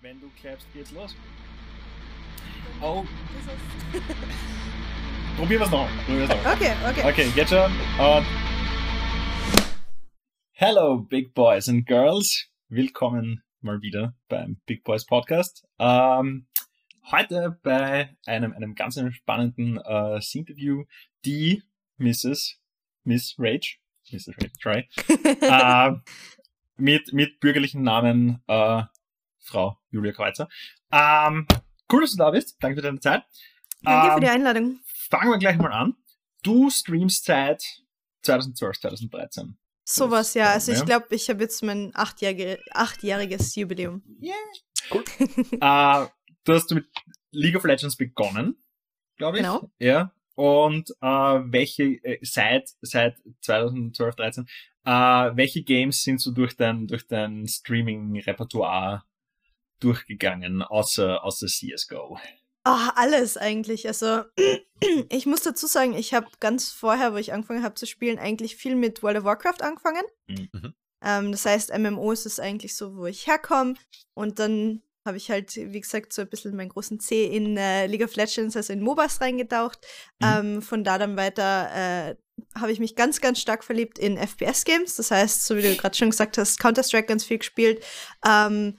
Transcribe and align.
Wenn 0.00 0.20
du 0.20 0.30
clapst, 0.40 0.64
geht's 0.72 0.92
los. 0.92 1.16
Oh. 2.80 3.04
Probieren 5.36 5.60
wir 5.60 5.66
es 5.66 5.72
noch. 5.72 5.88
Probieren 6.06 6.28
noch. 6.28 6.46
Okay, 6.52 6.72
okay. 6.88 7.10
Okay, 7.10 7.32
jetzt 7.34 7.50
schon. 7.50 7.72
Und 7.98 8.24
Hello, 10.52 10.98
Big 10.98 11.34
Boys 11.34 11.68
and 11.68 11.84
Girls. 11.84 12.46
Willkommen 12.68 13.42
mal 13.60 13.82
wieder 13.82 14.14
beim 14.28 14.60
Big 14.66 14.84
Boys 14.84 15.04
Podcast. 15.04 15.66
Ähm, 15.80 16.46
heute 17.10 17.58
bei 17.64 18.16
einem, 18.24 18.52
einem 18.52 18.76
ganz 18.76 19.00
spannenden 19.10 19.78
äh, 19.78 20.20
Interview 20.32 20.84
die 21.24 21.64
Mrs. 21.96 22.60
Miss 23.02 23.34
Rage, 23.36 23.78
Mrs. 24.12 24.28
Rage, 24.28 24.52
try, 24.62 24.88
äh, 25.40 25.90
mit, 26.76 27.12
mit 27.12 27.40
bürgerlichen 27.40 27.82
Namen 27.82 28.44
äh, 28.46 28.84
Frau 29.48 29.78
Julia 29.90 30.12
Kreuzer. 30.12 30.48
Ähm, 30.92 31.46
cool, 31.92 32.02
dass 32.02 32.12
du 32.12 32.18
da 32.18 32.30
bist. 32.30 32.56
Danke 32.60 32.76
für 32.76 32.82
deine 32.82 33.00
Zeit. 33.00 33.24
Danke 33.82 34.08
für 34.08 34.14
Ähm, 34.16 34.20
die 34.20 34.28
Einladung. 34.28 34.80
Fangen 35.10 35.30
wir 35.30 35.38
gleich 35.38 35.56
mal 35.56 35.72
an. 35.72 35.94
Du 36.42 36.70
streamst 36.70 37.24
seit 37.24 37.62
2012, 38.22 38.80
2013. 38.80 39.56
Sowas, 39.84 40.34
ja. 40.34 40.50
Also 40.50 40.72
ich 40.72 40.84
glaube, 40.84 41.06
ich 41.10 41.30
habe 41.30 41.42
jetzt 41.42 41.62
mein 41.62 41.92
achtjährige, 41.94 42.58
achtjähriges 42.72 43.54
Jubiläum. 43.56 44.02
Äh, 45.60 46.06
du 46.44 46.52
hast 46.54 46.70
mit 46.72 46.86
League 47.30 47.56
of 47.56 47.64
Legends 47.64 47.96
begonnen, 47.96 48.56
glaube 49.16 49.38
ich. 49.38 49.42
Genau. 49.42 49.70
Ja. 49.78 50.12
Und 50.34 50.90
äh, 51.00 51.06
welche 51.06 51.84
äh, 52.04 52.18
seit 52.22 52.70
seit 52.80 53.16
2012, 53.42 54.14
13, 54.14 54.46
äh, 54.84 54.90
welche 54.90 55.62
Games 55.62 56.02
sind 56.02 56.20
so 56.20 56.30
durch 56.30 56.56
dein 56.56 56.86
durch 56.86 57.06
dein 57.06 57.46
Streaming-Repertoire 57.46 59.04
durchgegangen, 59.80 60.62
außer 60.62 61.24
außer 61.24 61.46
CS:GO? 61.46 62.18
Ah, 62.64 62.92
alles 62.96 63.36
eigentlich. 63.36 63.86
Also 63.86 64.24
ich 65.10 65.26
muss 65.26 65.42
dazu 65.42 65.66
sagen, 65.66 65.94
ich 65.94 66.12
habe 66.14 66.26
ganz 66.40 66.70
vorher, 66.70 67.12
wo 67.12 67.16
ich 67.16 67.32
angefangen 67.32 67.62
habe 67.62 67.74
zu 67.74 67.86
spielen, 67.86 68.18
eigentlich 68.18 68.56
viel 68.56 68.76
mit 68.76 69.02
World 69.02 69.18
of 69.18 69.24
Warcraft 69.24 69.62
angefangen. 69.62 70.04
Mhm. 70.26 70.74
Ähm, 71.02 71.32
das 71.32 71.46
heißt, 71.46 71.76
MMOs 71.78 72.26
ist 72.26 72.40
eigentlich 72.40 72.76
so, 72.76 72.96
wo 72.96 73.06
ich 73.06 73.26
herkomme. 73.26 73.74
Und 74.14 74.38
dann 74.38 74.82
habe 75.06 75.16
ich 75.16 75.30
halt, 75.30 75.56
wie 75.56 75.80
gesagt, 75.80 76.12
so 76.12 76.22
ein 76.22 76.28
bisschen 76.28 76.54
meinen 76.54 76.68
großen 76.68 77.00
C 77.00 77.24
in 77.24 77.56
äh, 77.56 77.86
League 77.86 78.04
of 78.04 78.14
Legends, 78.16 78.56
also 78.56 78.72
in 78.72 78.82
MOBAs 78.82 79.20
reingetaucht. 79.20 79.78
Mhm. 80.20 80.26
Ähm, 80.26 80.62
von 80.62 80.84
da 80.84 80.98
dann 80.98 81.16
weiter 81.16 81.70
äh, 82.10 82.16
habe 82.54 82.72
ich 82.72 82.80
mich 82.80 82.94
ganz, 82.94 83.20
ganz 83.20 83.40
stark 83.40 83.64
verliebt 83.64 83.98
in 83.98 84.16
FPS-Games. 84.16 84.96
Das 84.96 85.10
heißt, 85.10 85.46
so 85.46 85.56
wie 85.56 85.62
du 85.62 85.74
gerade 85.76 85.96
schon 85.96 86.10
gesagt 86.10 86.38
hast, 86.38 86.60
Counter-Strike 86.60 87.06
ganz 87.06 87.24
viel 87.24 87.38
gespielt. 87.38 87.82
Ähm, 88.26 88.78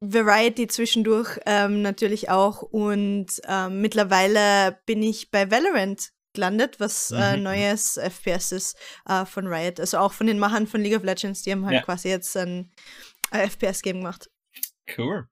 Variety 0.00 0.66
zwischendurch 0.68 1.38
ähm, 1.46 1.82
natürlich 1.82 2.30
auch. 2.30 2.62
Und 2.62 3.26
ähm, 3.44 3.80
mittlerweile 3.80 4.78
bin 4.86 5.02
ich 5.02 5.30
bei 5.30 5.50
Valorant 5.50 6.12
gelandet, 6.32 6.80
was 6.80 7.10
äh, 7.12 7.36
Mhm. 7.36 7.42
neues 7.44 7.96
FPS 7.96 8.52
ist 8.52 8.76
äh, 9.08 9.24
von 9.24 9.46
Riot. 9.46 9.80
Also 9.80 9.98
auch 9.98 10.12
von 10.12 10.26
den 10.26 10.38
Machern 10.38 10.66
von 10.66 10.80
League 10.82 10.96
of 10.96 11.02
Legends. 11.02 11.42
Die 11.42 11.52
haben 11.52 11.64
halt 11.64 11.76
Ja. 11.76 11.82
quasi 11.82 12.08
jetzt 12.08 12.36
ein 12.36 12.70
äh, 13.32 13.46
FPS-Game 13.48 13.98
gemacht. 13.98 14.30
Cool. 14.96 15.28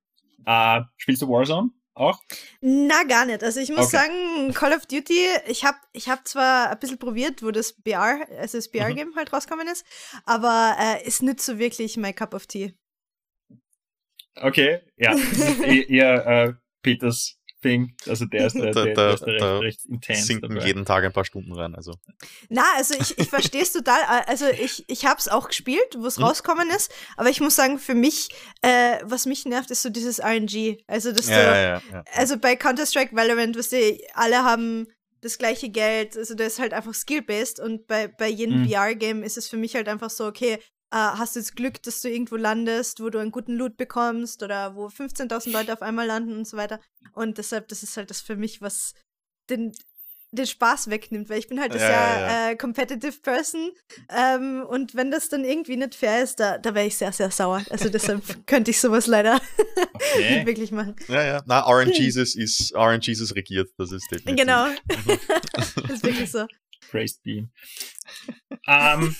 Äh, 0.46 0.80
spielst 0.96 1.22
du 1.22 1.28
Warzone 1.28 1.70
auch? 1.94 2.20
Na, 2.60 3.04
gar 3.04 3.24
nicht. 3.24 3.42
Also 3.44 3.60
ich 3.60 3.70
muss 3.70 3.86
Okay. 3.86 3.98
sagen, 3.98 4.52
Call 4.52 4.72
of 4.72 4.86
Duty, 4.86 5.26
ich 5.46 5.64
habe 5.64 5.78
ich 5.92 6.08
hab 6.08 6.26
zwar 6.26 6.70
ein 6.70 6.78
bisschen 6.80 6.98
probiert, 6.98 7.42
wo 7.42 7.50
das 7.50 7.72
BR, 7.74 8.26
also 8.38 8.58
das 8.58 8.66
Mhm. 8.68 8.72
BR-Game 8.72 9.16
halt 9.16 9.32
rausgekommen 9.32 9.68
ist, 9.68 9.84
aber 10.24 10.76
äh, 10.78 11.06
ist 11.06 11.22
nicht 11.22 11.40
so 11.40 11.58
wirklich 11.58 11.96
my 11.96 12.12
cup 12.12 12.34
of 12.34 12.46
tea. 12.46 12.74
Okay, 14.40 14.80
ja. 14.96 15.14
Eher 15.62 16.26
äh, 16.26 16.52
Peters 16.82 17.38
Thing. 17.62 17.94
Also 18.06 18.26
der 18.26 18.46
ist, 18.46 18.54
der, 18.56 18.72
Da- 18.72 18.84
der, 18.84 18.94
da- 18.94 19.04
der 19.06 19.14
ist 19.14 19.20
da 19.22 19.26
recht, 19.30 19.40
da 19.42 19.58
recht 19.58 19.80
intens 19.86 20.26
sinken 20.26 20.54
dabei. 20.54 20.66
jeden 20.66 20.84
Tag 20.84 21.02
ein 21.04 21.12
paar 21.12 21.24
Stunden 21.24 21.52
rein. 21.54 21.74
Also 21.74 21.92
Na, 22.50 22.62
also 22.76 22.94
ich, 23.00 23.16
ich 23.18 23.28
verstehe 23.30 23.62
es 23.62 23.72
total. 23.72 24.00
Äh, 24.02 24.24
Also 24.26 24.46
ich, 24.48 24.84
ich 24.88 25.06
habe 25.06 25.18
es 25.18 25.28
auch 25.28 25.48
gespielt, 25.48 25.96
wo 25.96 26.06
es 26.06 26.18
Mhm. 26.18 26.24
rausgekommen 26.24 26.68
ist, 26.70 26.92
aber 27.16 27.30
ich 27.30 27.40
muss 27.40 27.56
sagen, 27.56 27.78
für 27.78 27.94
mich, 27.94 28.28
äh, 28.60 28.98
was 29.04 29.24
mich 29.24 29.46
nervt, 29.46 29.70
ist 29.70 29.80
so 29.82 29.88
dieses 29.88 30.20
RNG. 30.20 30.82
Also, 30.86 31.12
dass 31.12 31.28
ja, 31.28 31.36
du, 31.36 31.42
ja, 31.42 31.56
ja, 31.56 31.82
ja. 31.92 32.04
also 32.12 32.36
bei 32.38 32.54
Counter-Strike, 32.56 33.16
Valorant, 33.16 33.56
weißt 33.56 33.72
du, 33.72 33.98
alle 34.12 34.44
haben 34.44 34.86
das 35.22 35.38
gleiche 35.38 35.70
Geld, 35.70 36.18
also 36.18 36.34
das 36.34 36.48
ist 36.54 36.58
halt 36.58 36.74
einfach 36.74 36.92
skill-based 36.92 37.58
und 37.60 37.86
bei, 37.86 38.08
bei 38.08 38.28
jedem 38.28 38.60
Mhm. 38.60 38.68
VR-Game 38.68 39.22
ist 39.22 39.38
es 39.38 39.48
für 39.48 39.56
mich 39.56 39.74
halt 39.74 39.88
einfach 39.88 40.10
so, 40.10 40.26
okay, 40.26 40.58
äh, 40.94 41.18
hast 41.18 41.34
du 41.34 41.40
jetzt 41.40 41.56
Glück, 41.56 41.82
dass 41.82 42.00
du 42.02 42.08
irgendwo 42.08 42.36
landest, 42.36 43.00
wo 43.00 43.10
du 43.10 43.18
einen 43.18 43.32
guten 43.32 43.56
Loot 43.56 43.76
bekommst 43.76 44.44
oder 44.44 44.76
wo 44.76 44.86
15.000 44.86 45.50
Leute 45.50 45.72
auf 45.72 45.82
einmal 45.82 46.06
landen 46.06 46.36
und 46.36 46.46
so 46.46 46.56
weiter. 46.56 46.78
Und 47.14 47.38
deshalb, 47.38 47.66
das 47.66 47.82
ist 47.82 47.96
halt 47.96 48.10
das 48.10 48.20
für 48.20 48.36
mich, 48.36 48.60
was 48.62 48.94
den, 49.50 49.72
den 50.30 50.46
Spaß 50.46 50.90
wegnimmt, 50.90 51.28
weil 51.28 51.40
ich 51.40 51.48
bin 51.48 51.60
halt 51.60 51.74
das 51.74 51.82
Ja, 51.82 51.90
ja, 51.90 51.96
ja, 51.96 52.20
ja. 52.20 52.50
Äh, 52.50 52.56
competitive 52.56 53.18
person 53.22 53.72
ähm, 54.08 54.64
und 54.68 54.94
wenn 54.94 55.10
das 55.10 55.28
dann 55.28 55.44
irgendwie 55.44 55.76
nicht 55.76 55.96
fair 55.96 56.22
ist, 56.22 56.38
da, 56.38 56.58
da 56.58 56.74
wäre 56.76 56.86
ich 56.86 56.96
sehr, 56.96 57.10
sehr 57.12 57.32
sauer. 57.32 57.64
Also 57.70 57.88
deshalb 57.88 58.22
könnte 58.46 58.70
ich 58.70 58.80
sowas 58.80 59.08
leider 59.08 59.40
Okay. 59.94 60.34
nicht 60.36 60.46
wirklich 60.46 60.70
machen. 60.70 60.94
ja, 61.08 61.24
ja. 61.24 61.42
Na, 61.46 61.60
RNGesus 61.68 62.36
ist 62.36 62.72
RNGesus 62.74 63.34
regiert. 63.34 63.68
Das 63.78 63.90
ist 63.90 64.08
definitiv. 64.12 64.36
Genau. 64.36 64.68
Mhm. 64.68 65.18
das 65.52 65.76
ist 65.76 66.04
wirklich 66.04 66.30
so. 66.30 66.46
Praised 66.90 67.20
Beam. 67.24 67.50
ähm, 68.68 69.16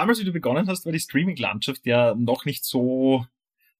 damals, 0.00 0.18
wie 0.18 0.24
du 0.24 0.32
begonnen 0.32 0.66
hast, 0.66 0.86
war 0.86 0.92
die 0.92 0.98
Streaming-Landschaft 0.98 1.84
ja 1.84 2.14
noch 2.14 2.46
nicht 2.46 2.64
so, 2.64 3.26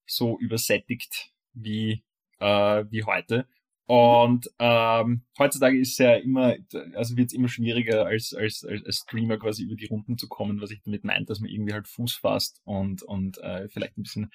so 0.07 0.39
übersättigt 0.39 1.33
wie, 1.55 2.03
äh, 2.41 2.85
wie 2.91 3.05
heute. 3.05 3.47
Und 3.87 4.49
ähm, 4.59 5.23
heutzutage 5.39 5.79
ist 5.79 5.99
ja 5.99 6.15
immer, 6.17 6.57
also 6.95 7.17
wird 7.17 7.29
es 7.29 7.33
immer 7.33 7.49
schwieriger, 7.49 8.05
als, 8.05 8.35
als, 8.35 8.65
als, 8.65 8.85
als 8.85 8.97
Streamer 8.99 9.39
quasi 9.39 9.65
über 9.65 9.77
die 9.77 9.87
Runden 9.87 10.19
zu 10.19 10.29
kommen, 10.29 10.61
was 10.61 10.71
ich 10.71 10.83
damit 10.83 11.05
meint, 11.05 11.31
dass 11.31 11.41
man 11.41 11.51
irgendwie 11.51 11.73
halt 11.73 11.89
Fuß 11.89 12.17
fasst 12.17 12.61
und, 12.65 13.03
und 13.03 13.39
äh, 13.39 13.69
vielleicht 13.69 13.97
ein 13.97 14.03
bisschen 14.03 14.31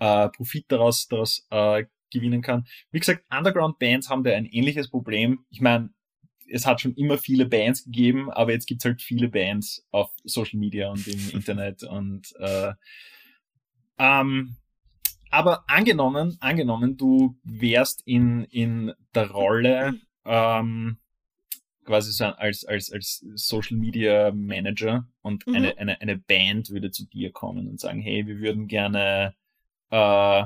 äh, 0.00 0.28
Profit 0.30 0.66
daraus, 0.68 1.06
daraus 1.06 1.46
äh, 1.50 1.84
gewinnen 2.10 2.42
kann. 2.42 2.66
Wie 2.90 2.98
gesagt, 2.98 3.24
Underground-Bands 3.30 4.10
haben 4.10 4.24
da 4.24 4.32
ein 4.32 4.46
ähnliches 4.46 4.90
Problem. 4.90 5.46
Ich 5.48 5.60
meine, 5.60 5.90
es 6.50 6.66
hat 6.66 6.80
schon 6.80 6.94
immer 6.94 7.18
viele 7.18 7.46
Bands 7.46 7.84
gegeben, 7.84 8.30
aber 8.30 8.52
jetzt 8.52 8.66
gibt's 8.66 8.84
halt 8.84 9.00
viele 9.00 9.28
Bands 9.28 9.86
auf 9.90 10.10
Social 10.24 10.58
Media 10.58 10.90
und 10.90 11.06
im 11.06 11.30
Internet 11.32 11.82
und 11.84 12.34
äh, 12.38 12.72
ähm, 13.98 14.56
aber 15.30 15.64
angenommen, 15.68 16.36
angenommen, 16.40 16.96
du 16.96 17.36
wärst 17.44 18.02
in, 18.04 18.44
in 18.44 18.92
der 19.14 19.30
Rolle 19.30 19.94
ähm, 20.24 20.98
quasi 21.84 22.12
so 22.12 22.24
als, 22.24 22.64
als, 22.64 22.92
als 22.92 23.24
Social 23.34 23.76
Media 23.76 24.32
Manager 24.32 25.08
und 25.22 25.46
Mhm. 25.46 25.54
eine, 25.54 25.78
eine, 25.78 26.00
eine 26.00 26.18
Band 26.18 26.70
würde 26.70 26.90
zu 26.90 27.06
dir 27.06 27.30
kommen 27.32 27.68
und 27.68 27.80
sagen, 27.80 28.00
hey, 28.00 28.26
wir 28.26 28.38
würden 28.38 28.66
gerne 28.66 29.34
äh, 29.90 30.44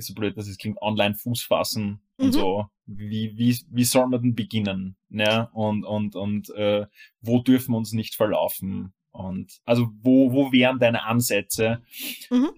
so 0.00 0.14
blöd, 0.14 0.36
dass 0.36 0.48
es 0.48 0.58
klingt, 0.58 0.80
online 0.80 1.14
Fuß 1.14 1.42
fassen 1.42 2.00
und 2.16 2.28
Mhm. 2.28 2.32
so. 2.32 2.66
Wie, 2.86 3.32
wie, 3.36 3.58
wie 3.70 3.84
soll 3.84 4.08
man 4.08 4.22
denn 4.22 4.34
beginnen? 4.34 4.96
Ne? 5.08 5.48
Und, 5.52 5.84
und, 5.84 6.16
und 6.16 6.50
äh, 6.50 6.86
wo 7.20 7.40
dürfen 7.40 7.72
wir 7.72 7.78
uns 7.78 7.92
nicht 7.92 8.14
verlaufen? 8.16 8.92
Und 9.12 9.60
also 9.64 9.88
wo, 10.00 10.32
wo 10.32 10.52
wären 10.52 10.78
deine 10.78 11.04
Ansätze, 11.04 11.82
Mhm. 12.30 12.50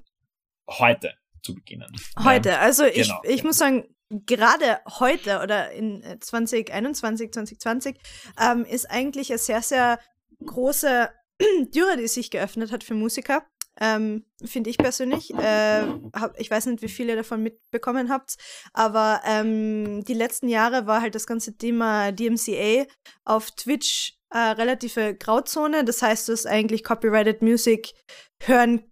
heute 0.69 1.15
zu 1.43 1.55
beginnen? 1.55 1.91
Ne? 1.93 2.25
Heute, 2.25 2.59
also 2.59 2.85
ich, 2.85 3.09
Genau, 3.09 3.21
ich 3.25 3.45
muss 3.45 3.59
sagen, 3.59 3.85
gerade 4.11 4.81
heute 4.99 5.41
oder 5.43 5.73
in 5.73 6.03
äh, 6.03 6.19
2021, 6.21 7.33
2020 7.33 7.97
ähm, 8.41 8.65
ist 8.65 8.91
eigentlich 8.91 9.31
eine 9.31 9.39
sehr, 9.39 9.63
sehr 9.63 9.99
große 10.45 11.11
Türe, 11.73 11.97
die 11.99 12.09
sich 12.09 12.31
geöffnet 12.31 12.71
hat 12.73 12.85
für 12.85 12.95
Musiker. 12.95 13.45
Ähm, 13.81 14.25
Finde 14.45 14.71
ich 14.71 14.79
persönlich. 14.79 15.33
Äh, 15.35 15.83
hab, 16.15 16.39
ich 16.39 16.51
weiß 16.51 16.67
nicht, 16.67 16.83
wie 16.83 16.89
viele 16.89 17.17
davon 17.17 17.43
mitbekommen 17.43 18.09
habt, 18.11 18.37
aber 18.73 19.21
ähm, 19.25 20.05
die 20.05 20.15
letzten 20.15 20.49
Jahre 20.49 20.87
war 20.87 21.01
halt 21.01 21.15
das 21.15 21.27
ganze 21.27 21.57
Thema 21.57 22.13
DMCA 22.13 22.87
auf 23.25 23.51
Twitch 23.51 24.15
äh, 24.31 24.39
relative 24.39 25.15
Grauzone. 25.17 25.85
Das 25.85 26.03
heißt, 26.03 26.29
du 26.29 26.33
hast 26.33 26.47
eigentlich 26.47 26.85
Copyrighted 26.85 27.43
Music 27.43 27.95
hören 28.43 28.85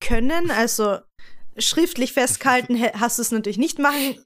können. 0.00 0.50
Also 0.50 0.98
schriftlich 1.56 2.12
festgehalten 2.12 2.80
hast 3.00 3.18
du 3.18 3.22
es 3.22 3.32
natürlich 3.32 3.58
nicht 3.58 3.78
machen 3.78 4.24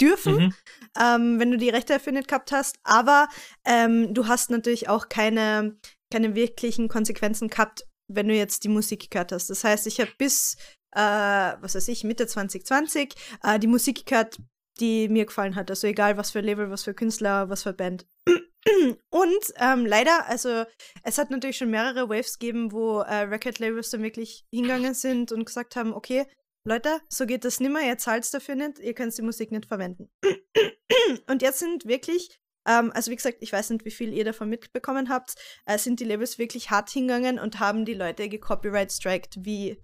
dürfen, 0.00 0.36
Mhm. 0.36 0.54
ähm, 1.00 1.40
wenn 1.40 1.50
du 1.50 1.58
die 1.58 1.68
Rechte 1.70 2.00
nicht 2.12 2.28
gehabt 2.28 2.52
hast. 2.52 2.76
Aber 2.82 3.28
ähm, 3.64 4.14
du 4.14 4.26
hast 4.26 4.50
natürlich 4.50 4.88
auch 4.88 5.08
keine, 5.08 5.76
keine 6.12 6.34
wirklichen 6.34 6.88
Konsequenzen 6.88 7.48
gehabt, 7.48 7.84
wenn 8.08 8.28
du 8.28 8.34
jetzt 8.34 8.64
die 8.64 8.68
Musik 8.68 9.10
gehört 9.10 9.32
hast. 9.32 9.50
Das 9.50 9.64
heißt, 9.64 9.86
ich 9.86 10.00
habe 10.00 10.12
bis, 10.18 10.56
äh, 10.94 11.00
was 11.00 11.74
weiß 11.74 11.88
ich, 11.88 12.04
Mitte 12.04 12.26
2020 12.26 13.14
äh, 13.42 13.58
die 13.58 13.66
Musik 13.66 14.06
gehört, 14.06 14.38
die 14.80 15.08
mir 15.08 15.26
gefallen 15.26 15.54
hat. 15.54 15.70
Also 15.70 15.86
egal, 15.86 16.16
was 16.16 16.32
für 16.32 16.40
Label, 16.40 16.70
was 16.70 16.84
für 16.84 16.94
Künstler, 16.94 17.48
was 17.48 17.62
für 17.62 17.72
Band. 17.72 18.06
Und 19.10 19.44
ähm, 19.56 19.86
leider, 19.86 20.26
also 20.26 20.64
es 21.02 21.18
hat 21.18 21.30
natürlich 21.30 21.58
schon 21.58 21.70
mehrere 21.70 22.08
Waves 22.08 22.38
gegeben, 22.38 22.72
wo 22.72 23.00
äh, 23.00 23.22
Record-Labels 23.22 23.90
dann 23.90 24.02
wirklich 24.02 24.46
hingegangen 24.52 24.94
sind 24.94 25.32
und 25.32 25.44
gesagt 25.44 25.76
haben, 25.76 25.92
okay, 25.92 26.26
Leute, 26.66 27.00
so 27.10 27.26
geht 27.26 27.44
das 27.44 27.60
nimmer, 27.60 27.82
ihr 27.82 27.98
zahlt 27.98 28.32
dafür 28.32 28.54
nicht, 28.54 28.78
ihr 28.78 28.94
könnt 28.94 29.16
die 29.16 29.22
Musik 29.22 29.52
nicht 29.52 29.66
verwenden. 29.66 30.08
Und 31.28 31.42
jetzt 31.42 31.58
sind 31.58 31.84
wirklich, 31.84 32.38
ähm, 32.66 32.92
also 32.94 33.10
wie 33.10 33.16
gesagt, 33.16 33.38
ich 33.40 33.52
weiß 33.52 33.70
nicht, 33.70 33.84
wie 33.84 33.90
viel 33.90 34.12
ihr 34.12 34.24
davon 34.24 34.48
mitbekommen 34.48 35.08
habt, 35.08 35.34
äh, 35.66 35.78
sind 35.78 36.00
die 36.00 36.04
Labels 36.04 36.38
wirklich 36.38 36.70
hart 36.70 36.90
hingegangen 36.90 37.38
und 37.38 37.60
haben 37.60 37.84
die 37.84 37.94
Leute 37.94 38.28
gecopyright-striked 38.28 39.44
wie 39.44 39.78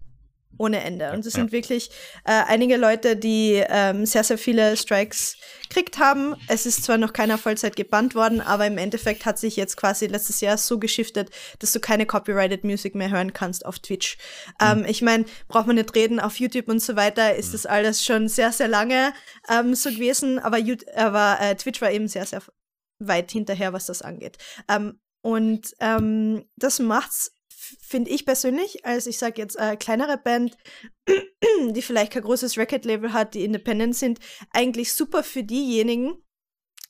ohne 0.59 0.83
Ende. 0.83 1.13
Und 1.13 1.25
es 1.25 1.33
sind 1.33 1.53
wirklich 1.53 1.91
äh, 2.25 2.43
einige 2.47 2.77
Leute, 2.77 3.17
die 3.17 3.65
ähm, 3.69 4.05
sehr, 4.05 4.25
sehr 4.25 4.37
viele 4.37 4.77
Strikes 4.77 5.37
gekriegt 5.69 5.99
haben. 5.99 6.37
Es 6.49 6.67
ist 6.67 6.85
zwar 6.85 6.99
noch 6.99 7.13
keiner 7.13 7.39
Vollzeit 7.39 7.77
gebannt 7.77 8.15
worden, 8.15 8.41
aber 8.41 8.67
im 8.67 8.77
Endeffekt 8.77 9.25
hat 9.25 9.39
sich 9.39 9.57
jetzt 9.57 9.77
quasi 9.77 10.07
letztes 10.07 10.41
Jahr 10.41 10.59
so 10.59 10.79
geschiftet, 10.79 11.31
dass 11.61 11.73
du 11.73 11.81
keine 11.81 12.05
copyrighted 12.05 12.65
Music 12.65 12.95
mehr 12.95 13.11
hören 13.11 13.33
kannst 13.33 13.65
auf 13.65 13.79
Twitch. 13.79 14.19
Mhm. 14.61 14.81
Ähm, 14.81 14.85
ich 14.87 15.03
meine, 15.03 15.25
braucht 15.49 15.67
man 15.67 15.77
nicht 15.77 15.95
reden, 15.95 16.21
auf 16.21 16.37
YouTube 16.39 16.69
und 16.69 16.83
so 16.83 16.97
weiter 16.97 17.35
ist 17.35 17.49
mhm. 17.49 17.53
das 17.53 17.67
alles 17.67 18.05
schon 18.05 18.29
sehr, 18.29 18.53
sehr 18.53 18.69
lange 18.69 19.13
ähm, 19.49 19.75
so 19.75 19.91
gewesen, 19.91 20.39
aber, 20.39 20.59
aber 20.97 21.39
äh, 21.41 21.55
Twitch 21.55 21.81
war 21.81 21.91
eben 21.91 22.09
sehr, 22.09 22.27
sehr 22.27 22.43
weit 23.01 23.31
hinterher, 23.31 23.73
was 23.73 23.87
das 23.87 24.03
angeht. 24.03 24.39
Ähm, 24.69 25.01
und 25.23 25.75
ähm, 25.81 26.45
das 26.57 26.79
macht's 26.79 27.33
finde 27.81 28.11
ich 28.11 28.25
persönlich, 28.25 28.85
als 28.85 29.07
ich 29.07 29.19
sage 29.19 29.41
jetzt 29.41 29.57
äh, 29.57 29.77
kleinere 29.77 30.17
Band, 30.17 30.57
die 31.71 31.83
vielleicht 31.83 32.13
kein 32.13 32.23
großes 32.23 32.57
Record-Label 32.57 33.13
hat, 33.13 33.35
die 33.35 33.45
independent 33.45 33.97
sind, 33.97 34.19
eigentlich 34.53 34.93
super 34.93 35.23
für 35.23 35.45
diejenigen, 35.45 36.23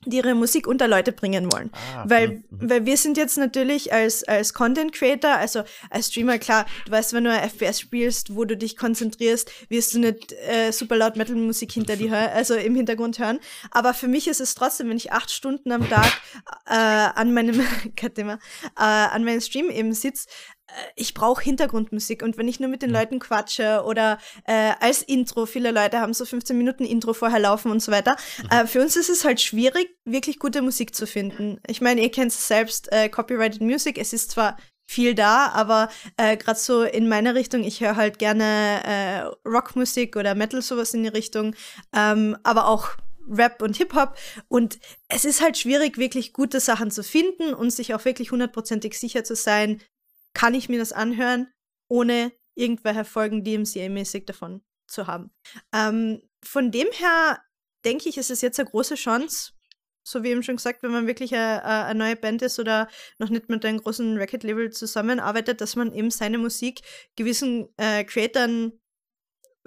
die 0.06 0.16
ihre 0.16 0.34
Musik 0.34 0.66
unter 0.66 0.88
Leute 0.88 1.12
bringen 1.12 1.52
wollen. 1.52 1.70
Ah, 1.94 2.04
weil, 2.06 2.28
mhm. 2.28 2.42
weil 2.50 2.86
wir 2.86 2.96
sind 2.96 3.18
jetzt 3.18 3.36
natürlich 3.36 3.92
als, 3.92 4.24
als 4.24 4.54
Content 4.54 4.92
Creator, 4.92 5.30
also 5.30 5.62
als 5.90 6.06
Streamer, 6.06 6.38
klar, 6.38 6.64
du 6.86 6.92
weißt, 6.92 7.12
wenn 7.12 7.24
du 7.24 7.30
ein 7.30 7.50
FPS 7.50 7.80
spielst, 7.80 8.34
wo 8.34 8.46
du 8.46 8.56
dich 8.56 8.78
konzentrierst, 8.78 9.50
wirst 9.68 9.92
du 9.92 9.98
nicht 9.98 10.32
äh, 10.32 10.70
super 10.70 10.96
laut 10.96 11.16
Metal-Musik 11.16 11.72
hinter 11.72 11.98
hören, 11.98 12.30
also 12.32 12.54
im 12.54 12.74
Hintergrund 12.74 13.18
hören. 13.18 13.40
Aber 13.70 13.92
für 13.92 14.08
mich 14.08 14.26
ist 14.26 14.40
es 14.40 14.54
trotzdem, 14.54 14.88
wenn 14.88 14.96
ich 14.96 15.12
acht 15.12 15.30
Stunden 15.30 15.70
am 15.70 15.86
Tag 15.88 16.10
äh, 16.66 16.72
an 16.74 17.34
meinem, 17.34 17.60
äh, 17.96 18.22
an 18.76 19.24
meinem 19.24 19.40
Stream 19.42 19.68
eben 19.68 19.92
sitze, 19.92 20.28
ich 20.96 21.14
brauche 21.14 21.42
Hintergrundmusik 21.42 22.22
und 22.22 22.36
wenn 22.36 22.48
ich 22.48 22.60
nur 22.60 22.68
mit 22.68 22.82
den 22.82 22.90
Leuten 22.90 23.18
quatsche 23.18 23.82
oder 23.84 24.18
äh, 24.46 24.72
als 24.80 25.02
Intro, 25.02 25.46
viele 25.46 25.70
Leute 25.70 26.00
haben 26.00 26.14
so 26.14 26.24
15 26.24 26.56
Minuten 26.56 26.84
Intro 26.84 27.12
vorher 27.12 27.38
laufen 27.38 27.70
und 27.70 27.80
so 27.80 27.92
weiter, 27.92 28.16
mhm. 28.42 28.48
äh, 28.50 28.66
für 28.66 28.80
uns 28.80 28.96
ist 28.96 29.10
es 29.10 29.24
halt 29.24 29.40
schwierig, 29.40 29.96
wirklich 30.04 30.38
gute 30.38 30.62
Musik 30.62 30.94
zu 30.94 31.06
finden. 31.06 31.60
Ich 31.66 31.80
meine, 31.80 32.00
ihr 32.02 32.10
kennt 32.10 32.32
es 32.32 32.46
selbst, 32.46 32.92
äh, 32.92 33.08
Copyrighted 33.08 33.60
Music, 33.60 33.98
es 33.98 34.12
ist 34.12 34.30
zwar 34.30 34.56
viel 34.90 35.14
da, 35.14 35.48
aber 35.48 35.88
äh, 36.16 36.36
gerade 36.36 36.58
so 36.58 36.82
in 36.82 37.08
meiner 37.08 37.36
Richtung, 37.36 37.62
ich 37.62 37.80
höre 37.80 37.94
halt 37.94 38.18
gerne 38.18 38.44
äh, 38.84 39.48
Rockmusik 39.48 40.16
oder 40.16 40.34
Metal, 40.34 40.62
sowas 40.62 40.94
in 40.94 41.04
die 41.04 41.08
Richtung, 41.08 41.54
ähm, 41.94 42.36
aber 42.42 42.66
auch 42.66 42.96
Rap 43.28 43.62
und 43.62 43.76
Hip-Hop. 43.76 44.16
Und 44.48 44.80
es 45.08 45.24
ist 45.24 45.40
halt 45.40 45.56
schwierig, 45.56 45.98
wirklich 45.98 46.32
gute 46.32 46.58
Sachen 46.58 46.90
zu 46.90 47.04
finden 47.04 47.54
und 47.54 47.70
sich 47.70 47.94
auch 47.94 48.04
wirklich 48.04 48.32
hundertprozentig 48.32 48.98
sicher 48.98 49.22
zu 49.22 49.36
sein, 49.36 49.80
kann 50.34 50.54
ich 50.54 50.68
mir 50.68 50.78
das 50.78 50.92
anhören, 50.92 51.52
ohne 51.88 52.32
irgendwelche 52.54 53.04
Folgen 53.04 53.42
DMCA-mäßig 53.42 54.26
davon 54.26 54.62
zu 54.86 55.06
haben. 55.06 55.30
Ähm, 55.72 56.22
von 56.42 56.70
dem 56.70 56.88
her 56.92 57.40
denke 57.84 58.08
ich, 58.08 58.18
ist 58.18 58.30
es 58.30 58.40
jetzt 58.40 58.58
eine 58.58 58.68
große 58.68 58.94
Chance, 58.94 59.52
so 60.02 60.22
wie 60.22 60.28
eben 60.28 60.42
schon 60.42 60.56
gesagt, 60.56 60.82
wenn 60.82 60.90
man 60.90 61.06
wirklich 61.06 61.34
eine, 61.34 61.64
eine 61.64 61.98
neue 61.98 62.16
Band 62.16 62.42
ist 62.42 62.58
oder 62.58 62.88
noch 63.18 63.30
nicht 63.30 63.48
mit 63.48 63.64
einem 63.64 63.78
großen 63.78 64.16
Record-Label 64.16 64.70
zusammenarbeitet, 64.70 65.60
dass 65.60 65.76
man 65.76 65.92
eben 65.92 66.10
seine 66.10 66.38
Musik 66.38 66.80
gewissen 67.16 67.68
äh, 67.76 68.04
Creatern 68.04 68.72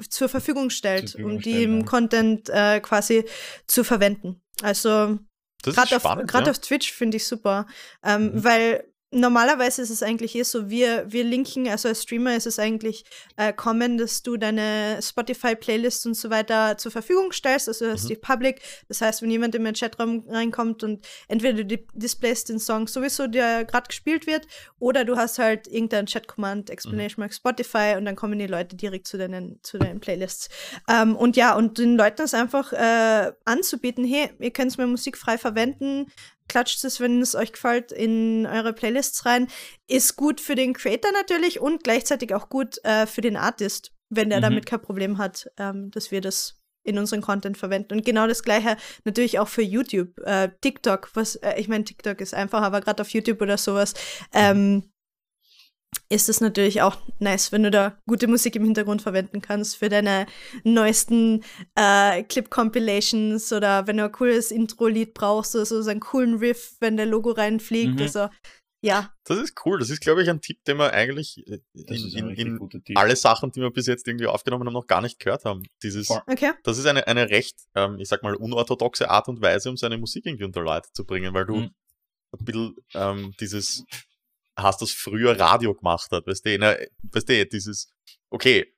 zur 0.09 0.29
Verfügung 0.29 0.69
stellt, 0.69 1.09
zur 1.09 1.19
Verfügung 1.19 1.37
um 1.37 1.41
die 1.41 1.63
im 1.63 1.79
ja. 1.79 1.85
Content 1.85 2.49
äh, 2.49 2.79
quasi 2.79 3.25
zu 3.67 3.83
verwenden. 3.83 4.41
Also 4.61 5.19
gerade 5.63 5.95
auf, 5.95 6.03
ja. 6.03 6.51
auf 6.51 6.59
Twitch 6.59 6.91
finde 6.91 7.17
ich 7.17 7.27
super, 7.27 7.67
ähm, 8.03 8.33
mhm. 8.33 8.43
weil 8.43 8.92
normalerweise 9.13 9.81
ist 9.81 9.89
es 9.89 10.03
eigentlich 10.03 10.35
eh 10.35 10.43
so, 10.43 10.69
wir, 10.69 11.05
wir 11.07 11.23
linken, 11.23 11.67
also 11.67 11.87
als 11.87 12.03
Streamer 12.03 12.35
ist 12.35 12.47
es 12.47 12.59
eigentlich 12.59 13.05
äh, 13.37 13.53
kommen, 13.53 13.97
dass 13.97 14.23
du 14.23 14.37
deine 14.37 14.99
Spotify-Playlists 15.01 16.05
und 16.05 16.15
so 16.15 16.29
weiter 16.29 16.77
zur 16.77 16.91
Verfügung 16.91 17.31
stellst, 17.31 17.67
also 17.67 17.87
hast 17.87 18.05
mhm. 18.05 18.07
die 18.09 18.15
Public. 18.15 18.61
Das 18.87 19.01
heißt, 19.01 19.21
wenn 19.21 19.31
jemand 19.31 19.55
in 19.55 19.63
den 19.63 19.75
Chatraum 19.75 20.25
reinkommt 20.27 20.83
und 20.83 21.05
entweder 21.27 21.63
du 21.63 21.77
displayst 21.93 22.49
den 22.49 22.59
Song 22.59 22.87
sowieso, 22.87 23.27
der 23.27 23.65
gerade 23.65 23.87
gespielt 23.87 24.27
wird, 24.27 24.47
oder 24.79 25.05
du 25.05 25.15
hast 25.15 25.39
halt 25.39 25.67
irgendein 25.67 26.07
Chat-Command, 26.07 26.69
Explanation 26.69 27.21
mhm. 27.21 27.23
Mark 27.23 27.33
Spotify 27.33 27.95
und 27.97 28.05
dann 28.05 28.15
kommen 28.15 28.39
die 28.39 28.47
Leute 28.47 28.75
direkt 28.75 29.07
zu 29.07 29.17
deinen, 29.17 29.59
zu 29.63 29.77
deinen 29.77 29.99
Playlists. 29.99 30.49
Ähm, 30.89 31.15
und 31.15 31.37
ja, 31.37 31.55
und 31.55 31.77
den 31.77 31.95
Leuten 31.95 32.17
das 32.17 32.33
einfach 32.33 32.73
äh, 32.73 33.31
anzubieten, 33.45 34.05
hey, 34.05 34.31
ihr 34.39 34.51
könnt 34.51 34.77
meine 34.77 34.91
Musik 34.91 35.17
frei 35.17 35.37
verwenden, 35.37 36.07
klatscht 36.53 36.85
es, 36.85 36.99
wenn 36.99 37.19
es 37.19 37.33
euch 37.33 37.51
gefällt, 37.51 37.91
in 37.91 38.45
eure 38.45 38.73
Playlists 38.73 39.25
rein. 39.25 39.47
Ist 39.87 40.15
gut 40.17 40.39
für 40.39 40.53
den 40.53 40.73
Creator 40.73 41.11
natürlich 41.11 41.59
und 41.59 41.83
gleichzeitig 41.83 42.35
auch 42.35 42.47
gut 42.47 42.77
äh, 42.83 43.07
für 43.07 43.21
den 43.21 43.37
Artist, 43.37 43.91
wenn 44.09 44.29
der 44.29 44.37
mhm. 44.37 44.43
damit 44.43 44.65
kein 44.67 44.79
Problem 44.79 45.17
hat, 45.17 45.49
ähm, 45.57 45.89
dass 45.89 46.11
wir 46.11 46.21
das 46.21 46.59
in 46.83 46.99
unseren 46.99 47.21
Content 47.21 47.57
verwenden. 47.57 47.93
Und 47.93 48.05
genau 48.05 48.27
das 48.27 48.43
gleiche 48.43 48.77
natürlich 49.03 49.39
auch 49.39 49.47
für 49.47 49.63
YouTube, 49.63 50.19
äh, 50.19 50.49
TikTok, 50.61 51.09
was, 51.15 51.37
äh, 51.37 51.55
ich 51.57 51.67
meine, 51.67 51.85
TikTok 51.85 52.21
ist 52.21 52.35
einfach, 52.35 52.61
aber 52.61 52.81
gerade 52.81 53.01
auf 53.01 53.09
YouTube 53.09 53.41
oder 53.41 53.57
sowas, 53.57 53.95
ähm, 54.31 54.92
ist 56.09 56.29
es 56.29 56.41
natürlich 56.41 56.81
auch 56.81 56.97
nice, 57.19 57.51
wenn 57.51 57.63
du 57.63 57.71
da 57.71 57.97
gute 58.07 58.27
Musik 58.27 58.55
im 58.55 58.63
Hintergrund 58.63 59.01
verwenden 59.01 59.41
kannst 59.41 59.77
für 59.77 59.89
deine 59.89 60.25
neuesten 60.63 61.43
äh, 61.75 62.23
Clip-Compilations 62.23 63.51
oder 63.53 63.87
wenn 63.87 63.97
du 63.97 64.05
ein 64.05 64.11
cooles 64.11 64.51
Intro-Lied 64.51 65.13
brauchst 65.13 65.55
oder 65.55 65.65
so, 65.65 65.81
so 65.81 65.89
einen 65.89 65.99
coolen 65.99 66.35
Riff, 66.35 66.75
wenn 66.79 66.97
der 66.97 67.05
Logo 67.05 67.31
reinfliegt. 67.31 67.95
Mhm. 67.95 68.01
Also, 68.01 68.29
ja. 68.83 69.13
Das 69.23 69.37
ist 69.37 69.65
cool. 69.65 69.79
Das 69.79 69.89
ist, 69.89 70.01
glaube 70.01 70.21
ich, 70.21 70.29
ein 70.29 70.41
Tipp, 70.41 70.63
den 70.65 70.77
wir 70.77 70.91
eigentlich 70.91 71.41
in, 71.47 71.63
in, 72.35 72.69
in 72.85 72.97
alle 72.97 73.15
Sachen, 73.15 73.51
die 73.51 73.61
wir 73.61 73.71
bis 73.71 73.87
jetzt 73.87 74.07
irgendwie 74.07 74.27
aufgenommen 74.27 74.67
haben, 74.67 74.73
noch 74.73 74.87
gar 74.87 75.01
nicht 75.01 75.19
gehört 75.19 75.45
haben. 75.45 75.63
Dieses, 75.81 76.09
okay. 76.09 76.51
Das 76.63 76.77
ist 76.77 76.85
eine, 76.85 77.07
eine 77.07 77.29
recht, 77.29 77.57
ähm, 77.75 77.97
ich 77.99 78.09
sag 78.09 78.23
mal, 78.23 78.35
unorthodoxe 78.35 79.09
Art 79.09 79.29
und 79.29 79.41
Weise, 79.41 79.69
um 79.69 79.77
seine 79.77 79.97
Musik 79.97 80.25
irgendwie 80.25 80.45
unter 80.45 80.61
Leute 80.61 80.89
zu 80.91 81.05
bringen, 81.05 81.33
weil 81.33 81.45
du 81.45 81.55
mhm. 81.55 81.71
ein 82.37 82.45
bisschen 82.45 82.75
ähm, 82.93 83.33
dieses 83.39 83.85
hast, 84.57 84.81
das 84.81 84.91
früher 84.91 85.39
Radio 85.39 85.73
gemacht 85.73 86.11
hat, 86.11 86.27
weißt 86.27 86.45
du, 86.45 86.89
weißt 87.11 87.29
du, 87.29 87.45
dieses, 87.47 87.93
okay, 88.29 88.73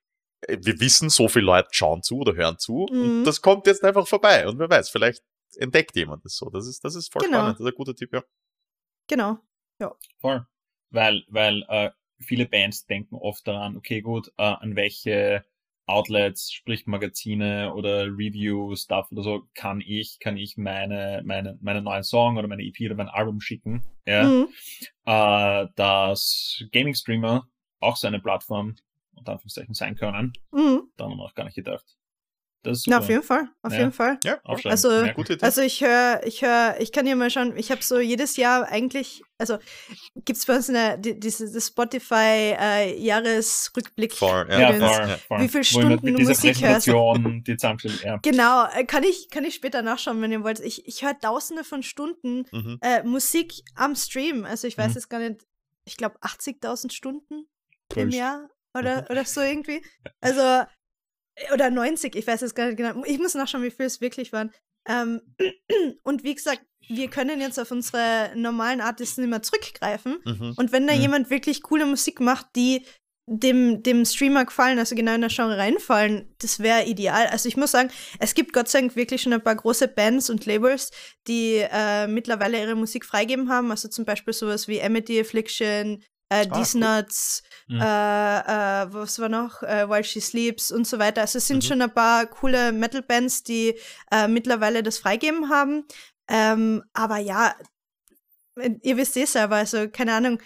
wir 0.47 0.79
wissen, 0.79 1.09
so 1.09 1.27
viele 1.27 1.45
Leute 1.45 1.69
schauen 1.71 2.03
zu 2.03 2.19
oder 2.19 2.35
hören 2.35 2.57
zu 2.57 2.87
mhm. 2.91 3.01
und 3.01 3.23
das 3.23 3.41
kommt 3.41 3.67
jetzt 3.67 3.83
einfach 3.83 4.07
vorbei 4.07 4.47
und 4.47 4.59
wer 4.59 4.69
weiß, 4.69 4.89
vielleicht 4.89 5.23
entdeckt 5.57 5.95
jemand 5.95 6.23
das 6.25 6.35
so. 6.35 6.49
Das 6.49 6.67
ist, 6.67 6.83
das 6.83 6.95
ist 6.95 7.11
voll 7.11 7.23
genau. 7.23 7.37
spannend, 7.37 7.59
das 7.59 7.65
ist 7.65 7.71
ein 7.73 7.77
guter 7.77 7.95
Tipp, 7.95 8.13
ja. 8.13 8.23
Genau, 9.07 9.39
ja. 9.79 9.95
Voll. 10.19 10.45
Weil, 10.91 11.23
weil 11.29 11.65
äh, 11.67 11.91
viele 12.19 12.45
Bands 12.45 12.85
denken 12.85 13.15
oft 13.15 13.47
daran, 13.47 13.77
okay, 13.77 14.01
gut, 14.01 14.31
äh, 14.37 14.43
an 14.43 14.75
welche 14.75 15.45
Outlets, 15.87 16.51
sprich 16.51 16.87
Magazine 16.87 17.73
oder 17.73 18.05
Review-Stuff 18.05 19.11
oder 19.11 19.21
so, 19.21 19.47
kann 19.53 19.81
ich, 19.81 20.17
kann 20.19 20.37
ich 20.37 20.57
meine, 20.57 21.21
meine, 21.25 21.57
meine 21.61 21.81
neuen 21.81 22.03
Song 22.03 22.37
oder 22.37 22.47
meine 22.47 22.63
EP 22.63 22.79
oder 22.85 22.95
mein 22.95 23.09
Album 23.09 23.39
schicken. 23.39 23.83
Ja. 24.05 24.23
Mhm. 24.23 24.47
Äh, 25.05 25.67
dass 25.75 26.63
Gaming-Streamer 26.71 27.47
auch 27.79 27.97
so 27.97 28.07
eine 28.07 28.19
Plattform 28.19 28.75
unter 29.13 29.33
Anführungszeichen 29.33 29.73
sein 29.73 29.95
können. 29.95 30.33
Mhm. 30.51 30.89
Da 30.97 31.05
haben 31.05 31.11
wir 31.11 31.17
noch 31.17 31.35
gar 31.35 31.45
nicht 31.45 31.55
gedacht. 31.55 31.85
Das 32.65 32.79
ist 32.79 32.87
Na, 32.87 32.99
auf 32.99 33.09
jeden 33.09 33.23
Fall, 33.23 33.47
auf 33.61 33.71
ja. 33.73 33.79
jeden 33.79 33.91
Fall. 33.91 34.17
Ja, 34.23 34.39
also, 34.43 34.89
also 35.41 35.61
ich 35.61 35.81
höre, 35.81 36.21
ich 36.25 36.41
höre, 36.41 36.75
ich 36.79 36.91
kann 36.91 37.05
ja 37.05 37.15
mal 37.15 37.29
schauen, 37.29 37.55
ich 37.55 37.71
habe 37.71 37.83
so 37.83 37.99
jedes 37.99 38.37
Jahr 38.37 38.67
eigentlich, 38.67 39.23
also 39.37 39.57
gibt 40.15 40.37
es 40.37 40.45
bei 40.45 40.55
uns 40.55 40.69
eine, 40.69 40.97
die, 40.97 41.19
diese 41.19 41.61
Spotify 41.61 42.55
äh, 42.59 42.99
Jahresrückblick. 42.99 44.13
For, 44.13 44.49
ja, 44.49 44.73
for, 44.73 45.07
for. 45.27 45.39
Wie 45.39 45.47
viele 45.47 45.63
Stunden 45.63 46.05
du 46.05 46.23
Musik 46.23 46.61
hörst. 46.61 46.87
Die 46.87 46.91
ja. 48.03 48.17
Genau, 48.21 48.65
äh, 48.73 48.85
kann 48.85 49.03
ich, 49.03 49.29
kann 49.29 49.43
ich 49.43 49.55
später 49.55 49.81
nachschauen, 49.81 50.21
wenn 50.21 50.31
ihr 50.31 50.43
wollt. 50.43 50.59
Ich, 50.59 50.87
ich 50.87 51.03
höre 51.03 51.17
tausende 51.19 51.63
von 51.63 51.83
Stunden 51.83 52.45
mhm. 52.51 52.79
äh, 52.81 53.03
Musik 53.03 53.53
am 53.75 53.95
Stream. 53.95 54.45
Also 54.45 54.67
ich 54.67 54.77
weiß 54.77 54.89
mhm. 54.89 54.95
jetzt 54.95 55.09
gar 55.09 55.19
nicht, 55.19 55.45
ich 55.85 55.97
glaube 55.97 56.17
80.000 56.19 56.91
Stunden 56.91 57.45
Push. 57.89 58.03
im 58.03 58.09
Jahr 58.09 58.49
oder, 58.73 59.01
mhm. 59.01 59.07
oder 59.09 59.25
so 59.25 59.41
irgendwie. 59.41 59.81
Also 60.21 60.65
oder 61.53 61.69
90, 61.69 62.15
ich 62.15 62.27
weiß 62.27 62.41
es 62.41 62.55
gar 62.55 62.67
nicht 62.67 62.77
genau. 62.77 63.03
Ich 63.05 63.19
muss 63.19 63.33
nachschauen, 63.35 63.63
wie 63.63 63.71
viel 63.71 63.85
es 63.85 64.01
wirklich 64.01 64.31
waren. 64.33 64.51
Ähm, 64.87 65.21
und 66.03 66.23
wie 66.23 66.35
gesagt, 66.35 66.61
wir 66.87 67.09
können 67.09 67.41
jetzt 67.41 67.59
auf 67.59 67.71
unsere 67.71 68.31
normalen 68.35 68.81
Artisten 68.81 69.23
immer 69.23 69.41
zurückgreifen. 69.41 70.19
Mhm. 70.23 70.53
Und 70.55 70.71
wenn 70.71 70.87
da 70.87 70.93
mhm. 70.93 71.01
jemand 71.01 71.29
wirklich 71.29 71.63
coole 71.63 71.85
Musik 71.85 72.19
macht, 72.19 72.47
die 72.55 72.85
dem, 73.27 73.81
dem 73.81 74.05
Streamer 74.05 74.45
gefallen, 74.45 74.77
also 74.77 74.95
genau 74.95 75.15
in 75.15 75.21
der 75.21 75.31
Genre 75.31 75.57
reinfallen, 75.57 76.35
das 76.37 76.59
wäre 76.59 76.85
ideal. 76.85 77.25
Also 77.27 77.49
ich 77.49 77.57
muss 77.57 77.71
sagen, 77.71 77.89
es 78.19 78.35
gibt 78.35 78.53
Gott 78.53 78.69
sei 78.69 78.81
Dank 78.81 78.95
wirklich 78.95 79.23
schon 79.23 79.33
ein 79.33 79.43
paar 79.43 79.55
große 79.55 79.87
Bands 79.87 80.29
und 80.29 80.45
Labels, 80.45 80.91
die 81.27 81.55
äh, 81.57 82.05
mittlerweile 82.05 82.59
ihre 82.59 82.75
Musik 82.75 83.03
freigeben 83.03 83.49
haben. 83.49 83.71
Also 83.71 83.87
zum 83.87 84.05
Beispiel 84.05 84.33
sowas 84.33 84.67
wie 84.67 84.81
Amity 84.81 85.19
Affliction, 85.19 86.03
äh, 86.29 86.47
ah, 86.49 86.57
cool. 86.57 86.79
Nuts, 86.79 87.43
mhm. 87.67 87.81
äh, 87.81 88.39
äh, 88.39 88.93
was 88.93 89.19
war 89.19 89.29
noch, 89.29 89.61
äh, 89.63 89.87
While 89.89 90.03
She 90.03 90.19
Sleeps 90.19 90.71
und 90.71 90.87
so 90.87 90.97
weiter. 90.99 91.21
Also 91.21 91.37
es 91.37 91.47
sind 91.47 91.63
mhm. 91.63 91.67
schon 91.67 91.81
ein 91.81 91.93
paar 91.93 92.25
coole 92.25 92.71
Metal-Bands, 92.71 93.43
die 93.43 93.75
äh, 94.11 94.27
mittlerweile 94.27 94.83
das 94.83 94.97
freigeben 94.97 95.49
haben. 95.49 95.85
Ähm, 96.27 96.83
aber 96.93 97.17
ja, 97.17 97.55
ihr 98.81 98.97
wisst 98.97 99.17
eh 99.17 99.25
selber, 99.25 99.57
also 99.57 99.87
keine 99.89 100.13
Ahnung, 100.13 100.39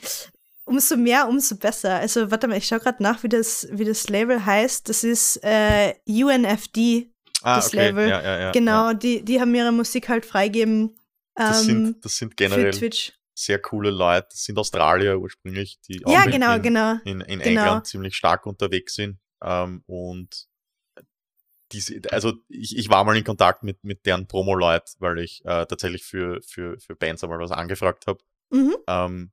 umso 0.66 0.98
mehr, 0.98 1.28
umso 1.28 1.56
besser. 1.56 1.96
Also 1.96 2.30
warte 2.32 2.48
mal, 2.48 2.58
ich 2.58 2.68
schaue 2.68 2.80
gerade 2.80 3.02
nach, 3.02 3.24
wie 3.24 3.30
das, 3.30 3.68
wie 3.72 3.86
das 3.86 4.10
Label 4.10 4.46
heißt. 4.46 4.90
Das 4.90 5.04
ist 5.04 5.40
äh, 5.44 5.96
UNFD, 6.06 7.12
ah, 7.42 7.56
das 7.56 7.68
okay. 7.68 7.78
Label. 7.78 8.10
Ja, 8.10 8.22
ja, 8.22 8.40
ja, 8.40 8.52
genau, 8.52 8.94
Die, 8.94 9.24
die 9.24 9.40
haben 9.40 9.54
ihre 9.56 9.72
Musik 9.72 10.10
halt 10.10 10.26
freigeben. 10.26 10.96
Das, 11.36 11.64
sind, 11.64 11.88
ähm, 11.88 11.96
das 12.02 12.18
sind 12.18 12.36
generell 12.36 12.74
sehr 13.40 13.60
coole 13.60 13.90
Leute. 13.90 14.28
Das 14.32 14.44
sind 14.44 14.58
Australier 14.58 15.20
ursprünglich, 15.20 15.80
die 15.88 16.02
ja, 16.06 16.26
genau, 16.26 16.56
in, 16.56 16.62
genau. 16.62 16.98
in, 17.06 17.22
in 17.22 17.40
genau. 17.40 17.62
England 17.62 17.88
ziemlich 17.88 18.16
stark 18.16 18.46
unterwegs 18.46 18.96
sind. 18.96 19.20
Ähm, 19.42 19.84
und 19.88 20.48
diese, 21.72 22.02
also 22.12 22.34
ich, 22.50 22.78
ich 22.78 22.90
war 22.90 23.04
mal 23.04 23.16
in 23.16 23.24
Kontakt 23.24 23.64
mit, 23.64 23.84
mit 23.84 24.06
deren 24.06 24.28
Promo-Leut, 24.28 24.92
weil 25.00 25.20
ich 25.20 25.44
äh, 25.46 25.66
tatsächlich 25.66 26.04
für, 26.04 26.42
für, 26.42 26.80
für 26.80 26.96
Bands 26.96 27.24
einmal 27.24 27.40
was 27.40 27.52
angefragt 27.52 28.08
habe. 28.08 28.20
Mhm. 28.50 28.76
Ähm, 28.88 29.32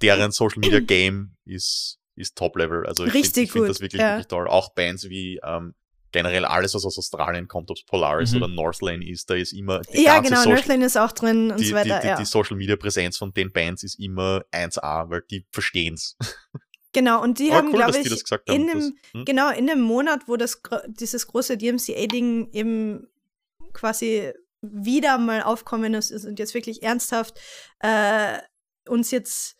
deren 0.00 0.30
Social 0.30 0.60
Media 0.60 0.80
Game 0.86 1.36
ist, 1.44 1.98
ist 2.14 2.36
Top-Level. 2.36 2.86
Also 2.86 3.04
ich 3.04 3.12
finde 3.12 3.46
find 3.46 3.68
das 3.68 3.80
wirklich, 3.80 4.00
ja. 4.00 4.12
wirklich 4.12 4.28
toll. 4.28 4.48
Auch 4.48 4.70
Bands 4.70 5.08
wie 5.10 5.40
ähm, 5.44 5.74
generell 6.12 6.44
alles, 6.44 6.74
was 6.74 6.84
aus 6.84 6.98
Australien 6.98 7.48
kommt, 7.48 7.70
ob 7.70 7.76
es 7.76 7.84
Polaris 7.84 8.32
mhm. 8.32 8.38
oder 8.38 8.48
Northlane 8.48 9.08
ist, 9.08 9.28
da 9.30 9.34
ist 9.34 9.52
immer 9.52 9.80
die 9.80 10.04
Ja, 10.04 10.20
genau, 10.20 10.36
Social, 10.36 10.54
Northlane 10.54 10.84
ist 10.84 10.96
auch 10.96 11.12
drin 11.12 11.50
und 11.50 11.60
die, 11.60 11.66
so 11.66 11.74
weiter. 11.74 11.96
Die, 11.96 12.02
die, 12.02 12.06
ja. 12.08 12.16
die 12.16 12.24
Social 12.24 12.56
Media 12.56 12.76
Präsenz 12.76 13.18
von 13.18 13.32
den 13.32 13.52
Bands 13.52 13.82
ist 13.82 13.98
immer 13.98 14.42
1A, 14.52 15.10
weil 15.10 15.22
die 15.30 15.46
verstehen's. 15.52 16.16
Genau, 16.94 17.22
und 17.22 17.38
die 17.38 17.50
Aber 17.50 17.58
haben, 17.58 17.66
cool, 17.68 17.74
glaube 17.74 17.98
ich, 17.98 18.06
in 18.46 18.66
dem, 18.66 18.78
das, 18.78 18.92
hm? 19.12 19.24
genau, 19.26 19.50
in 19.50 19.66
dem 19.66 19.80
Monat, 19.80 20.26
wo 20.26 20.36
das 20.36 20.62
dieses 20.88 21.26
große 21.26 21.58
DMCA-Ding 21.58 22.50
eben 22.52 23.06
quasi 23.74 24.32
wieder 24.62 25.18
mal 25.18 25.42
aufkommen 25.42 25.94
ist 25.94 26.10
und 26.24 26.38
jetzt 26.38 26.54
wirklich 26.54 26.82
ernsthaft 26.82 27.38
äh, 27.80 28.38
uns 28.88 29.10
jetzt 29.10 29.56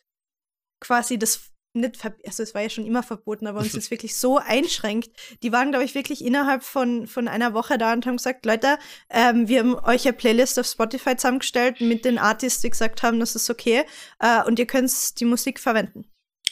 quasi 0.80 1.18
das 1.18 1.50
nicht, 1.80 1.98
also 2.26 2.42
es 2.42 2.54
war 2.54 2.62
ja 2.62 2.70
schon 2.70 2.86
immer 2.86 3.02
verboten, 3.02 3.46
aber 3.46 3.60
uns 3.60 3.72
jetzt 3.74 3.90
wirklich 3.90 4.16
so 4.16 4.38
einschränkt. 4.38 5.10
Die 5.42 5.52
waren, 5.52 5.70
glaube 5.70 5.84
ich, 5.84 5.94
wirklich 5.94 6.24
innerhalb 6.24 6.62
von, 6.62 7.06
von 7.06 7.28
einer 7.28 7.54
Woche 7.54 7.78
da 7.78 7.92
und 7.92 8.06
haben 8.06 8.16
gesagt, 8.16 8.44
Leute, 8.46 8.78
ähm, 9.10 9.48
wir 9.48 9.60
haben 9.60 9.74
euch 9.74 10.06
eine 10.06 10.16
Playlist 10.16 10.58
auf 10.58 10.66
Spotify 10.66 11.16
zusammengestellt 11.16 11.80
mit 11.80 12.04
den 12.04 12.18
Artists, 12.18 12.60
die 12.62 12.70
gesagt 12.70 13.02
haben, 13.02 13.20
das 13.20 13.34
ist 13.34 13.50
okay 13.50 13.84
äh, 14.18 14.42
und 14.44 14.58
ihr 14.58 14.66
könnt 14.66 14.88
die 15.20 15.24
Musik 15.24 15.60
verwenden. 15.60 16.04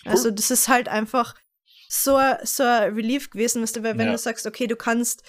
Cool. 0.04 0.12
Also 0.12 0.30
das 0.30 0.50
ist 0.50 0.68
halt 0.68 0.88
einfach 0.88 1.34
so, 1.88 2.18
so 2.42 2.62
ein 2.62 2.94
Relief 2.94 3.30
gewesen, 3.30 3.62
weißt 3.62 3.76
du, 3.76 3.82
weil 3.82 3.98
wenn 3.98 4.06
ja. 4.06 4.12
du 4.12 4.18
sagst, 4.18 4.46
okay, 4.46 4.66
du 4.66 4.76
kannst 4.76 5.22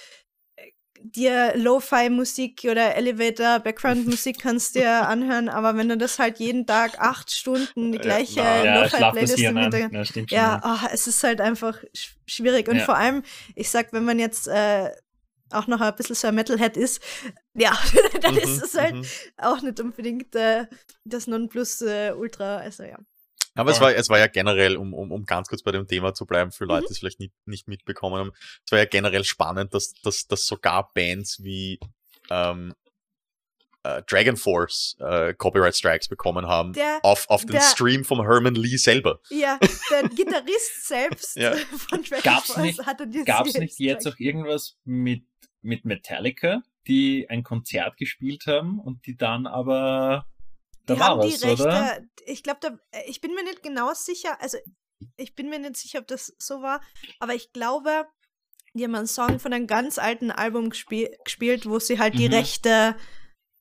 dir 1.02 1.52
Lo-Fi-Musik 1.56 2.66
oder 2.70 2.94
Elevator-Background-Musik 2.96 4.38
kannst 4.42 4.74
dir 4.74 5.08
anhören, 5.08 5.48
aber 5.48 5.76
wenn 5.76 5.88
du 5.88 5.96
das 5.96 6.18
halt 6.18 6.38
jeden 6.38 6.66
Tag 6.66 6.98
acht 7.00 7.30
Stunden 7.30 7.92
die 7.92 7.98
gleiche 7.98 8.40
ja, 8.40 8.82
Lo-Fi-Playlist 8.82 9.38
im 9.38 9.56
Hintergrund, 9.56 10.30
ja, 10.30 10.36
ja 10.36 10.62
oh, 10.64 10.88
es 10.92 11.06
ist 11.06 11.22
halt 11.22 11.40
einfach 11.40 11.78
schwierig. 12.26 12.68
Und 12.68 12.80
vor 12.82 12.96
allem, 12.96 13.22
ich 13.54 13.70
sag, 13.70 13.92
wenn 13.92 14.04
man 14.04 14.18
jetzt 14.18 14.48
äh, 14.48 14.90
auch 15.50 15.66
noch 15.66 15.80
ein 15.80 15.94
bisschen 15.96 16.16
so 16.16 16.28
ein 16.28 16.34
Metalhead 16.34 16.76
ist, 16.76 17.02
ja, 17.54 17.76
dann 18.22 18.34
mhm, 18.34 18.40
ist 18.40 18.62
es 18.62 18.74
halt 18.74 18.94
mhm. 18.94 19.04
auch 19.38 19.62
nicht 19.62 19.80
unbedingt 19.80 20.34
äh, 20.34 20.66
das 21.04 21.26
Nonplusultra, 21.26 22.60
äh, 22.60 22.64
also 22.64 22.82
ja. 22.84 22.98
Aber 23.54 23.70
es 23.70 23.80
war, 23.80 23.94
es 23.94 24.08
war 24.08 24.18
ja 24.18 24.26
generell, 24.26 24.76
um, 24.76 24.94
um, 24.94 25.10
um 25.10 25.24
ganz 25.24 25.48
kurz 25.48 25.62
bei 25.62 25.72
dem 25.72 25.86
Thema 25.86 26.14
zu 26.14 26.26
bleiben, 26.26 26.52
für 26.52 26.64
Leute, 26.64 26.82
mhm. 26.82 26.86
die 26.86 26.92
es 26.92 26.98
vielleicht 26.98 27.20
nicht, 27.20 27.32
nicht 27.46 27.68
mitbekommen 27.68 28.16
haben, 28.16 28.32
es 28.64 28.72
war 28.72 28.78
ja 28.78 28.84
generell 28.84 29.24
spannend, 29.24 29.74
dass, 29.74 29.94
dass, 30.02 30.26
dass 30.26 30.46
sogar 30.46 30.92
Bands 30.94 31.42
wie 31.42 31.80
ähm, 32.30 32.74
äh, 33.82 34.02
Dragon 34.02 34.36
Force 34.36 34.96
äh, 35.00 35.34
Copyright 35.34 35.76
Strikes 35.76 36.08
bekommen 36.08 36.46
haben 36.46 36.72
der, 36.72 37.00
auf, 37.02 37.28
auf 37.28 37.42
den 37.42 37.52
der, 37.52 37.60
Stream 37.60 38.04
vom 38.04 38.22
Herman 38.22 38.54
Lee 38.54 38.76
selber. 38.76 39.20
Ja, 39.30 39.58
der 39.90 40.08
Gitarrist 40.08 40.86
selbst 40.86 41.36
ja. 41.36 41.54
von 41.54 42.02
Dragon 42.02 42.22
gab's 42.22 42.52
Force 42.52 42.58
nicht, 42.58 42.86
hatte 42.86 43.06
diese 43.06 43.24
Gab 43.24 43.46
es 43.46 43.54
nicht 43.54 43.78
jetzt 43.78 44.06
auch 44.06 44.18
irgendwas 44.18 44.76
mit, 44.84 45.24
mit 45.62 45.84
Metallica, 45.84 46.62
die 46.86 47.28
ein 47.28 47.42
Konzert 47.42 47.96
gespielt 47.96 48.46
haben 48.46 48.78
und 48.80 49.06
die 49.06 49.16
dann 49.16 49.46
aber 49.46 50.26
da 50.88 50.94
die 50.94 51.00
haben 51.00 51.18
was, 51.20 51.38
die 51.38 51.46
Rechte, 51.46 51.62
oder? 51.64 52.00
ich 52.26 52.42
glaube, 52.42 52.80
äh, 52.90 53.02
ich 53.06 53.20
bin 53.20 53.34
mir 53.34 53.44
nicht 53.44 53.62
genau 53.62 53.92
sicher, 53.94 54.40
also 54.40 54.58
ich 55.16 55.34
bin 55.34 55.48
mir 55.48 55.58
nicht 55.58 55.76
sicher, 55.76 56.00
ob 56.00 56.06
das 56.06 56.34
so 56.38 56.62
war, 56.62 56.80
aber 57.20 57.34
ich 57.34 57.52
glaube, 57.52 58.06
die 58.74 58.84
haben 58.84 58.94
einen 58.94 59.06
Song 59.06 59.38
von 59.38 59.52
einem 59.52 59.66
ganz 59.66 59.98
alten 59.98 60.30
Album 60.30 60.70
gespiel 60.70 61.10
gespielt, 61.24 61.66
wo 61.66 61.78
sie 61.78 61.98
halt 61.98 62.14
mhm. 62.14 62.18
die 62.18 62.26
Rechte 62.26 62.96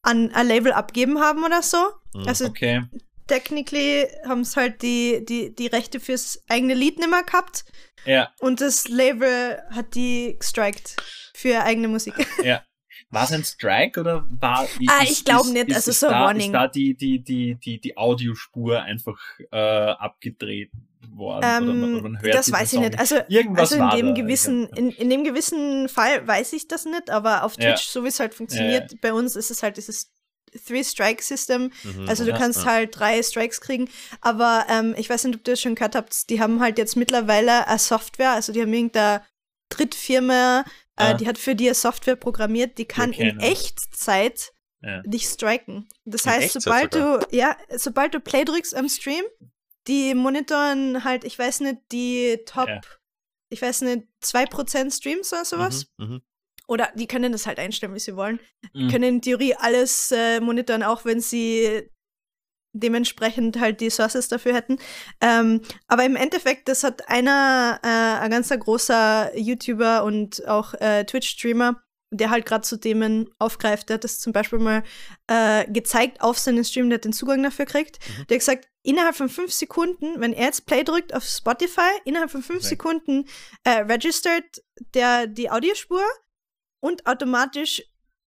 an 0.04 0.32
ein 0.32 0.48
Label 0.48 0.74
abgeben 0.74 1.20
haben 1.20 1.44
oder 1.44 1.62
so. 1.62 1.78
Mhm, 2.14 2.28
also 2.28 2.46
okay. 2.46 2.84
technically 3.28 4.08
haben 4.26 4.42
es 4.42 4.56
halt 4.56 4.82
die, 4.82 5.24
die, 5.26 5.54
die 5.54 5.68
Rechte 5.68 6.00
fürs 6.00 6.42
eigene 6.48 6.74
Lied 6.74 7.00
nicht 7.00 7.10
mehr 7.10 7.24
gehabt. 7.24 7.66
Ja. 8.06 8.32
Und 8.40 8.62
das 8.62 8.88
Label 8.88 9.62
hat 9.72 9.96
die 9.96 10.38
gestrikt 10.40 10.96
für 11.36 11.64
eigene 11.64 11.88
Musik. 11.88 12.14
Ja. 12.44 12.64
War 13.10 13.24
es 13.24 13.32
ein 13.32 13.44
Strike 13.44 14.00
oder 14.00 14.28
war 14.30 14.68
Ah, 14.88 15.04
ist, 15.04 15.12
ich 15.12 15.26
glaube 15.26 15.50
nicht, 15.52 15.74
also 15.74 15.92
so 15.92 16.10
da, 16.10 16.26
Warning. 16.26 16.48
Ist 16.48 16.54
da 16.54 16.68
die, 16.68 16.94
die, 16.94 17.20
die, 17.20 17.56
die, 17.56 17.80
die 17.80 17.98
Audiospur 17.98 18.82
einfach 18.82 19.18
äh, 19.52 19.58
abgedreht 19.58 20.72
worden? 21.10 21.44
Ähm, 21.46 21.94
oder, 21.94 22.02
man 22.02 22.22
hört 22.22 22.36
das 22.36 22.52
weiß 22.52 22.74
ich 22.74 22.80
nicht. 22.80 23.00
Also, 23.00 23.20
Irgendwas 23.30 23.72
also 23.72 23.84
in 23.84 23.90
dem 23.92 24.08
da, 24.08 24.22
gewissen, 24.22 24.68
in, 24.76 24.92
in 24.92 25.10
dem 25.10 25.24
gewissen 25.24 25.88
Fall 25.88 26.28
weiß 26.28 26.52
ich 26.52 26.68
das 26.68 26.84
nicht, 26.84 27.10
aber 27.10 27.44
auf 27.44 27.56
Twitch, 27.56 27.66
ja. 27.66 27.92
so 27.92 28.04
wie 28.04 28.10
es 28.10 28.20
halt 28.20 28.34
funktioniert, 28.34 28.92
ja. 28.92 28.98
bei 29.02 29.14
uns 29.14 29.38
ist 29.38 29.52
es 29.52 29.64
halt 29.64 29.78
dieses 29.78 30.12
Three-Strike-System. 30.66 31.72
Mhm, 31.84 32.10
also 32.10 32.26
du 32.26 32.32
ja, 32.32 32.38
kannst 32.38 32.66
halt 32.66 32.98
drei 32.98 33.22
Strikes 33.24 33.62
kriegen. 33.62 33.90
Aber 34.20 34.66
ähm, 34.70 34.96
ich 34.98 35.10
weiß 35.10 35.24
nicht, 35.26 35.36
ob 35.36 35.48
ihr 35.48 35.54
das 35.54 35.62
schon 35.62 35.76
gehört 35.76 35.96
habt, 35.96 36.30
die 36.30 36.42
haben 36.42 36.60
halt 36.60 36.78
jetzt 36.78 36.98
mittlerweile 36.98 37.68
eine 37.68 37.80
Software, 37.80 38.32
also 38.32 38.52
die 38.52 38.62
haben 38.62 38.74
irgendeine 38.74 39.24
Drittfirma, 39.70 40.64
äh, 40.98 41.16
die 41.16 41.27
hat 41.27 41.38
für 41.38 41.56
dir 41.56 41.74
Software 41.74 42.16
programmiert, 42.16 42.77
die 42.77 42.86
kann 42.86 43.13
in 43.13 43.39
Echtzeit 43.39 44.54
ja. 44.82 45.01
dich 45.04 45.27
striken. 45.27 45.88
Das 46.06 46.25
in 46.25 46.32
heißt, 46.32 46.62
sobald 46.62 46.94
sogar. 46.94 47.20
du, 47.20 47.36
ja, 47.36 47.58
sobald 47.75 48.13
du 48.13 48.20
Play 48.20 48.46
drückst 48.46 48.75
am 48.75 48.89
Stream, 48.89 49.24
die 49.88 50.13
monitoren 50.13 51.04
halt, 51.04 51.24
ich 51.24 51.38
weiß 51.38 51.62
nicht, 51.62 51.77
die 51.92 52.39
Top, 52.46 52.68
ja. 52.68 52.82
ich 53.50 53.62
weiß 53.62 53.82
nicht, 53.82 54.08
2% 54.24 54.96
Streams 54.96 55.32
oder 55.32 55.46
sowas. 55.46 55.88
Mhm, 55.98 56.06
mh. 56.06 56.20
Oder 56.68 56.92
die 56.96 57.08
können 57.08 57.32
das 57.32 57.48
halt 57.48 57.60
einstellen, 57.60 57.96
wie 57.96 58.00
sie 58.00 58.18
wollen. 58.18 58.42
Die 58.74 58.84
mhm. 58.84 58.92
können 58.92 59.04
in 59.04 59.22
Theorie 59.22 59.56
alles 59.56 60.12
äh, 60.12 60.42
monitoren, 60.42 60.84
auch 60.84 61.06
wenn 61.06 61.22
sie 61.22 61.89
dementsprechend 62.80 63.60
halt 63.60 63.82
die 63.82 63.90
Sources 63.90 64.28
dafür 64.28 64.54
hätten. 64.54 64.78
Ähm, 65.22 65.62
aber 65.88 66.06
im 66.06 66.16
Endeffekt, 66.16 66.68
das 66.68 66.84
hat 66.84 67.08
einer, 67.10 67.80
äh, 67.84 68.24
ein 68.24 68.32
ganz 68.32 68.50
großer 68.50 69.38
YouTuber 69.38 70.04
und 70.04 70.48
auch 70.48 70.74
äh, 70.76 71.06
Twitch-Streamer, 71.06 71.82
der 72.12 72.30
halt 72.30 72.46
gerade 72.46 72.62
zu 72.62 72.80
Themen 72.80 73.30
aufgreift, 73.38 73.90
der 73.90 73.96
hat 73.96 74.04
das 74.04 74.20
zum 74.20 74.32
Beispiel 74.32 74.60
mal 74.60 74.84
äh, 75.28 75.70
gezeigt 75.70 76.22
auf 76.22 76.40
seinen 76.40 76.64
Stream, 76.64 76.90
der 76.90 76.98
hat 76.98 77.06
den 77.06 77.14
Zugang 77.14 77.44
dafür 77.44 77.66
kriegt. 77.66 78.00
Mhm. 78.00 78.28
Der 78.28 78.36
hat 78.36 78.40
gesagt, 78.40 78.70
innerhalb 78.84 79.16
von 79.16 79.30
fünf 79.30 79.52
Sekunden, 79.52 80.20
wenn 80.22 80.34
er 80.34 80.46
jetzt 80.46 80.66
Play 80.66 80.84
drückt 80.84 81.14
auf 81.14 81.26
Spotify, 81.26 81.92
innerhalb 82.06 82.32
von 82.32 82.44
fünf 82.44 82.60
okay. 82.60 82.70
Sekunden 82.70 83.26
äh, 83.64 83.82
registert 83.82 84.64
der 84.94 85.28
die 85.28 85.50
Audiospur 85.52 86.04
und 86.80 87.06
automatisch 87.06 87.84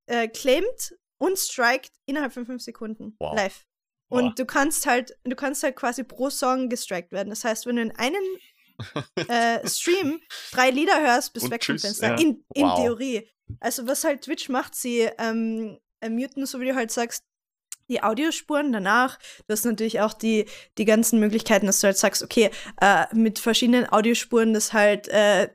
äh, 0.07 0.27
claimt 0.27 0.95
und 1.17 1.37
strikt 1.37 1.93
innerhalb 2.05 2.33
von 2.33 2.45
fünf 2.45 2.61
Sekunden 2.61 3.15
wow. 3.19 3.35
live. 3.35 3.65
Und 4.09 4.39
du 4.39 4.45
kannst 4.45 4.85
halt, 4.85 5.17
du 5.23 5.35
kannst 5.35 5.63
halt 5.63 5.75
quasi 5.75 6.03
pro 6.03 6.29
Song 6.29 6.69
gestrikt 6.69 7.11
werden. 7.11 7.29
Das 7.29 7.43
heißt, 7.43 7.65
wenn 7.65 7.75
du 7.77 7.83
in 7.83 7.91
einem 7.91 8.23
äh, 9.27 9.67
Stream 9.67 10.19
drei 10.51 10.71
Lieder 10.71 10.99
hörst, 10.99 11.33
bist 11.33 11.47
du 11.47 11.51
weg 11.51 11.63
vom 11.63 11.77
Fenster. 11.77 12.09
Ja. 12.09 12.15
In, 12.15 12.43
in 12.53 12.65
wow. 12.65 12.79
Theorie. 12.79 13.29
Also 13.59 13.87
was 13.87 14.03
halt 14.03 14.23
Twitch 14.23 14.49
macht, 14.49 14.75
sie 14.75 15.09
ähm, 15.17 15.79
muten, 16.07 16.45
so 16.45 16.59
wie 16.59 16.65
du 16.65 16.75
halt 16.75 16.91
sagst, 16.91 17.23
die 17.89 18.03
Audiospuren 18.03 18.71
danach. 18.71 19.17
Du 19.47 19.53
hast 19.53 19.65
natürlich 19.65 19.99
auch 19.99 20.13
die, 20.13 20.45
die 20.77 20.85
ganzen 20.85 21.19
Möglichkeiten, 21.19 21.65
dass 21.65 21.81
du 21.81 21.87
halt 21.87 21.97
sagst, 21.97 22.23
okay, 22.23 22.51
äh, 22.81 23.05
mit 23.13 23.39
verschiedenen 23.39 23.91
Audiospuren, 23.91 24.53
das 24.53 24.73
halt, 24.73 25.07
äh, 25.07 25.49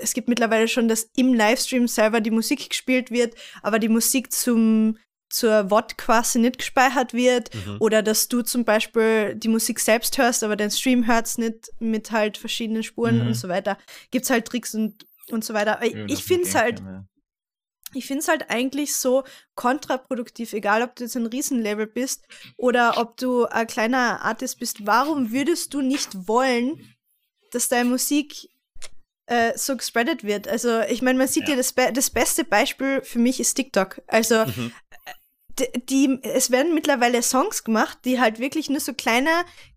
es 0.00 0.14
gibt 0.14 0.28
mittlerweile 0.28 0.68
schon, 0.68 0.86
dass 0.86 1.10
im 1.16 1.34
Livestream 1.34 1.88
selber 1.88 2.20
die 2.20 2.30
Musik 2.30 2.68
gespielt 2.68 3.10
wird, 3.10 3.34
aber 3.62 3.80
die 3.80 3.88
Musik 3.88 4.32
zum 4.32 4.98
zur 5.30 5.70
WOD 5.70 5.96
quasi 5.96 6.38
nicht 6.40 6.58
gespeichert 6.58 7.14
wird 7.14 7.54
mhm. 7.54 7.76
oder 7.78 8.02
dass 8.02 8.28
du 8.28 8.42
zum 8.42 8.64
Beispiel 8.64 9.34
die 9.36 9.48
Musik 9.48 9.80
selbst 9.80 10.18
hörst, 10.18 10.44
aber 10.44 10.56
dein 10.56 10.70
Stream 10.70 11.06
hört 11.06 11.26
es 11.26 11.38
nicht 11.38 11.70
mit 11.78 12.10
halt 12.10 12.36
verschiedenen 12.36 12.82
Spuren 12.82 13.20
mhm. 13.20 13.28
und 13.28 13.34
so 13.34 13.48
weiter. 13.48 13.78
Gibt 14.10 14.24
es 14.24 14.30
halt 14.30 14.46
Tricks 14.46 14.74
und, 14.74 15.06
und 15.30 15.44
so 15.44 15.54
weiter. 15.54 15.78
Ja, 15.84 16.04
ich 16.06 16.24
finde 16.24 16.48
es 16.48 16.54
halt, 16.54 16.82
ich 17.94 18.06
finde 18.06 18.20
es 18.20 18.28
halt 18.28 18.50
eigentlich 18.50 18.94
so 18.96 19.24
kontraproduktiv, 19.54 20.52
egal 20.52 20.82
ob 20.82 20.96
du 20.96 21.04
jetzt 21.04 21.16
ein 21.16 21.26
Riesenlabel 21.26 21.86
bist 21.86 22.26
oder 22.56 22.98
ob 22.98 23.16
du 23.16 23.46
ein 23.46 23.66
kleiner 23.66 24.22
Artist 24.22 24.58
bist. 24.58 24.86
Warum 24.86 25.32
würdest 25.32 25.74
du 25.74 25.80
nicht 25.80 26.28
wollen, 26.28 26.94
dass 27.52 27.68
deine 27.68 27.88
Musik 27.88 28.48
äh, 29.26 29.56
so 29.56 29.76
gespreadet 29.76 30.24
wird? 30.24 30.46
Also, 30.48 30.80
ich 30.82 31.02
meine, 31.02 31.18
man 31.18 31.28
sieht 31.28 31.44
ja, 31.44 31.50
ja 31.50 31.56
das, 31.56 31.72
Be 31.72 31.90
das 31.92 32.10
beste 32.10 32.44
Beispiel 32.44 33.02
für 33.02 33.18
mich 33.18 33.40
ist 33.40 33.54
TikTok. 33.54 34.02
Also, 34.06 34.46
mhm. 34.46 34.72
Die, 35.88 36.18
es 36.22 36.50
werden 36.50 36.74
mittlerweile 36.74 37.22
Songs 37.22 37.64
gemacht, 37.64 37.98
die 38.04 38.20
halt 38.20 38.38
wirklich 38.38 38.70
nur 38.70 38.80
so 38.80 38.92
kleine, 38.94 39.30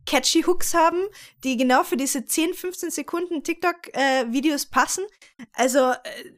catchy 0.06 0.44
Hooks 0.44 0.74
haben, 0.74 1.02
die 1.44 1.58
genau 1.58 1.84
für 1.84 1.98
diese 1.98 2.26
10, 2.26 2.54
15 2.54 2.92
Sekunden 2.92 3.44
TikTok-Videos 3.44 4.66
äh, 4.66 4.70
passen. 4.70 5.06
Also, 5.54 5.92
äh, 5.92 6.32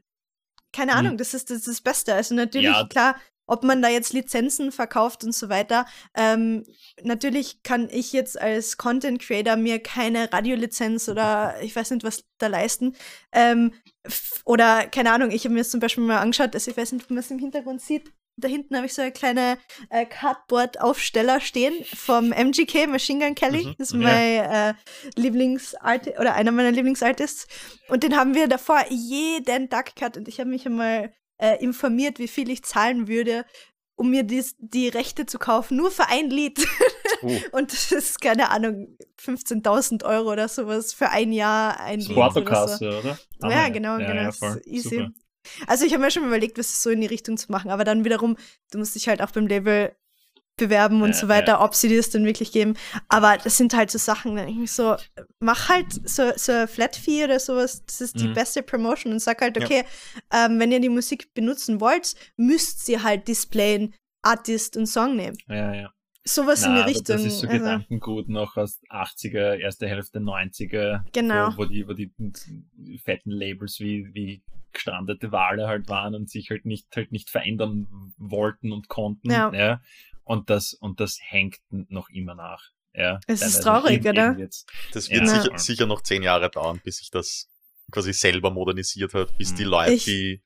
keine 0.71 0.91
hm. 0.91 0.99
Ahnung, 0.99 1.17
das 1.17 1.33
ist 1.33 1.49
das, 1.49 1.59
ist 1.59 1.67
das 1.67 1.81
Beste. 1.81 2.13
Also 2.13 2.35
natürlich, 2.35 2.75
ja. 2.75 2.87
klar, 2.87 3.15
ob 3.47 3.63
man 3.63 3.81
da 3.81 3.89
jetzt 3.89 4.13
Lizenzen 4.13 4.71
verkauft 4.71 5.23
und 5.23 5.33
so 5.33 5.49
weiter. 5.49 5.85
Ähm, 6.15 6.63
natürlich 7.03 7.63
kann 7.63 7.89
ich 7.91 8.11
jetzt 8.11 8.39
als 8.39 8.77
Content 8.77 9.21
Creator 9.21 9.55
mir 9.55 9.79
keine 9.79 10.31
Radiolizenz 10.33 11.07
oder 11.09 11.61
ich 11.61 11.75
weiß 11.75 11.91
nicht, 11.91 12.03
was 12.03 12.23
da 12.39 12.47
leisten. 12.47 12.95
Ähm, 13.31 13.73
oder 14.45 14.87
keine 14.87 15.11
Ahnung, 15.11 15.31
ich 15.31 15.45
habe 15.45 15.53
mir 15.53 15.59
jetzt 15.59 15.71
zum 15.71 15.79
Beispiel 15.79 16.03
mal 16.03 16.19
angeschaut, 16.19 16.53
also 16.53 16.71
ich 16.71 16.77
weiß 16.77 16.91
nicht, 16.91 17.05
ob 17.05 17.11
man 17.11 17.19
es 17.19 17.31
im 17.31 17.39
Hintergrund 17.39 17.81
sieht 17.81 18.11
da 18.37 18.47
hinten 18.47 18.75
habe 18.75 18.85
ich 18.85 18.93
so 18.93 19.01
eine 19.01 19.11
kleine 19.11 19.57
äh, 19.89 20.05
Cardboard-Aufsteller 20.05 21.39
stehen 21.39 21.73
vom 21.85 22.31
MGK, 22.31 22.87
Machine 22.87 23.25
Gun 23.25 23.35
Kelly. 23.35 23.65
Mhm. 23.65 23.75
Das 23.77 23.89
ist 23.89 23.93
mein 23.93 24.35
ja. 24.35 24.69
äh, 24.69 24.73
Lieblingsartist 25.15 26.19
oder 26.19 26.35
einer 26.35 26.51
meiner 26.51 26.71
Lieblingsartists. 26.71 27.47
Und 27.87 28.03
den 28.03 28.15
haben 28.17 28.35
wir 28.35 28.47
davor 28.47 28.83
jeden 28.89 29.69
Tag 29.69 29.95
gehabt 29.95 30.17
und 30.17 30.27
ich 30.27 30.39
habe 30.39 30.49
mich 30.49 30.65
einmal 30.65 31.13
äh, 31.37 31.61
informiert, 31.63 32.19
wie 32.19 32.27
viel 32.27 32.49
ich 32.49 32.63
zahlen 32.63 33.07
würde, 33.07 33.45
um 33.95 34.09
mir 34.09 34.23
dies, 34.23 34.55
die 34.59 34.89
Rechte 34.89 35.25
zu 35.25 35.39
kaufen, 35.39 35.77
nur 35.77 35.91
für 35.91 36.09
ein 36.09 36.29
Lied. 36.29 36.67
Oh. 37.21 37.31
und 37.53 37.71
das 37.71 37.93
ist, 37.93 38.19
keine 38.19 38.51
Ahnung, 38.51 38.97
15.000 39.21 40.03
Euro 40.03 40.33
oder 40.33 40.49
sowas 40.49 40.93
für 40.93 41.09
ein 41.09 41.31
Jahr 41.31 41.79
ein 41.79 41.99
Lied. 41.99 42.17
Oder, 42.17 42.67
so. 42.67 42.85
oder? 42.85 43.17
ja, 43.43 43.69
genau, 43.69 43.97
ja, 43.97 44.07
genau. 44.11 44.31
Ja, 44.41 44.57
easy. 44.65 44.97
Super. 44.97 45.11
Also 45.67 45.85
ich 45.85 45.93
habe 45.93 46.03
mir 46.03 46.11
schon 46.11 46.25
überlegt, 46.25 46.57
was 46.57 46.81
so 46.81 46.89
in 46.89 47.01
die 47.01 47.07
Richtung 47.07 47.37
zu 47.37 47.51
machen, 47.51 47.71
aber 47.71 47.83
dann 47.83 48.05
wiederum, 48.05 48.37
du 48.71 48.77
musst 48.77 48.95
dich 48.95 49.07
halt 49.07 49.21
auch 49.21 49.31
beim 49.31 49.47
Label 49.47 49.95
bewerben 50.57 51.01
und 51.01 51.09
ja, 51.09 51.15
so 51.15 51.27
weiter, 51.27 51.53
ja. 51.53 51.61
ob 51.61 51.75
sie 51.75 51.89
dir 51.89 51.97
das 51.97 52.09
dann 52.09 52.25
wirklich 52.25 52.51
geben. 52.51 52.75
Aber 53.09 53.37
das 53.37 53.57
sind 53.57 53.73
halt 53.73 53.91
so 53.91 53.97
Sachen, 53.97 54.35
dann 54.35 54.47
ich 54.47 54.71
so, 54.71 54.95
mach 55.39 55.69
halt 55.69 55.87
so, 56.07 56.31
so 56.35 56.51
ein 56.51 56.67
Flat 56.67 56.95
Fee 56.95 57.25
oder 57.25 57.39
sowas, 57.39 57.85
das 57.85 58.01
ist 58.01 58.19
die 58.19 58.29
mhm. 58.29 58.33
beste 58.33 58.63
Promotion 58.63 59.11
und 59.11 59.19
sag 59.19 59.41
halt, 59.41 59.61
okay, 59.61 59.83
ja. 60.31 60.45
ähm, 60.45 60.59
wenn 60.59 60.71
ihr 60.71 60.79
die 60.79 60.89
Musik 60.89 61.33
benutzen 61.33 61.81
wollt, 61.81 62.15
müsst 62.37 62.87
ihr 62.87 63.03
halt 63.03 63.27
displayen, 63.27 63.93
Artist 64.21 64.75
und 64.75 64.87
Song 64.87 65.15
nehmen. 65.15 65.37
Ja, 65.47 65.73
ja. 65.73 65.94
Sowas 66.27 66.63
Na, 66.63 66.69
in 66.69 66.75
die 66.75 66.81
Richtung. 66.93 67.17
Das 67.17 67.25
ist 67.25 67.39
so 67.39 67.47
also. 67.47 67.59
Gedankengut 67.59 68.29
noch 68.29 68.57
aus 68.57 68.81
80er, 68.89 69.57
erste 69.57 69.87
Hälfte 69.87 70.19
90er. 70.19 71.03
Genau. 71.13 71.51
Wo, 71.51 71.57
wo, 71.59 71.65
die, 71.65 71.87
wo 71.87 71.93
die 71.93 72.11
fetten 73.03 73.29
Labels 73.29 73.79
wie, 73.79 74.13
wie 74.13 74.43
gestrandete 74.73 75.31
Wale 75.31 75.67
halt 75.67 75.87
waren 75.87 76.15
und 76.15 76.29
sich 76.29 76.49
halt 76.49 76.65
nicht, 76.65 76.87
halt 76.95 77.11
nicht 77.11 77.29
verändern 77.29 77.87
wollten 78.17 78.71
und 78.71 78.87
konnten. 78.87 79.31
Ja. 79.31 79.53
ja. 79.53 79.81
Und 80.23 80.49
das, 80.49 80.73
und 80.73 80.99
das 80.99 81.19
hängt 81.21 81.59
noch 81.69 82.09
immer 82.09 82.33
nach. 82.33 82.71
Ja, 82.93 83.19
es 83.27 83.41
ist 83.41 83.59
traurig, 83.59 83.97
eben, 83.97 84.09
oder? 84.09 84.31
Eben 84.31 84.49
das 84.93 85.09
wird 85.09 85.21
ja. 85.21 85.27
sicher, 85.27 85.57
sicher 85.57 85.85
noch 85.85 86.01
zehn 86.01 86.23
Jahre 86.23 86.49
dauern, 86.49 86.79
bis 86.83 86.97
sich 86.97 87.11
das 87.11 87.49
quasi 87.91 88.13
selber 88.13 88.51
modernisiert 88.51 89.13
hat, 89.13 89.37
bis 89.37 89.53
die 89.53 89.65
mhm. 89.65 89.69
Leute, 89.69 89.93
ich, 89.93 90.05
die 90.05 90.41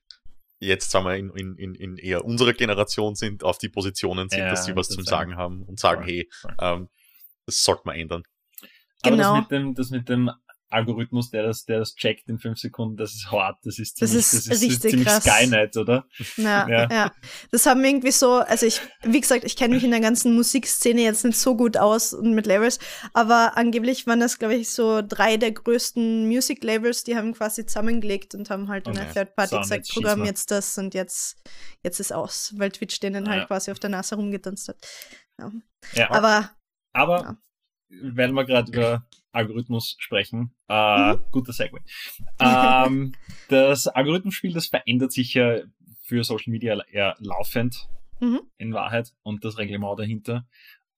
jetzt 0.60 0.92
sagen 0.92 1.06
wir 1.06 1.16
in, 1.16 1.56
in, 1.56 1.76
in 1.76 1.98
eher 1.98 2.26
unserer 2.26 2.54
Generation 2.54 3.16
sind, 3.16 3.44
auf 3.44 3.58
die 3.58 3.70
Positionen 3.70 4.30
sind, 4.30 4.40
ja, 4.40 4.50
dass 4.50 4.66
sie 4.66 4.76
was 4.76 4.90
zum 4.90 5.04
Sagen 5.04 5.36
haben 5.36 5.64
und 5.64 5.80
sagen, 5.80 6.04
voll, 6.04 6.12
hey, 6.12 6.30
voll. 6.32 6.56
Ähm, 6.60 6.90
das 7.46 7.64
sollte 7.64 7.82
man 7.86 7.96
ändern. 7.96 8.24
Aber 9.02 9.16
genau. 9.16 9.34
das 9.36 9.42
mit 9.42 9.52
dem, 9.52 9.76
das 9.76 9.90
mit 9.90 10.10
dem 10.10 10.32
Algorithmus, 10.70 11.32
der 11.32 11.44
das, 11.44 11.66
der 11.66 11.80
das 11.80 11.96
checkt 11.96 12.30
in 12.30 12.38
fünf 12.38 12.60
Sekunden, 12.60 12.96
das 12.96 13.14
ist 13.16 13.32
hart. 13.32 13.58
Das 13.64 13.80
ist 13.80 13.98
ziemlich, 13.98 14.16
das 14.16 14.34
ist, 14.34 14.34
das 14.34 14.46
ist, 14.46 14.52
richtig 14.52 14.68
das 14.68 14.76
ist 14.76 14.92
ziemlich 14.92 15.08
krass. 15.08 15.24
Skynet, 15.24 15.78
oder? 15.78 16.06
Ja, 16.38 16.68
ja, 16.70 16.90
ja. 16.92 17.12
Das 17.52 17.66
haben 17.66 17.84
irgendwie 17.84 18.12
so, 18.12 18.34
also 18.34 18.66
ich, 18.66 18.80
wie 19.04 19.20
gesagt, 19.20 19.46
ich 19.46 19.56
kenne 19.56 19.76
mich 19.76 19.84
in 19.84 19.92
der 19.92 20.00
ganzen 20.00 20.36
Musikszene 20.36 21.02
jetzt 21.02 21.26
nicht 21.26 21.40
so 21.40 21.56
gut 21.56 21.78
aus 21.78 22.14
und 22.14 22.36
mit 22.36 22.46
Labels, 22.46 22.80
aber 23.14 23.58
angeblich 23.58 24.06
waren 24.06 24.20
das, 24.20 24.38
glaube 24.38 24.56
ich, 24.56 24.70
so 24.70 25.02
drei 25.02 25.38
der 25.38 25.52
größten 25.52 26.28
Music-Labels, 26.28 27.04
die 27.04 27.16
haben 27.16 27.34
quasi 27.34 27.66
zusammengelegt 27.66 28.36
und 28.36 28.52
haben 28.52 28.68
halt 28.68 28.88
in 28.88 28.94
der 28.94 29.12
Third 29.12 29.36
Party 29.36 29.56
so, 29.56 29.62
gesagt, 29.62 29.90
Programm 29.90 30.24
jetzt 30.24 30.52
das 30.52 30.78
und 30.78 30.94
jetzt, 30.94 31.42
jetzt 31.84 32.00
ist 32.00 32.14
aus, 32.14 32.54
weil 32.58 32.72
Twitch 32.72 33.00
denen 33.00 33.28
halt 33.28 33.42
ja. 33.42 33.46
quasi 33.48 33.72
auf 33.72 33.80
der 33.80 33.90
Nase 33.90 34.16
rumgetanzt 34.16 34.68
hat. 34.68 34.78
Ja. 35.40 35.52
ja. 35.94 36.12
Aber, 36.12 36.52
aber 36.94 37.38
wenn 37.90 38.34
wir 38.34 38.46
gerade 38.46 38.72
über 38.72 39.04
Algorithmus 39.32 39.96
sprechen. 40.00 40.54
Äh, 40.68 41.14
mhm. 41.14 41.22
Guter 41.32 41.54
Segway. 41.54 41.82
Ähm, 42.40 43.14
das 43.50 43.88
Algorithmusspiel, 43.88 44.54
das 44.54 44.68
verändert 44.68 45.12
sich 45.12 45.34
ja 45.34 45.60
für 46.04 46.24
Social 46.24 46.52
Media 46.52 46.80
eher 46.92 47.16
laufend 47.20 47.88
mhm. 48.20 48.42
in 48.58 48.74
Wahrheit 48.74 49.14
und 49.24 49.46
das 49.46 49.58
Reglement 49.58 50.00
dahinter. 50.00 50.48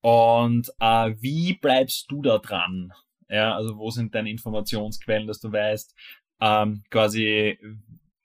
Und 0.01 0.71
äh, 0.79 1.15
wie 1.19 1.53
bleibst 1.53 2.09
du 2.09 2.21
da 2.21 2.39
dran? 2.39 2.91
Ja, 3.29 3.55
also 3.55 3.77
wo 3.77 3.91
sind 3.91 4.15
deine 4.15 4.29
Informationsquellen, 4.29 5.27
dass 5.27 5.39
du 5.39 5.51
weißt, 5.51 5.95
ähm, 6.41 6.83
quasi 6.89 7.57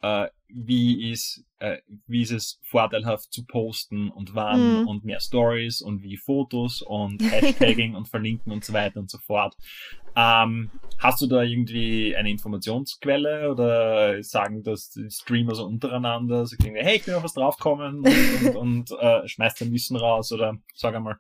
äh, 0.02 0.28
wie 0.48 1.11
ist, 1.11 1.44
äh, 1.59 1.78
wie 2.06 2.22
ist 2.22 2.30
es 2.30 2.61
vorteilhaft 2.62 3.32
zu 3.32 3.44
posten 3.44 4.11
und 4.11 4.35
wann 4.35 4.82
mhm. 4.82 4.88
und 4.88 5.04
mehr 5.04 5.20
Stories 5.20 5.80
und 5.82 6.02
wie 6.02 6.16
Fotos 6.16 6.82
und 6.82 7.20
Hashtagging 7.30 7.94
und 7.94 8.09
Verlinken 8.09 8.52
und 8.52 8.64
so 8.64 8.72
weiter 8.72 9.00
und 9.00 9.11
so 9.11 9.18
fort. 9.18 9.56
Ähm, 10.14 10.70
hast 10.98 11.20
du 11.20 11.26
da 11.26 11.42
irgendwie 11.42 12.16
eine 12.16 12.30
Informationsquelle 12.30 13.50
oder 13.50 14.22
sagen 14.22 14.62
das 14.62 14.90
die 14.90 15.11
Streamer 15.11 15.54
so 15.54 15.66
untereinander, 15.66 16.46
so 16.46 16.56
hey, 16.59 16.96
ich 16.96 17.06
will 17.06 17.14
auf 17.14 17.24
was 17.24 17.35
draufkommen 17.35 17.98
und, 17.98 18.56
und, 18.56 18.56
und 18.56 18.90
äh, 18.98 19.28
schmeißt 19.28 19.61
dein 19.61 19.72
Wissen 19.72 19.96
raus 19.96 20.32
oder 20.32 20.56
sag 20.74 20.94
einmal. 20.94 21.18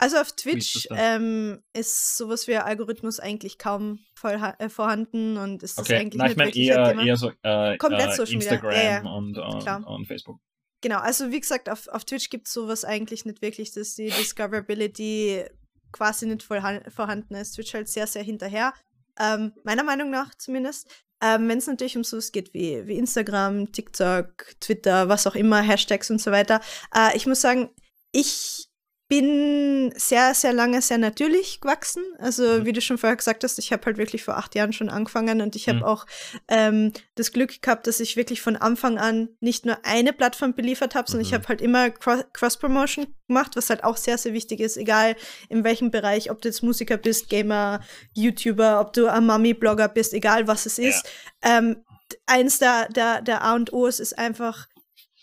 Also 0.00 0.16
auf 0.18 0.32
Twitch 0.32 0.76
ist, 0.76 0.88
ähm, 0.92 1.60
ist 1.72 2.16
sowas 2.16 2.46
wie 2.46 2.56
Algorithmus 2.56 3.18
eigentlich 3.18 3.58
kaum 3.58 3.98
voll, 4.14 4.40
äh, 4.58 4.68
vorhanden 4.68 5.36
und 5.36 5.64
ist 5.64 5.76
okay. 5.76 5.92
das 5.92 6.00
eigentlich 6.00 6.18
Na, 6.18 6.30
ich 6.30 6.36
meine 6.36 6.54
eher, 6.54 6.94
eher 6.96 7.16
so 7.16 7.32
äh, 7.42 7.76
Komplett 7.78 8.16
äh, 8.16 8.32
Instagram 8.32 8.72
ja, 8.72 8.82
ja. 8.82 9.00
Und, 9.00 9.36
und, 9.36 9.86
und, 9.86 10.06
Facebook. 10.06 10.38
Genau, 10.80 10.98
also 10.98 11.32
wie 11.32 11.40
gesagt, 11.40 11.68
auf, 11.68 11.88
auf 11.88 12.04
Twitch 12.04 12.30
gibt 12.30 12.46
es 12.46 12.52
sowas 12.52 12.84
eigentlich 12.84 13.24
nicht 13.24 13.42
wirklich, 13.42 13.72
dass 13.72 13.96
die 13.96 14.10
Discoverability 14.10 15.44
quasi 15.90 16.26
nicht 16.26 16.44
voll 16.44 16.62
vorhanden 16.94 17.34
ist. 17.34 17.56
Twitch 17.56 17.74
halt 17.74 17.88
sehr, 17.88 18.06
sehr 18.06 18.22
hinterher. 18.22 18.72
Ähm, 19.18 19.52
meiner 19.64 19.82
Meinung 19.82 20.10
nach 20.10 20.32
zumindest. 20.36 20.88
Ähm, 21.20 21.48
Wenn 21.48 21.58
es 21.58 21.66
natürlich 21.66 21.96
um 21.96 22.04
sowas 22.04 22.30
geht 22.30 22.54
wie, 22.54 22.86
wie 22.86 22.96
Instagram, 22.96 23.72
TikTok, 23.72 24.54
Twitter, 24.60 25.08
was 25.08 25.26
auch 25.26 25.34
immer, 25.34 25.60
Hashtags 25.60 26.10
und 26.12 26.20
so 26.20 26.30
weiter. 26.30 26.60
Äh, 26.94 27.16
ich 27.16 27.26
muss 27.26 27.40
sagen, 27.40 27.70
ich 28.12 28.67
bin 29.08 29.90
sehr, 29.96 30.34
sehr 30.34 30.52
lange 30.52 30.82
sehr 30.82 30.98
natürlich 30.98 31.60
gewachsen. 31.60 32.02
Also 32.18 32.42
mhm. 32.42 32.66
wie 32.66 32.72
du 32.72 32.82
schon 32.82 32.98
vorher 32.98 33.16
gesagt 33.16 33.42
hast, 33.42 33.58
ich 33.58 33.72
habe 33.72 33.84
halt 33.86 33.96
wirklich 33.96 34.22
vor 34.22 34.36
acht 34.36 34.54
Jahren 34.54 34.74
schon 34.74 34.90
angefangen 34.90 35.40
und 35.40 35.56
ich 35.56 35.66
habe 35.68 35.78
mhm. 35.78 35.84
auch 35.84 36.06
ähm, 36.48 36.92
das 37.14 37.32
Glück 37.32 37.62
gehabt, 37.62 37.86
dass 37.86 38.00
ich 38.00 38.16
wirklich 38.16 38.42
von 38.42 38.56
Anfang 38.56 38.98
an 38.98 39.30
nicht 39.40 39.64
nur 39.64 39.78
eine 39.84 40.12
Plattform 40.12 40.54
beliefert 40.54 40.94
habe, 40.94 41.10
sondern 41.10 41.26
mhm. 41.26 41.28
ich 41.28 41.34
habe 41.34 41.48
halt 41.48 41.62
immer 41.62 41.90
Cross-Promotion 41.90 43.06
gemacht, 43.28 43.52
was 43.56 43.70
halt 43.70 43.82
auch 43.82 43.96
sehr, 43.96 44.18
sehr 44.18 44.34
wichtig 44.34 44.60
ist, 44.60 44.76
egal 44.76 45.16
in 45.48 45.64
welchem 45.64 45.90
Bereich, 45.90 46.30
ob 46.30 46.42
du 46.42 46.48
jetzt 46.48 46.62
Musiker 46.62 46.98
bist, 46.98 47.30
Gamer, 47.30 47.80
YouTuber, 48.12 48.78
ob 48.78 48.92
du 48.92 49.06
ein 49.06 49.24
Mami-Blogger 49.24 49.88
bist, 49.88 50.12
egal 50.12 50.46
was 50.48 50.66
es 50.66 50.78
ist. 50.78 51.06
Ja. 51.42 51.58
Ähm, 51.58 51.82
eins 52.26 52.58
der, 52.58 52.88
der, 52.88 53.22
der 53.22 53.42
A 53.42 53.54
und 53.54 53.72
O's 53.72 54.00
ist 54.00 54.18
einfach 54.18 54.66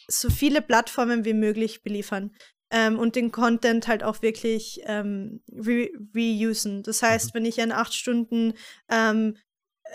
so 0.07 0.29
viele 0.29 0.61
Plattformen 0.61 1.25
wie 1.25 1.33
möglich 1.33 1.83
beliefern 1.83 2.31
ähm, 2.71 2.97
und 2.99 3.15
den 3.15 3.31
Content 3.31 3.87
halt 3.87 4.03
auch 4.03 4.21
wirklich 4.21 4.81
ähm, 4.85 5.41
re 5.51 5.89
reusen. 6.15 6.83
Das 6.83 7.01
heißt, 7.01 7.27
mhm. 7.27 7.31
wenn 7.33 7.45
ich 7.45 7.61
einen 7.61 7.71
8 7.71 7.93
Stunden 7.93 8.53
ähm, 8.89 9.37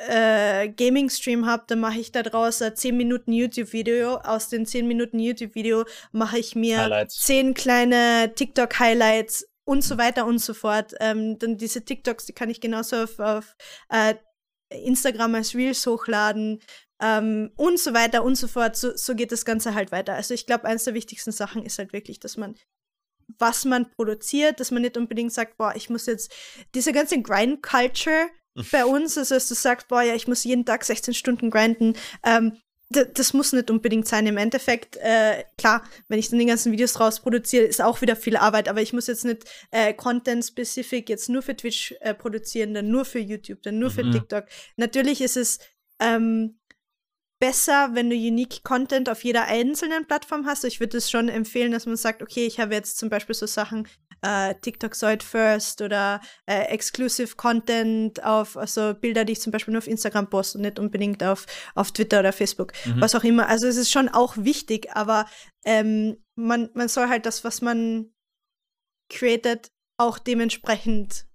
äh, 0.08 0.68
Gaming-Stream 0.68 1.46
habe, 1.46 1.64
dann 1.66 1.80
mache 1.80 1.98
ich 1.98 2.12
da 2.12 2.22
draus 2.22 2.62
ein 2.62 2.76
10 2.76 2.96
Minuten 2.96 3.32
YouTube-Video. 3.32 4.16
Aus 4.16 4.48
den 4.48 4.66
10 4.66 4.86
Minuten 4.86 5.18
YouTube-Video 5.18 5.84
mache 6.12 6.38
ich 6.38 6.54
mir 6.54 6.78
Highlights. 6.78 7.20
10 7.20 7.54
kleine 7.54 8.32
TikTok-Highlights 8.34 9.48
und 9.64 9.82
so 9.82 9.98
weiter 9.98 10.26
und 10.26 10.38
so 10.38 10.54
fort. 10.54 10.94
Ähm, 11.00 11.38
dann 11.38 11.56
diese 11.56 11.84
TikToks, 11.84 12.26
die 12.26 12.32
kann 12.32 12.50
ich 12.50 12.60
genauso 12.60 12.96
auf, 12.96 13.18
auf 13.18 13.56
äh, 13.88 14.14
Instagram 14.70 15.34
als 15.34 15.54
Reels 15.54 15.84
hochladen 15.86 16.60
ähm, 17.00 17.50
und 17.56 17.78
so 17.78 17.94
weiter 17.94 18.24
und 18.24 18.36
so 18.36 18.48
fort. 18.48 18.76
So, 18.76 18.96
so 18.96 19.14
geht 19.14 19.32
das 19.32 19.44
Ganze 19.44 19.74
halt 19.74 19.92
weiter. 19.92 20.14
Also 20.14 20.34
ich 20.34 20.46
glaube, 20.46 20.64
eines 20.64 20.84
der 20.84 20.94
wichtigsten 20.94 21.32
Sachen 21.32 21.64
ist 21.64 21.78
halt 21.78 21.92
wirklich, 21.92 22.20
dass 22.20 22.36
man 22.36 22.54
was 23.38 23.64
man 23.64 23.88
produziert, 23.92 24.58
dass 24.58 24.72
man 24.72 24.82
nicht 24.82 24.96
unbedingt 24.96 25.32
sagt, 25.32 25.56
boah, 25.56 25.72
ich 25.76 25.88
muss 25.88 26.06
jetzt 26.06 26.32
diese 26.74 26.92
ganze 26.92 27.22
Grind-Culture 27.22 28.28
bei 28.72 28.84
uns, 28.84 29.16
also 29.16 29.34
dass 29.34 29.48
du 29.48 29.54
sagst, 29.54 29.88
boah, 29.88 30.02
ja, 30.02 30.14
ich 30.14 30.26
muss 30.26 30.44
jeden 30.44 30.64
Tag 30.64 30.84
16 30.84 31.14
Stunden 31.14 31.50
grinden, 31.50 31.94
ähm, 32.24 32.56
das 32.90 33.34
muss 33.34 33.52
nicht 33.52 33.70
unbedingt 33.70 34.08
sein. 34.08 34.26
Im 34.26 34.36
Endeffekt, 34.36 34.96
äh, 34.96 35.44
klar, 35.56 35.84
wenn 36.08 36.18
ich 36.18 36.28
dann 36.28 36.40
die 36.40 36.46
ganzen 36.46 36.72
Videos 36.72 36.94
draus 36.94 37.20
produziere, 37.20 37.64
ist 37.64 37.80
auch 37.80 38.00
wieder 38.00 38.16
viel 38.16 38.36
Arbeit, 38.36 38.68
aber 38.68 38.82
ich 38.82 38.92
muss 38.92 39.06
jetzt 39.06 39.24
nicht 39.24 39.44
äh, 39.70 39.94
Content-specific 39.94 41.08
jetzt 41.08 41.28
nur 41.28 41.42
für 41.42 41.56
Twitch 41.56 41.94
äh, 42.00 42.14
produzieren, 42.14 42.74
dann 42.74 42.90
nur 42.90 43.04
für 43.04 43.20
YouTube, 43.20 43.62
dann 43.62 43.78
nur 43.78 43.90
mhm. 43.90 43.94
für 43.94 44.10
TikTok. 44.10 44.46
Natürlich 44.76 45.20
ist 45.20 45.36
es 45.36 45.60
ähm, 46.00 46.58
besser, 47.40 47.90
wenn 47.94 48.10
du 48.10 48.14
unique 48.14 48.62
Content 48.62 49.08
auf 49.08 49.24
jeder 49.24 49.46
einzelnen 49.46 50.06
Plattform 50.06 50.46
hast. 50.46 50.64
Ich 50.64 50.78
würde 50.78 50.98
es 50.98 51.10
schon 51.10 51.28
empfehlen, 51.28 51.72
dass 51.72 51.86
man 51.86 51.96
sagt, 51.96 52.22
okay, 52.22 52.46
ich 52.46 52.60
habe 52.60 52.74
jetzt 52.74 52.98
zum 52.98 53.08
Beispiel 53.08 53.34
so 53.34 53.46
Sachen 53.46 53.88
äh, 54.22 54.54
TikTok 54.60 54.94
Sold 54.94 55.22
First 55.22 55.80
oder 55.80 56.20
äh, 56.46 56.64
Exclusive 56.66 57.36
Content 57.36 58.22
auf, 58.22 58.56
also 58.56 58.94
Bilder, 58.94 59.24
die 59.24 59.32
ich 59.32 59.40
zum 59.40 59.52
Beispiel 59.52 59.72
nur 59.72 59.78
auf 59.78 59.88
Instagram 59.88 60.28
poste 60.28 60.58
und 60.58 60.62
nicht 60.62 60.78
unbedingt 60.78 61.24
auf, 61.24 61.46
auf 61.74 61.92
Twitter 61.92 62.20
oder 62.20 62.32
Facebook, 62.32 62.72
mhm. 62.84 63.00
was 63.00 63.14
auch 63.14 63.24
immer. 63.24 63.48
Also 63.48 63.66
es 63.66 63.76
ist 63.76 63.90
schon 63.90 64.10
auch 64.10 64.36
wichtig, 64.36 64.88
aber 64.92 65.26
ähm, 65.64 66.18
man, 66.34 66.68
man 66.74 66.88
soll 66.88 67.08
halt 67.08 67.24
das, 67.24 67.42
was 67.42 67.62
man 67.62 68.12
created, 69.08 69.72
auch 69.96 70.18
dementsprechend 70.18 71.26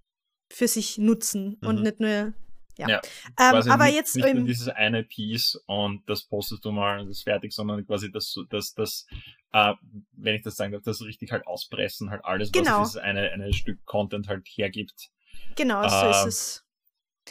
für 0.52 0.68
sich 0.68 0.98
nutzen 0.98 1.58
mhm. 1.60 1.68
und 1.68 1.82
nicht 1.82 1.98
nur 1.98 2.32
ja. 2.78 2.88
ja 2.88 3.00
ähm, 3.38 3.70
aber 3.70 3.84
nicht, 3.86 3.94
jetzt 3.94 4.16
nicht 4.16 4.34
nur 4.34 4.44
dieses 4.44 4.68
eine 4.68 5.02
Piece 5.02 5.60
und 5.66 6.08
das 6.08 6.24
postest 6.24 6.64
du 6.64 6.72
mal 6.72 7.00
und 7.00 7.08
das 7.08 7.18
ist 7.18 7.24
fertig, 7.24 7.52
sondern 7.52 7.86
quasi 7.86 8.10
das, 8.10 8.36
das, 8.50 8.74
das, 8.74 9.06
äh, 9.52 9.74
wenn 10.12 10.34
ich 10.34 10.42
das 10.42 10.56
sagen 10.56 10.72
darf, 10.72 10.82
das 10.82 11.02
richtig 11.02 11.32
halt 11.32 11.46
auspressen, 11.46 12.10
halt 12.10 12.24
alles, 12.24 12.52
genau. 12.52 12.80
was 12.80 12.90
dieses 12.90 13.02
eine, 13.02 13.30
eine 13.32 13.52
Stück 13.52 13.84
Content 13.84 14.28
halt 14.28 14.46
hergibt. 14.46 15.10
Genau, 15.56 15.82
äh, 15.82 15.88
so 15.88 16.10
ist 16.10 16.22
ähm, 16.22 16.28
es. 16.28 16.62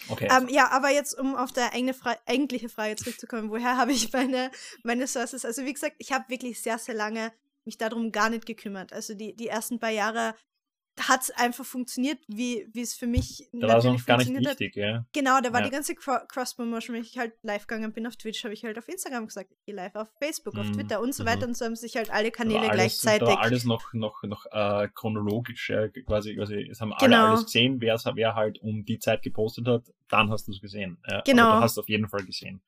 Okay. 0.09 0.27
Ähm, 0.29 0.49
ja, 0.49 0.71
aber 0.71 0.89
jetzt, 0.89 1.17
um 1.17 1.35
auf 1.35 1.51
der 1.51 1.73
eigene 1.73 1.93
Fra 1.93 2.17
eigentliche 2.25 2.69
Frage 2.69 2.95
zurückzukommen, 2.95 3.49
woher 3.49 3.77
habe 3.77 3.91
ich 3.91 4.11
meine, 4.11 4.51
meine 4.83 5.07
Sources? 5.07 5.45
Also 5.45 5.63
wie 5.65 5.73
gesagt, 5.73 5.95
ich 5.99 6.11
habe 6.11 6.25
wirklich 6.29 6.61
sehr, 6.61 6.77
sehr 6.77 6.95
lange 6.95 7.31
mich 7.63 7.77
darum 7.77 8.11
gar 8.11 8.29
nicht 8.29 8.45
gekümmert. 8.45 8.93
Also 8.93 9.13
die, 9.15 9.35
die 9.35 9.47
ersten 9.47 9.79
paar 9.79 9.89
Jahre 9.89 10.35
hat 10.99 11.23
es 11.23 11.31
einfach 11.31 11.65
funktioniert, 11.65 12.19
wie 12.27 12.65
es 12.75 12.93
für 12.93 13.07
mich 13.07 13.49
da 13.51 13.67
war 13.67 13.77
es 13.77 13.83
noch 13.83 14.05
gar 14.05 14.17
nicht 14.17 14.33
wichtig, 14.33 14.75
ja. 14.75 15.05
Genau, 15.13 15.41
da 15.41 15.51
war 15.51 15.59
ja. 15.59 15.65
die 15.65 15.71
ganze 15.71 15.93
Cro 15.95 16.17
Cross-Promotion, 16.27 16.95
wenn 16.95 17.03
ich 17.03 17.17
halt 17.17 17.33
live 17.41 17.67
gegangen 17.67 17.91
bin 17.91 18.07
auf 18.07 18.15
Twitch, 18.15 18.43
habe 18.43 18.53
ich 18.53 18.63
halt 18.63 18.77
auf 18.77 18.87
Instagram 18.87 19.27
gesagt, 19.27 19.51
ich 19.51 19.65
gehe 19.65 19.75
live 19.75 19.95
auf 19.95 20.07
Facebook, 20.19 20.57
auf 20.57 20.71
Twitter 20.71 21.01
und 21.01 21.13
so 21.13 21.23
mhm. 21.23 21.27
weiter 21.27 21.47
und 21.47 21.57
so 21.57 21.65
haben 21.65 21.75
sich 21.75 21.97
halt 21.97 22.09
alle 22.11 22.31
Kanäle 22.31 22.61
alles, 22.61 22.73
gleichzeitig. 22.73 23.27
Da 23.27 23.35
war 23.35 23.41
alles 23.41 23.65
noch, 23.65 23.93
noch, 23.93 24.23
noch 24.23 24.45
äh, 24.51 24.87
chronologisch, 24.93 25.69
ja, 25.69 25.87
quasi, 25.87 26.35
quasi, 26.35 26.67
es 26.71 26.79
haben 26.79 26.93
genau. 26.99 27.17
alle 27.17 27.27
alles 27.29 27.45
gesehen, 27.45 27.81
wer, 27.81 27.99
wer 28.13 28.35
halt 28.35 28.59
um 28.61 28.85
die 28.85 28.99
Zeit 28.99 29.21
gepostet 29.21 29.67
hat, 29.67 29.83
dann 30.09 30.29
hast 30.29 30.47
du 30.47 30.51
es 30.51 30.61
gesehen. 30.61 30.97
Ja. 31.09 31.21
Genau. 31.21 31.43
Aber 31.43 31.57
du 31.57 31.63
hast 31.63 31.77
auf 31.77 31.89
jeden 31.89 32.07
Fall 32.07 32.23
gesehen. 32.23 32.61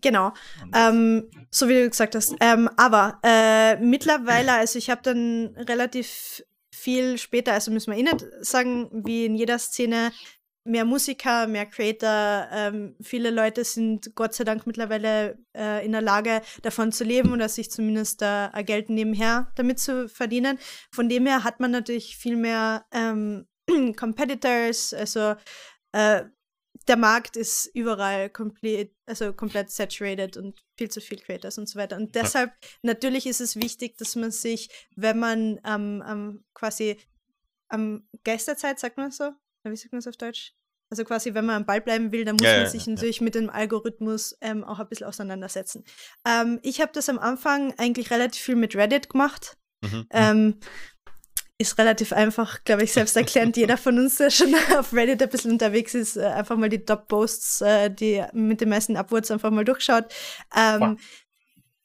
Genau. 0.00 0.32
Ähm, 0.74 1.28
so 1.50 1.68
wie 1.68 1.74
du 1.74 1.88
gesagt 1.88 2.14
hast. 2.14 2.34
Ähm, 2.40 2.70
aber 2.76 3.18
äh, 3.22 3.76
mittlerweile, 3.76 4.54
also 4.54 4.78
ich 4.78 4.90
habe 4.90 5.02
dann 5.02 5.54
relativ 5.56 6.42
viel 6.84 7.16
später, 7.16 7.54
also 7.54 7.70
müssen 7.70 7.92
wir 7.92 7.98
eh 7.98 8.02
nicht 8.02 8.24
sagen, 8.42 8.90
wie 8.92 9.24
in 9.24 9.34
jeder 9.34 9.58
Szene, 9.58 10.12
mehr 10.66 10.84
Musiker, 10.84 11.46
mehr 11.46 11.66
Creator. 11.66 12.48
Ähm, 12.52 12.96
viele 13.00 13.30
Leute 13.30 13.64
sind 13.64 14.14
Gott 14.14 14.34
sei 14.34 14.44
Dank 14.44 14.66
mittlerweile 14.66 15.38
äh, 15.56 15.84
in 15.84 15.92
der 15.92 16.02
Lage, 16.02 16.40
davon 16.62 16.92
zu 16.92 17.04
leben 17.04 17.32
oder 17.32 17.48
sich 17.48 17.70
zumindest 17.70 18.22
äh, 18.22 18.48
Geld 18.64 18.88
nebenher 18.88 19.50
damit 19.56 19.78
zu 19.78 20.08
verdienen. 20.08 20.58
Von 20.90 21.08
dem 21.08 21.26
her 21.26 21.44
hat 21.44 21.60
man 21.60 21.70
natürlich 21.70 22.16
viel 22.16 22.36
mehr 22.36 22.86
ähm, 22.92 23.46
Competitors, 23.96 24.94
also 24.94 25.34
äh, 25.92 26.24
der 26.88 26.96
Markt 26.96 27.36
ist 27.36 27.66
überall 27.74 28.28
komplett, 28.30 28.92
also 29.06 29.32
komplett 29.32 29.70
saturated 29.70 30.36
und 30.36 30.62
viel 30.76 30.90
zu 30.90 31.00
viel 31.00 31.18
Creators 31.18 31.58
und 31.58 31.68
so 31.68 31.78
weiter. 31.78 31.96
Und 31.96 32.14
deshalb, 32.14 32.50
ja. 32.50 32.68
natürlich 32.82 33.26
ist 33.26 33.40
es 33.40 33.56
wichtig, 33.56 33.96
dass 33.96 34.16
man 34.16 34.30
sich, 34.30 34.68
wenn 34.96 35.18
man 35.18 35.60
ähm, 35.64 36.02
ähm, 36.06 36.44
quasi 36.52 36.98
am 37.68 38.06
Geisterzeit, 38.24 38.78
sagt 38.78 38.98
man 38.98 39.10
so, 39.10 39.30
wie 39.64 39.76
sagt 39.76 39.92
man 39.92 40.00
es 40.00 40.06
auf 40.06 40.16
Deutsch? 40.16 40.54
Also 40.90 41.04
quasi, 41.04 41.34
wenn 41.34 41.46
man 41.46 41.56
am 41.56 41.66
Ball 41.66 41.80
bleiben 41.80 42.12
will, 42.12 42.24
dann 42.24 42.36
muss 42.36 42.46
ja, 42.46 42.58
man 42.58 42.70
sich 42.70 42.86
ja, 42.86 42.92
natürlich 42.92 43.20
mit 43.20 43.34
dem 43.34 43.48
Algorithmus 43.48 44.36
ähm, 44.40 44.62
auch 44.64 44.78
ein 44.78 44.88
bisschen 44.88 45.06
auseinandersetzen. 45.06 45.84
Ähm, 46.26 46.60
ich 46.62 46.80
habe 46.80 46.92
das 46.92 47.08
am 47.08 47.18
Anfang 47.18 47.74
eigentlich 47.78 48.10
relativ 48.10 48.42
viel 48.42 48.56
mit 48.56 48.76
Reddit 48.76 49.08
gemacht. 49.08 49.56
Mhm. 49.82 50.06
Ist 51.58 51.78
relativ 51.78 52.12
einfach, 52.12 52.64
glaube 52.64 52.82
ich, 52.82 52.92
selbst 52.92 53.16
erklärend. 53.16 53.56
Jeder 53.56 53.76
von 53.76 53.98
uns, 53.98 54.16
der 54.16 54.30
schon 54.30 54.54
auf 54.78 54.92
Reddit 54.92 55.22
ein 55.22 55.28
bisschen 55.28 55.52
unterwegs 55.52 55.94
ist, 55.94 56.16
äh, 56.16 56.24
einfach 56.24 56.56
mal 56.56 56.68
die 56.68 56.84
Top-Posts, 56.84 57.60
äh, 57.60 57.90
die 57.90 58.24
mit 58.32 58.60
den 58.60 58.68
meisten 58.68 58.96
Upwards 58.96 59.30
einfach 59.30 59.50
mal 59.50 59.64
durchschaut. 59.64 60.06
Ähm, 60.56 60.98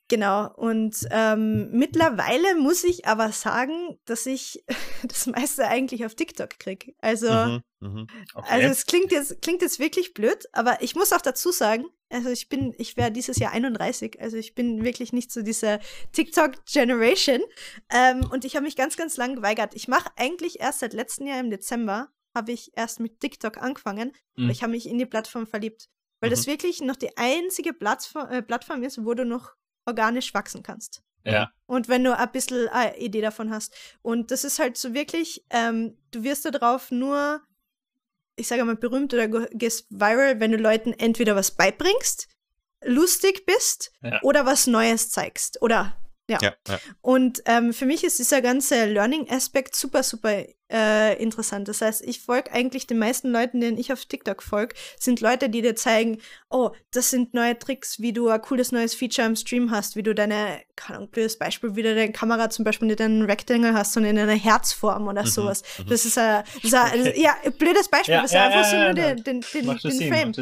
Genau, 0.10 0.52
und 0.56 1.08
ähm, 1.12 1.70
mittlerweile 1.70 2.56
muss 2.56 2.84
ich 2.84 3.06
aber 3.06 3.32
sagen, 3.32 4.00
dass 4.06 4.26
ich 4.26 4.66
das 5.04 5.28
meiste 5.28 5.68
eigentlich 5.68 6.04
auf 6.04 6.16
TikTok 6.16 6.58
kriege. 6.58 6.94
Also, 6.98 7.32
mhm, 7.32 7.62
mh. 7.80 8.08
okay. 8.34 8.48
also 8.50 8.68
es 8.70 8.88
klingt 8.88 9.12
jetzt, 9.12 9.40
klingt 9.44 9.62
jetzt 9.62 9.78
wirklich 9.78 10.16
blöd, 10.16 10.46
aber 10.52 10.82
ich 10.82 10.96
muss 10.96 11.14
auch 11.14 11.22
dazu 11.22 11.52
sagen, 11.52 11.86
also 12.10 12.30
ich 12.30 12.50
bin, 12.50 12.74
ich 12.78 12.98
wäre 12.98 13.12
dieses 13.12 13.38
Jahr 13.38 13.52
31, 13.52 14.20
also 14.20 14.38
ich 14.38 14.56
bin 14.56 14.84
wirklich 14.84 15.14
nicht 15.14 15.32
so 15.32 15.42
dieser 15.42 15.80
TikTok-Generation. 16.14 17.42
Ähm, 17.92 18.30
und 18.32 18.46
ich 18.46 18.56
habe 18.56 18.66
mich 18.66 18.76
ganz, 18.76 18.98
ganz 18.98 19.18
lang 19.18 19.36
geweigert. 19.36 19.76
Ich 19.76 19.88
mache 19.88 20.10
eigentlich 20.16 20.60
erst 20.60 20.80
seit 20.80 20.94
letztem 20.94 21.28
Jahr 21.28 21.40
im 21.40 21.50
Dezember, 21.50 22.10
habe 22.36 22.52
ich 22.52 22.72
erst 22.76 23.00
mit 23.00 23.20
TikTok 23.20 23.58
angefangen, 23.58 24.14
mhm. 24.36 24.50
ich 24.50 24.64
habe 24.64 24.72
mich 24.72 24.88
in 24.88 24.98
die 24.98 25.06
Plattform 25.06 25.48
verliebt. 25.48 25.90
Weil 26.20 26.30
mhm. 26.30 26.34
das 26.36 26.48
wirklich 26.48 26.82
noch 26.82 26.96
die 26.96 27.16
einzige 27.18 27.74
Plattform, 27.74 28.30
äh, 28.30 28.42
Plattform 28.42 28.84
ist, 28.84 29.04
wo 29.04 29.14
du 29.14 29.26
noch 29.26 29.54
organisch 29.86 30.34
wachsen 30.34 30.64
kannst. 30.64 31.02
Ja. 31.26 31.52
Und 31.66 31.90
wenn 31.90 32.04
du 32.04 32.18
ein 32.18 32.32
bisschen 32.32 32.68
eine 32.70 32.98
Idee 32.98 33.22
davon 33.22 33.52
hast. 33.52 33.74
Und 34.02 34.32
das 34.32 34.44
ist 34.44 34.60
halt 34.60 34.78
so 34.78 34.94
wirklich, 34.94 35.46
ähm, 35.50 35.98
du 36.12 36.24
wirst 36.24 36.46
da 36.46 36.52
drauf 36.52 36.92
nur, 36.92 37.42
ich 38.40 38.48
sage 38.48 38.64
mal, 38.66 38.76
berühmt 38.76 39.14
oder 39.14 39.28
gehst 39.28 39.88
viral, 39.90 40.40
wenn 40.40 40.52
du 40.52 40.58
Leuten 40.58 40.94
entweder 40.94 41.36
was 41.36 41.52
beibringst, 41.52 42.28
lustig 42.84 43.46
bist 43.46 43.92
ja. 44.02 44.20
oder 44.24 44.46
was 44.46 44.68
Neues 44.68 45.10
zeigst. 45.10 45.62
Oder 45.62 45.96
ja. 46.30 46.40
ja, 46.42 46.54
ja. 46.68 46.80
Und 47.02 47.42
ähm, 47.46 47.74
für 47.74 47.86
mich 47.86 48.04
ist 48.04 48.20
dieser 48.20 48.42
ganze 48.42 48.86
Learning-Aspekt 48.86 49.76
super, 49.76 50.04
super 50.04 50.44
äh, 50.72 51.22
interessant. 51.22 51.68
Das 51.68 51.82
heißt, 51.82 52.04
ich 52.04 52.22
folge 52.22 52.52
eigentlich 52.52 52.86
den 52.88 53.00
meisten 53.00 53.32
Leuten, 53.32 53.60
denen 53.60 53.78
ich 53.78 53.92
auf 53.92 54.06
TikTok 54.06 54.44
folge, 54.44 54.76
sind 55.00 55.20
Leute, 55.22 55.50
die 55.50 55.62
dir 55.62 55.76
zeigen, 55.76 56.20
oh, 56.50 56.72
das 56.92 57.10
sind 57.10 57.34
neue 57.34 57.58
Tricks, 57.58 58.00
wie 58.00 58.14
du 58.14 58.30
ein 58.30 58.42
cooles 58.42 58.72
neues 58.72 58.94
Feature 58.94 59.28
im 59.28 59.36
Stream 59.36 59.72
hast, 59.72 59.96
wie 59.96 60.04
du 60.04 60.14
deine, 60.14 60.62
keine 60.76 60.98
Ahnung, 60.98 61.10
blödes 61.10 61.38
Beispiel, 61.38 61.76
wie 61.76 61.84
du 61.84 61.96
deine 61.96 62.12
Kamera 62.12 62.50
zum 62.50 62.66
Beispiel 62.66 62.88
nicht 62.88 63.00
in 63.00 63.08
einen 63.08 63.22
Rectangle 63.24 63.74
hast, 63.74 63.94
sondern 63.94 64.16
in 64.16 64.24
einer 64.24 64.40
Herzform 64.40 65.08
oder 65.08 65.24
mhm, 65.24 65.28
sowas. 65.28 65.64
Mhm. 65.80 65.90
Das 65.90 66.06
ist 66.06 66.18
ein, 66.18 66.44
das 66.56 66.64
ist 66.64 66.76
ein 66.76 67.02
okay. 67.02 67.22
ja, 67.22 67.36
blödes 67.58 67.88
Beispiel, 67.88 68.14
ja, 68.14 68.22
das 68.22 68.32
ist 68.32 68.38
einfach 68.38 68.66
so 68.66 68.78
nur 68.78 68.94
den, 68.94 69.24
den, 69.24 69.42
den, 69.42 69.78
den 69.78 70.14
Frame. 70.14 70.34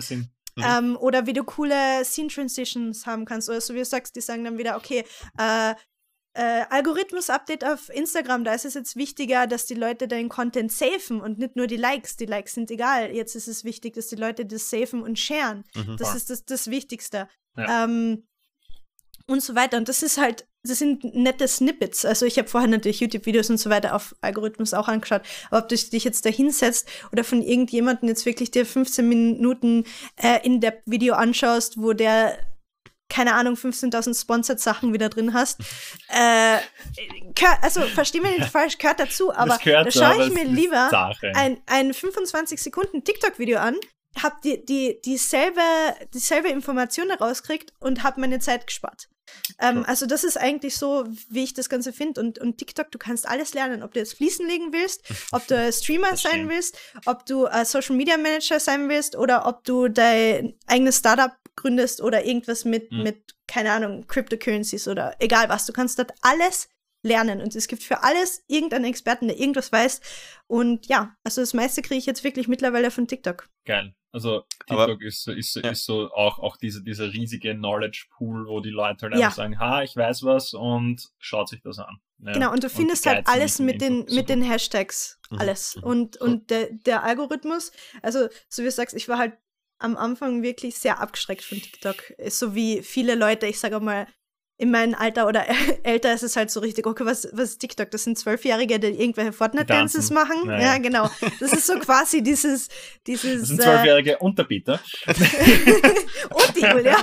Mhm. 0.57 0.63
Ähm, 0.65 0.97
oder 0.97 1.25
wie 1.27 1.33
du 1.33 1.43
coole 1.43 2.03
Scene 2.03 2.29
Transitions 2.29 3.05
haben 3.05 3.25
kannst. 3.25 3.49
Oder 3.49 3.61
so 3.61 3.73
wie 3.73 3.79
du 3.79 3.85
sagst, 3.85 4.15
die 4.15 4.21
sagen 4.21 4.43
dann 4.43 4.57
wieder, 4.57 4.75
okay, 4.75 5.05
äh, 5.37 5.75
äh, 6.33 6.65
Algorithmus-Update 6.69 7.63
auf 7.63 7.89
Instagram, 7.89 8.43
da 8.43 8.53
ist 8.53 8.65
es 8.65 8.73
jetzt 8.73 8.95
wichtiger, 8.95 9.47
dass 9.47 9.65
die 9.65 9.75
Leute 9.75 10.07
deinen 10.07 10.29
Content 10.29 10.71
safen 10.71 11.21
und 11.21 11.39
nicht 11.39 11.55
nur 11.55 11.67
die 11.67 11.77
Likes. 11.77 12.15
Die 12.17 12.25
Likes 12.25 12.53
sind 12.53 12.69
egal. 12.71 13.11
Jetzt 13.15 13.35
ist 13.35 13.47
es 13.47 13.63
wichtig, 13.63 13.93
dass 13.93 14.07
die 14.07 14.15
Leute 14.15 14.45
das 14.45 14.69
safen 14.69 15.01
und 15.01 15.17
sharen. 15.17 15.63
Mhm. 15.75 15.97
Das 15.97 16.15
ist 16.15 16.29
das, 16.29 16.45
das 16.45 16.69
Wichtigste. 16.69 17.27
Ja. 17.55 17.83
Ähm, 17.85 18.27
und 19.27 19.43
so 19.43 19.55
weiter. 19.55 19.77
Und 19.77 19.89
das 19.89 20.03
ist 20.03 20.17
halt, 20.17 20.47
das 20.67 20.79
sind 20.79 21.03
nette 21.15 21.47
Snippets. 21.47 22.05
Also 22.05 22.25
ich 22.25 22.37
habe 22.37 22.47
vorher 22.47 22.69
natürlich 22.69 22.99
YouTube-Videos 22.99 23.49
und 23.49 23.57
so 23.57 23.69
weiter 23.69 23.95
auf 23.95 24.15
Algorithmus 24.21 24.73
auch 24.73 24.87
angeschaut. 24.87 25.21
Aber 25.49 25.63
ob 25.63 25.69
du 25.69 25.75
dich 25.75 26.03
jetzt 26.03 26.25
da 26.25 26.29
hinsetzt 26.29 26.87
oder 27.11 27.23
von 27.23 27.41
irgendjemandem 27.41 28.09
jetzt 28.09 28.25
wirklich 28.25 28.51
dir 28.51 28.65
15 28.65 29.07
Minuten 29.07 29.85
äh, 30.17 30.45
in 30.45 30.61
der 30.61 30.77
Video 30.85 31.15
anschaust, 31.15 31.81
wo 31.81 31.93
der 31.93 32.37
keine 33.09 33.35
Ahnung, 33.35 33.55
15.000 33.55 34.19
Sponsored-Sachen 34.19 34.93
wieder 34.93 35.07
drin 35.07 35.33
hast. 35.33 35.61
äh, 36.09 36.57
also, 37.61 37.81
versteh 37.81 38.19
mir 38.19 38.31
nicht 38.31 38.49
falsch, 38.49 38.77
gehört 38.77 38.99
dazu, 38.99 39.33
aber 39.33 39.57
da 39.63 39.89
schaue 39.91 40.25
ich 40.25 40.33
mir 40.33 40.43
lieber 40.43 40.89
ein, 41.33 41.57
ein 41.67 41.93
25 41.93 42.61
Sekunden 42.61 43.05
TikTok-Video 43.05 43.59
an, 43.59 43.75
hab 44.23 44.41
die, 44.41 44.65
die, 44.65 44.99
dieselbe, 45.03 45.61
dieselbe 46.13 46.49
Information 46.49 47.09
herauskriegt 47.09 47.73
und 47.79 48.03
hab 48.03 48.17
meine 48.17 48.39
Zeit 48.39 48.67
gespart. 48.67 49.07
Ähm, 49.59 49.83
also 49.85 50.05
das 50.05 50.23
ist 50.23 50.37
eigentlich 50.37 50.77
so, 50.77 51.05
wie 51.29 51.43
ich 51.43 51.53
das 51.53 51.69
Ganze 51.69 51.93
finde. 51.93 52.21
Und, 52.21 52.39
und 52.39 52.57
TikTok, 52.57 52.91
du 52.91 52.97
kannst 52.97 53.27
alles 53.27 53.53
lernen, 53.53 53.83
ob 53.83 53.93
du 53.93 53.99
jetzt 53.99 54.15
Fließen 54.15 54.47
legen 54.47 54.67
willst, 54.73 55.03
ob 55.31 55.45
du 55.47 55.71
Streamer 55.71 56.15
sein 56.15 56.49
willst, 56.49 56.77
ob 57.05 57.25
du 57.25 57.45
äh, 57.45 57.65
Social 57.65 57.95
Media 57.95 58.17
Manager 58.17 58.59
sein 58.59 58.89
willst 58.89 59.15
oder 59.15 59.45
ob 59.45 59.63
du 59.63 59.87
dein 59.87 60.55
eigenes 60.65 60.97
Startup 60.97 61.33
gründest 61.55 62.01
oder 62.01 62.25
irgendwas 62.25 62.65
mit, 62.65 62.91
mhm. 62.91 63.03
mit, 63.03 63.35
keine 63.47 63.71
Ahnung, 63.71 64.05
Cryptocurrencies 64.07 64.87
oder 64.87 65.15
egal 65.19 65.49
was. 65.49 65.65
Du 65.65 65.73
kannst 65.73 65.99
dort 65.99 66.13
alles 66.21 66.69
lernen 67.03 67.41
und 67.41 67.55
es 67.55 67.67
gibt 67.67 67.83
für 67.83 68.03
alles 68.03 68.43
irgendeinen 68.47 68.85
Experten, 68.85 69.27
der 69.27 69.39
irgendwas 69.39 69.71
weiß. 69.71 70.01
Und 70.47 70.87
ja, 70.87 71.15
also 71.23 71.41
das 71.41 71.53
meiste 71.53 71.81
kriege 71.81 71.99
ich 71.99 72.05
jetzt 72.05 72.23
wirklich 72.23 72.47
mittlerweile 72.47 72.91
von 72.91 73.07
TikTok. 73.07 73.49
Geil. 73.65 73.93
Also 74.17 74.45
TikTok 74.65 74.79
Aber, 74.79 75.01
ist, 75.01 75.27
ist, 75.27 75.55
ja. 75.57 75.69
ist 75.69 75.85
so 75.85 76.11
auch, 76.11 76.39
auch 76.39 76.57
diese, 76.57 76.81
dieser 76.81 77.13
riesige 77.13 77.53
Knowledge 77.53 78.07
Pool, 78.17 78.47
wo 78.47 78.61
die 78.61 78.71
Leute 78.71 79.03
halt 79.03 79.13
einfach 79.13 79.31
sagen, 79.31 79.59
ha, 79.59 79.83
ich 79.83 79.95
weiß 79.95 80.23
was 80.23 80.55
und 80.55 81.07
schaut 81.19 81.49
sich 81.49 81.61
das 81.61 81.77
an. 81.77 81.99
Ja, 82.23 82.31
genau, 82.31 82.51
und 82.51 82.63
du 82.63 82.69
findest 82.69 83.05
und 83.05 83.13
halt 83.13 83.27
alles 83.27 83.59
mit 83.59 83.79
den, 83.79 84.05
mit 84.09 84.27
den 84.27 84.41
Hashtags, 84.41 85.19
mhm. 85.29 85.37
alles. 85.37 85.75
Mhm. 85.75 85.83
Und, 85.83 86.17
und 86.17 86.49
der, 86.49 86.71
der 86.71 87.03
Algorithmus, 87.03 87.71
also 88.01 88.27
so 88.49 88.63
wie 88.63 88.65
du 88.65 88.71
sagst, 88.71 88.95
ich 88.95 89.07
war 89.07 89.19
halt 89.19 89.37
am 89.77 89.95
Anfang 89.95 90.41
wirklich 90.41 90.79
sehr 90.79 90.99
abgeschreckt 90.99 91.43
von 91.43 91.59
TikTok. 91.59 92.13
So 92.29 92.55
wie 92.55 92.81
viele 92.81 93.13
Leute, 93.13 93.45
ich 93.45 93.59
sage 93.59 93.79
mal, 93.79 94.07
in 94.59 94.71
meinem 94.71 94.95
Alter 94.95 95.27
oder 95.27 95.45
älter 95.83 96.13
ist 96.13 96.23
es 96.23 96.35
halt 96.35 96.49
so 96.49 96.59
richtig, 96.59 96.85
okay, 96.85 97.05
was, 97.05 97.27
was 97.31 97.51
ist 97.51 97.59
TikTok? 97.59 97.91
Das 97.91 98.03
sind 98.03 98.17
Zwölfjährige, 98.17 98.79
die 98.79 98.87
irgendwelche 98.87 99.31
Fortnite-Dances 99.31 100.09
machen. 100.09 100.47
Naja. 100.47 100.73
Ja, 100.73 100.77
genau. 100.79 101.09
Das 101.39 101.53
ist 101.53 101.67
so 101.67 101.77
quasi 101.79 102.23
dieses, 102.23 102.67
dieses. 103.05 103.41
Das 103.41 103.47
sind 103.49 103.61
Zwölfjährige 103.61 104.19
äh, 104.19 104.43
Peter. 104.45 104.79
und 105.05 106.55
die 106.55 106.61
Julia. 106.61 106.97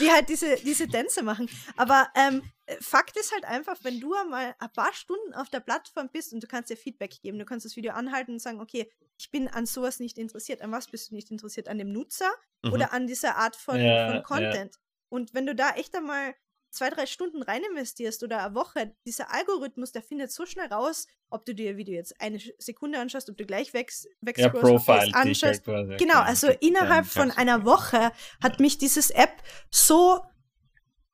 die 0.00 0.10
halt 0.10 0.28
diese, 0.28 0.56
diese 0.56 0.88
Tänze 0.88 1.22
machen. 1.22 1.48
Aber 1.76 2.08
ähm, 2.16 2.42
Fakt 2.80 3.16
ist 3.16 3.32
halt 3.32 3.44
einfach, 3.44 3.76
wenn 3.82 4.00
du 4.00 4.14
einmal 4.14 4.54
ein 4.58 4.72
paar 4.72 4.92
Stunden 4.92 5.34
auf 5.34 5.50
der 5.50 5.60
Plattform 5.60 6.08
bist 6.12 6.32
und 6.32 6.42
du 6.42 6.48
kannst 6.48 6.70
dir 6.70 6.76
Feedback 6.76 7.14
geben, 7.22 7.38
du 7.38 7.44
kannst 7.44 7.64
das 7.64 7.76
Video 7.76 7.92
anhalten 7.92 8.32
und 8.32 8.38
sagen, 8.40 8.60
okay, 8.60 8.90
ich 9.18 9.30
bin 9.30 9.48
an 9.48 9.66
sowas 9.66 10.00
nicht 10.00 10.18
interessiert. 10.18 10.62
An 10.62 10.72
was 10.72 10.88
bist 10.88 11.10
du 11.10 11.14
nicht 11.14 11.30
interessiert? 11.30 11.68
An 11.68 11.78
dem 11.78 11.92
Nutzer 11.92 12.30
mhm. 12.62 12.72
oder 12.72 12.92
an 12.92 13.06
dieser 13.06 13.36
Art 13.36 13.54
von, 13.54 13.80
ja, 13.80 14.10
von 14.10 14.22
Content? 14.22 14.74
Und 15.08 15.34
wenn 15.34 15.46
du 15.46 15.54
da 15.54 15.70
echt 15.70 15.94
einmal 15.94 16.34
zwei, 16.70 16.90
drei 16.90 17.06
Stunden 17.06 17.42
rein 17.42 17.62
investierst 17.70 18.22
oder 18.22 18.44
eine 18.44 18.54
Woche, 18.54 18.94
dieser 19.06 19.32
Algorithmus, 19.32 19.92
der 19.92 20.02
findet 20.02 20.30
so 20.30 20.46
schnell 20.46 20.66
raus, 20.66 21.06
ob 21.30 21.46
du 21.46 21.54
dir 21.54 21.76
Video 21.76 21.94
jetzt 21.94 22.20
eine 22.20 22.38
Sekunde 22.58 22.98
anschaust, 22.98 23.30
ob 23.30 23.36
du 23.36 23.46
gleich 23.46 23.72
weg, 23.72 23.92
weg 24.20 24.38
ja, 24.38 24.48
Profile 24.50 25.14
anschaust. 25.14 25.64
Genau, 25.64 26.20
also 26.20 26.48
innerhalb 26.60 27.06
von 27.06 27.30
einer 27.30 27.64
Woche 27.64 28.12
hat 28.42 28.60
mich 28.60 28.78
dieses 28.78 29.10
App 29.10 29.42
so 29.70 30.20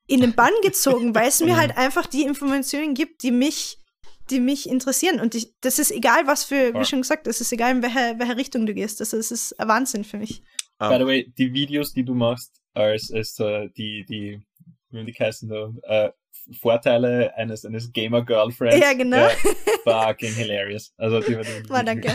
in 0.07 0.21
den 0.21 0.35
Bann 0.35 0.53
gezogen, 0.63 1.15
weil 1.15 1.29
es 1.29 1.41
mir 1.41 1.57
halt 1.61 1.77
einfach 1.77 2.07
die 2.07 2.25
Informationen 2.25 2.95
gibt, 2.95 3.23
die 3.23 3.31
mich 3.31 3.79
die 4.31 4.41
mich 4.41 4.69
interessieren. 4.69 5.21
Und 5.21 5.35
ich, 5.35 5.53
das 5.61 5.79
ist 5.79 5.91
egal, 5.91 6.27
was 6.27 6.45
für, 6.45 6.75
wie 6.75 6.85
schon 6.85 7.03
gesagt, 7.03 7.27
das 7.27 7.41
ist 7.41 7.53
egal, 7.53 7.73
in 7.73 7.83
welche, 7.83 8.19
welche 8.19 8.37
Richtung 8.37 8.67
du 8.67 8.73
gehst. 8.73 9.01
Das 9.01 9.13
ist, 9.13 9.31
das 9.31 9.43
ist 9.43 9.61
ein 9.61 9.69
Wahnsinn 9.69 10.05
für 10.05 10.17
mich. 10.17 10.43
By 10.79 10.99
the 10.99 11.07
way, 11.07 11.33
die 11.39 11.53
Videos, 11.53 11.93
die 11.93 12.05
du 12.05 12.15
machst, 12.15 12.61
als, 12.75 13.13
als 13.13 13.39
uh, 13.39 13.69
die, 13.77 14.05
die, 14.09 14.41
wie 14.91 15.05
die 15.05 15.13
heißen, 15.13 15.51
uh, 15.51 16.11
Vorteile 16.61 17.37
eines, 17.37 17.65
eines 17.65 17.93
Gamer-Girlfriends. 17.93 18.79
Ja, 18.81 18.93
genau. 18.95 19.27
Uh, 19.27 19.31
fucking 19.85 20.35
hilarious. 20.35 20.93
Also, 20.97 21.21
die 21.21 21.37
war, 21.37 21.45
die, 21.63 21.69
war 21.69 21.85
danke. 21.85 22.13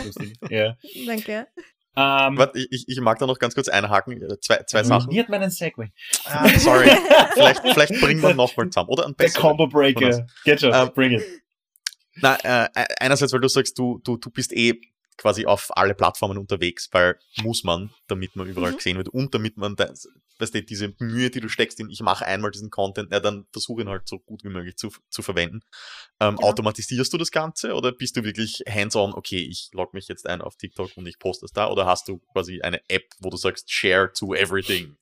Ja. 0.50 0.76
Danke. 1.06 1.46
Um, 1.94 2.04
ähm, 2.04 2.38
Warte, 2.38 2.58
ich, 2.70 2.84
ich 2.86 3.00
mag 3.00 3.18
da 3.18 3.26
noch 3.26 3.38
ganz 3.40 3.54
kurz 3.54 3.68
einhaken. 3.68 4.22
Äh, 4.22 4.38
zwei, 4.40 4.62
zwei 4.64 4.84
Sachen. 4.84 5.06
Ruiniert 5.06 5.28
meinen 5.30 5.50
Segway. 5.50 5.90
Ah, 6.26 6.48
sorry. 6.56 6.90
vielleicht, 7.34 7.60
vielleicht 7.60 8.00
bringen 8.00 8.22
wir 8.22 8.34
noch 8.34 8.56
mal 8.56 8.70
zusammen. 8.70 8.88
Oder 8.90 9.06
ein 9.06 9.16
Der 9.16 9.30
Combo 9.30 9.66
Breaker. 9.66 10.26
Get 10.44 10.60
schon, 10.60 10.72
um, 10.72 10.92
bring 10.94 11.12
it. 11.12 11.24
Na, 12.20 12.36
äh, 12.42 12.68
einerseits, 13.00 13.32
weil 13.32 13.40
du 13.40 13.48
sagst, 13.48 13.76
du, 13.78 14.00
du, 14.04 14.16
du 14.16 14.30
bist 14.30 14.52
eh 14.52 14.80
quasi 15.18 15.44
auf 15.44 15.76
alle 15.76 15.94
Plattformen 15.94 16.38
unterwegs, 16.38 16.88
weil 16.92 17.18
muss 17.42 17.64
man, 17.64 17.92
damit 18.06 18.36
man 18.36 18.46
überall 18.46 18.72
mhm. 18.72 18.76
gesehen 18.76 18.96
wird 18.96 19.08
und 19.08 19.34
damit 19.34 19.56
man, 19.56 19.76
das, 19.76 20.08
weißt 20.38 20.54
du, 20.54 20.62
diese 20.62 20.94
Mühe, 21.00 21.28
die 21.28 21.40
du 21.40 21.48
steckst 21.48 21.78
in, 21.80 21.90
ich 21.90 22.00
mache 22.00 22.24
einmal 22.24 22.52
diesen 22.52 22.70
Content, 22.70 23.12
ja, 23.12 23.20
dann 23.20 23.46
versuche 23.52 23.82
ihn 23.82 23.88
halt 23.88 24.08
so 24.08 24.20
gut 24.20 24.44
wie 24.44 24.48
möglich 24.48 24.76
zu, 24.76 24.90
zu 25.10 25.22
verwenden. 25.22 25.60
Ähm, 26.20 26.38
ja. 26.40 26.46
Automatisierst 26.46 27.12
du 27.12 27.18
das 27.18 27.32
Ganze 27.32 27.74
oder 27.74 27.92
bist 27.92 28.16
du 28.16 28.24
wirklich 28.24 28.62
hands-on, 28.68 29.12
okay, 29.12 29.40
ich 29.40 29.68
log 29.72 29.92
mich 29.92 30.08
jetzt 30.08 30.26
ein 30.26 30.40
auf 30.40 30.56
TikTok 30.56 30.96
und 30.96 31.06
ich 31.06 31.18
poste 31.18 31.44
es 31.44 31.52
da 31.52 31.68
oder 31.68 31.84
hast 31.84 32.08
du 32.08 32.20
quasi 32.32 32.60
eine 32.62 32.80
App, 32.88 33.04
wo 33.18 33.28
du 33.28 33.36
sagst, 33.36 33.70
share 33.70 34.12
to 34.12 34.34
everything? 34.34 34.96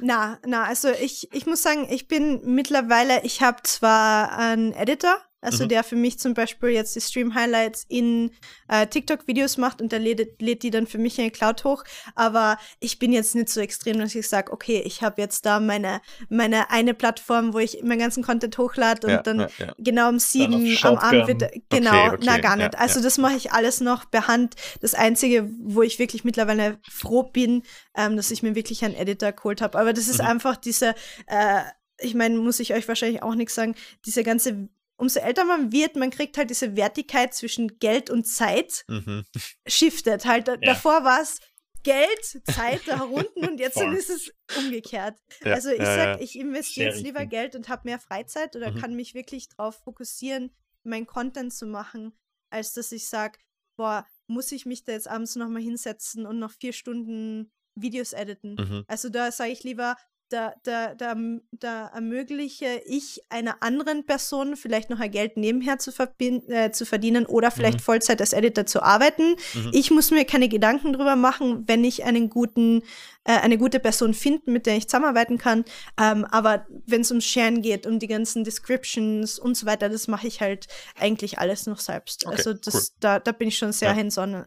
Na, 0.00 0.38
na, 0.44 0.64
also 0.64 0.90
ich, 0.90 1.32
ich 1.32 1.46
muss 1.46 1.62
sagen, 1.62 1.88
ich 1.90 2.06
bin 2.06 2.42
mittlerweile, 2.54 3.24
ich 3.24 3.40
habe 3.40 3.62
zwar 3.62 4.36
einen 4.36 4.72
Editor, 4.72 5.18
also 5.42 5.64
mhm. 5.64 5.70
der 5.70 5.84
für 5.84 5.96
mich 5.96 6.18
zum 6.20 6.34
Beispiel 6.34 6.70
jetzt 6.70 6.94
die 6.94 7.00
Stream-Highlights 7.00 7.84
in 7.88 8.30
äh, 8.68 8.86
TikTok-Videos 8.86 9.56
macht 9.56 9.82
und 9.82 9.90
der 9.90 9.98
lädt, 9.98 10.40
lädt 10.40 10.62
die 10.62 10.70
dann 10.70 10.86
für 10.86 10.98
mich 10.98 11.18
in 11.18 11.24
die 11.24 11.30
Cloud 11.32 11.64
hoch. 11.64 11.82
Aber 12.14 12.58
ich 12.78 13.00
bin 13.00 13.12
jetzt 13.12 13.34
nicht 13.34 13.48
so 13.48 13.60
extrem, 13.60 13.98
dass 13.98 14.14
ich 14.14 14.28
sage, 14.28 14.52
okay, 14.52 14.80
ich 14.86 15.02
habe 15.02 15.20
jetzt 15.20 15.44
da 15.44 15.58
meine, 15.58 16.00
meine 16.28 16.70
eine 16.70 16.94
Plattform, 16.94 17.52
wo 17.52 17.58
ich 17.58 17.82
meinen 17.82 17.98
ganzen 17.98 18.22
Content 18.22 18.56
hochlade 18.56 19.06
und 19.08 19.12
ja, 19.12 19.22
dann 19.22 19.40
ja, 19.40 19.48
ja. 19.58 19.74
genau 19.78 20.08
um 20.08 20.20
sieben 20.20 20.76
am 20.82 20.96
Abend 20.96 21.26
wird. 21.26 21.50
Genau, 21.68 21.90
okay, 21.90 22.08
okay, 22.14 22.24
na 22.24 22.38
gar 22.38 22.56
nicht. 22.56 22.78
also 22.78 23.02
das 23.02 23.18
mache 23.18 23.34
ich 23.34 23.50
alles 23.50 23.80
noch 23.80 24.08
per 24.08 24.28
Hand. 24.28 24.54
Das 24.80 24.94
Einzige, 24.94 25.50
wo 25.60 25.82
ich 25.82 25.98
wirklich 25.98 26.22
mittlerweile 26.22 26.78
froh 26.88 27.24
bin, 27.24 27.64
ähm, 27.96 28.16
dass 28.16 28.30
ich 28.30 28.44
mir 28.44 28.54
wirklich 28.54 28.84
einen 28.84 28.94
Editor 28.94 29.32
geholt 29.32 29.60
habe. 29.60 29.76
Aber 29.78 29.92
das 29.92 30.06
ist 30.06 30.20
mhm. 30.20 30.28
einfach 30.28 30.56
diese, 30.56 30.94
äh, 31.26 31.62
ich 31.98 32.14
meine, 32.14 32.38
muss 32.38 32.60
ich 32.60 32.74
euch 32.74 32.86
wahrscheinlich 32.86 33.24
auch 33.24 33.34
nichts 33.34 33.56
sagen, 33.56 33.74
diese 34.04 34.22
ganze 34.22 34.68
umso 35.02 35.18
älter 35.18 35.44
man 35.44 35.72
wird, 35.72 35.96
man 35.96 36.10
kriegt 36.10 36.38
halt 36.38 36.48
diese 36.48 36.76
Wertigkeit 36.76 37.34
zwischen 37.34 37.80
Geld 37.80 38.08
und 38.08 38.24
Zeit 38.24 38.84
mhm. 38.86 39.24
shiftet. 39.66 40.26
Halt, 40.26 40.46
ja. 40.46 40.56
davor 40.58 41.02
war 41.02 41.20
es 41.20 41.40
Geld, 41.82 42.24
Zeit 42.48 42.82
da 42.86 43.00
unten 43.00 43.44
und 43.44 43.58
jetzt 43.58 43.82
ist 43.82 44.10
es 44.10 44.32
umgekehrt. 44.56 45.18
Ja. 45.44 45.54
Also 45.54 45.70
ich 45.70 45.80
ja, 45.80 45.96
sag, 45.96 46.20
ich 46.20 46.38
investiere 46.38 46.90
jetzt 46.90 47.02
lieber 47.02 47.26
Geld 47.26 47.56
und 47.56 47.68
habe 47.68 47.82
mehr 47.86 47.98
Freizeit 47.98 48.54
oder 48.54 48.70
mhm. 48.70 48.80
kann 48.80 48.94
mich 48.94 49.12
wirklich 49.12 49.48
darauf 49.48 49.74
fokussieren, 49.82 50.54
meinen 50.84 51.08
Content 51.08 51.52
zu 51.52 51.66
machen, 51.66 52.12
als 52.50 52.72
dass 52.72 52.92
ich 52.92 53.08
sage, 53.08 53.40
boah, 53.76 54.06
muss 54.28 54.52
ich 54.52 54.66
mich 54.66 54.84
da 54.84 54.92
jetzt 54.92 55.08
abends 55.08 55.34
nochmal 55.34 55.62
hinsetzen 55.62 56.26
und 56.26 56.38
noch 56.38 56.52
vier 56.52 56.72
Stunden 56.72 57.50
Videos 57.74 58.12
editen. 58.12 58.54
Mhm. 58.54 58.84
Also 58.86 59.08
da 59.08 59.32
sage 59.32 59.50
ich 59.50 59.64
lieber, 59.64 59.96
da, 60.32 60.54
da, 60.62 60.94
da, 60.94 61.14
da 61.52 61.88
ermögliche 61.88 62.80
ich 62.86 63.20
einer 63.28 63.62
anderen 63.62 64.06
Person 64.06 64.56
vielleicht 64.56 64.88
noch 64.88 64.98
ein 64.98 65.10
Geld 65.10 65.36
nebenher 65.36 65.78
zu, 65.78 65.92
äh, 66.20 66.70
zu 66.70 66.86
verdienen 66.86 67.26
oder 67.26 67.50
vielleicht 67.50 67.78
mhm. 67.78 67.82
Vollzeit 67.82 68.20
als 68.20 68.32
Editor 68.32 68.64
zu 68.64 68.82
arbeiten. 68.82 69.36
Mhm. 69.54 69.70
Ich 69.72 69.90
muss 69.90 70.10
mir 70.10 70.24
keine 70.24 70.48
Gedanken 70.48 70.92
drüber 70.94 71.16
machen, 71.16 71.64
wenn 71.66 71.84
ich 71.84 72.04
einen 72.04 72.30
guten, 72.30 72.82
äh, 73.24 73.32
eine 73.32 73.58
gute 73.58 73.78
Person 73.78 74.14
finde, 74.14 74.50
mit 74.50 74.64
der 74.66 74.76
ich 74.76 74.88
zusammenarbeiten 74.88 75.36
kann. 75.36 75.64
Ähm, 76.00 76.24
aber 76.24 76.66
wenn 76.86 77.02
es 77.02 77.10
ums 77.10 77.26
Sharen 77.26 77.60
geht, 77.60 77.86
um 77.86 77.98
die 77.98 78.08
ganzen 78.08 78.44
Descriptions 78.44 79.38
und 79.38 79.56
so 79.56 79.66
weiter, 79.66 79.90
das 79.90 80.08
mache 80.08 80.26
ich 80.26 80.40
halt 80.40 80.66
eigentlich 80.98 81.38
alles 81.38 81.66
noch 81.66 81.78
selbst. 81.78 82.26
Okay, 82.26 82.36
also 82.36 82.54
das, 82.54 82.74
cool. 82.74 82.96
da, 83.00 83.18
da 83.20 83.32
bin 83.32 83.48
ich 83.48 83.58
schon 83.58 83.72
sehr 83.72 83.90
ja. 83.90 83.96
hands-on. 83.96 84.46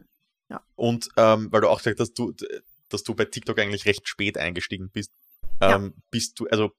Ja. 0.50 0.62
Und 0.74 1.08
ähm, 1.16 1.48
weil 1.52 1.60
du 1.60 1.68
auch 1.68 1.78
gesagt 1.78 2.00
hast, 2.00 2.14
du, 2.14 2.32
dass 2.88 3.04
du 3.04 3.14
bei 3.14 3.24
TikTok 3.24 3.58
eigentlich 3.58 3.86
recht 3.86 4.08
spät 4.08 4.36
eingestiegen 4.38 4.90
bist, 4.90 5.12
ähm, 5.60 5.94
bist 6.10 6.38
du, 6.38 6.46
also 6.48 6.72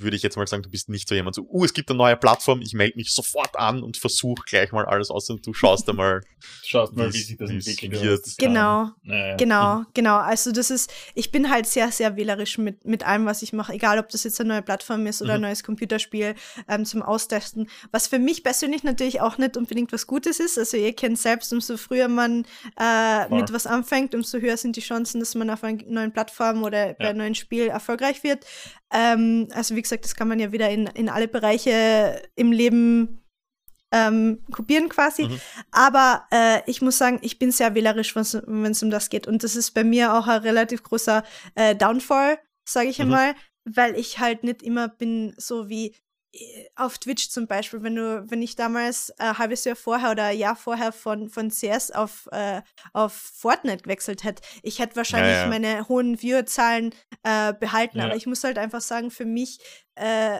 würde 0.00 0.16
ich 0.16 0.22
jetzt 0.22 0.36
mal 0.36 0.46
sagen, 0.46 0.62
du 0.62 0.70
bist 0.70 0.88
nicht 0.88 1.08
so 1.08 1.14
jemand 1.14 1.34
so, 1.34 1.42
uh, 1.50 1.64
es 1.64 1.74
gibt 1.74 1.90
eine 1.90 1.98
neue 1.98 2.16
Plattform, 2.16 2.60
ich 2.60 2.72
melde 2.72 2.96
mich 2.96 3.12
sofort 3.12 3.56
an 3.56 3.82
und 3.82 3.96
versuche 3.96 4.44
gleich 4.46 4.70
mal 4.70 4.84
alles 4.84 5.10
aus 5.10 5.28
und 5.28 5.44
du 5.44 5.52
schaust 5.52 5.88
da 5.88 5.92
mal, 5.92 6.22
schaust 6.64 6.94
mal, 6.94 7.12
wie 7.12 7.18
sich 7.18 7.36
das 7.36 7.50
entwickelt 7.50 8.00
wird. 8.00 8.24
Genau, 8.38 8.90
naja. 9.02 9.36
genau, 9.36 9.84
genau. 9.94 10.16
Also 10.16 10.52
das 10.52 10.70
ist, 10.70 10.92
ich 11.14 11.32
bin 11.32 11.50
halt 11.50 11.66
sehr, 11.66 11.90
sehr 11.90 12.16
wählerisch 12.16 12.58
mit, 12.58 12.84
mit 12.84 13.04
allem, 13.04 13.26
was 13.26 13.42
ich 13.42 13.52
mache, 13.52 13.72
egal 13.72 13.98
ob 13.98 14.08
das 14.10 14.22
jetzt 14.22 14.40
eine 14.40 14.50
neue 14.50 14.62
Plattform 14.62 15.06
ist 15.06 15.20
oder 15.20 15.32
mhm. 15.32 15.44
ein 15.44 15.48
neues 15.48 15.64
Computerspiel 15.64 16.36
ähm, 16.68 16.84
zum 16.84 17.02
Austesten. 17.02 17.68
Was 17.90 18.06
für 18.06 18.20
mich 18.20 18.44
persönlich 18.44 18.84
natürlich 18.84 19.20
auch 19.20 19.36
nicht 19.36 19.56
unbedingt 19.56 19.92
was 19.92 20.06
Gutes 20.06 20.38
ist. 20.38 20.58
Also 20.58 20.76
ihr 20.76 20.94
kennt 20.94 21.18
selbst, 21.18 21.52
umso 21.52 21.76
früher 21.76 22.08
man 22.08 22.46
äh, 22.78 23.28
mit 23.34 23.52
was 23.52 23.66
anfängt, 23.66 24.14
umso 24.14 24.38
höher 24.38 24.56
sind 24.56 24.76
die 24.76 24.80
Chancen, 24.80 25.18
dass 25.18 25.34
man 25.34 25.50
auf 25.50 25.64
einer 25.64 25.82
neuen 25.86 26.12
Plattform 26.12 26.62
oder 26.62 26.94
bei 26.94 27.08
einem 27.08 27.18
neuen 27.18 27.34
Spiel 27.34 27.66
erfolgreich 27.66 28.22
wird. 28.22 28.44
Ähm, 28.90 29.48
also 29.52 29.76
wie 29.76 29.82
gesagt, 29.88 30.04
das 30.04 30.14
kann 30.14 30.28
man 30.28 30.38
ja 30.38 30.52
wieder 30.52 30.70
in, 30.70 30.86
in 30.88 31.08
alle 31.08 31.28
Bereiche 31.28 32.22
im 32.34 32.52
Leben 32.52 33.22
ähm, 33.90 34.44
kopieren 34.52 34.88
quasi. 34.88 35.24
Mhm. 35.24 35.40
Aber 35.70 36.26
äh, 36.30 36.60
ich 36.66 36.82
muss 36.82 36.98
sagen, 36.98 37.18
ich 37.22 37.38
bin 37.38 37.50
sehr 37.50 37.74
wählerisch, 37.74 38.14
wenn 38.14 38.70
es 38.72 38.82
um 38.82 38.90
das 38.90 39.10
geht. 39.10 39.26
Und 39.26 39.44
das 39.44 39.56
ist 39.56 39.72
bei 39.72 39.84
mir 39.84 40.14
auch 40.14 40.26
ein 40.26 40.42
relativ 40.42 40.82
großer 40.82 41.24
äh, 41.54 41.74
Downfall, 41.74 42.38
sage 42.68 42.88
ich 42.88 42.98
mhm. 42.98 43.06
einmal, 43.06 43.34
weil 43.64 43.96
ich 43.96 44.18
halt 44.18 44.44
nicht 44.44 44.62
immer 44.62 44.88
bin 44.88 45.34
so 45.36 45.68
wie, 45.68 45.94
auf 46.76 46.98
Twitch 46.98 47.30
zum 47.30 47.46
Beispiel, 47.46 47.82
wenn 47.82 47.96
du, 47.96 48.24
wenn 48.28 48.42
ich 48.42 48.56
damals 48.56 49.10
äh, 49.10 49.24
ein 49.24 49.38
halbes 49.38 49.64
Jahr 49.64 49.76
vorher 49.76 50.10
oder 50.10 50.24
ein 50.24 50.38
Jahr 50.38 50.56
vorher 50.56 50.92
von, 50.92 51.28
von 51.28 51.50
CS 51.50 51.90
auf, 51.90 52.28
äh, 52.32 52.62
auf 52.92 53.12
Fortnite 53.12 53.82
gewechselt 53.82 54.24
hätte, 54.24 54.42
ich 54.62 54.78
hätte 54.78 54.96
wahrscheinlich 54.96 55.34
ja, 55.34 55.42
ja. 55.42 55.48
meine 55.48 55.88
hohen 55.88 56.18
Viewerzahlen 56.18 56.94
äh, 57.22 57.52
behalten. 57.52 57.98
Ja. 57.98 58.04
Aber 58.04 58.16
ich 58.16 58.26
muss 58.26 58.44
halt 58.44 58.58
einfach 58.58 58.80
sagen, 58.80 59.10
für 59.10 59.24
mich 59.24 59.58
äh, 59.94 60.38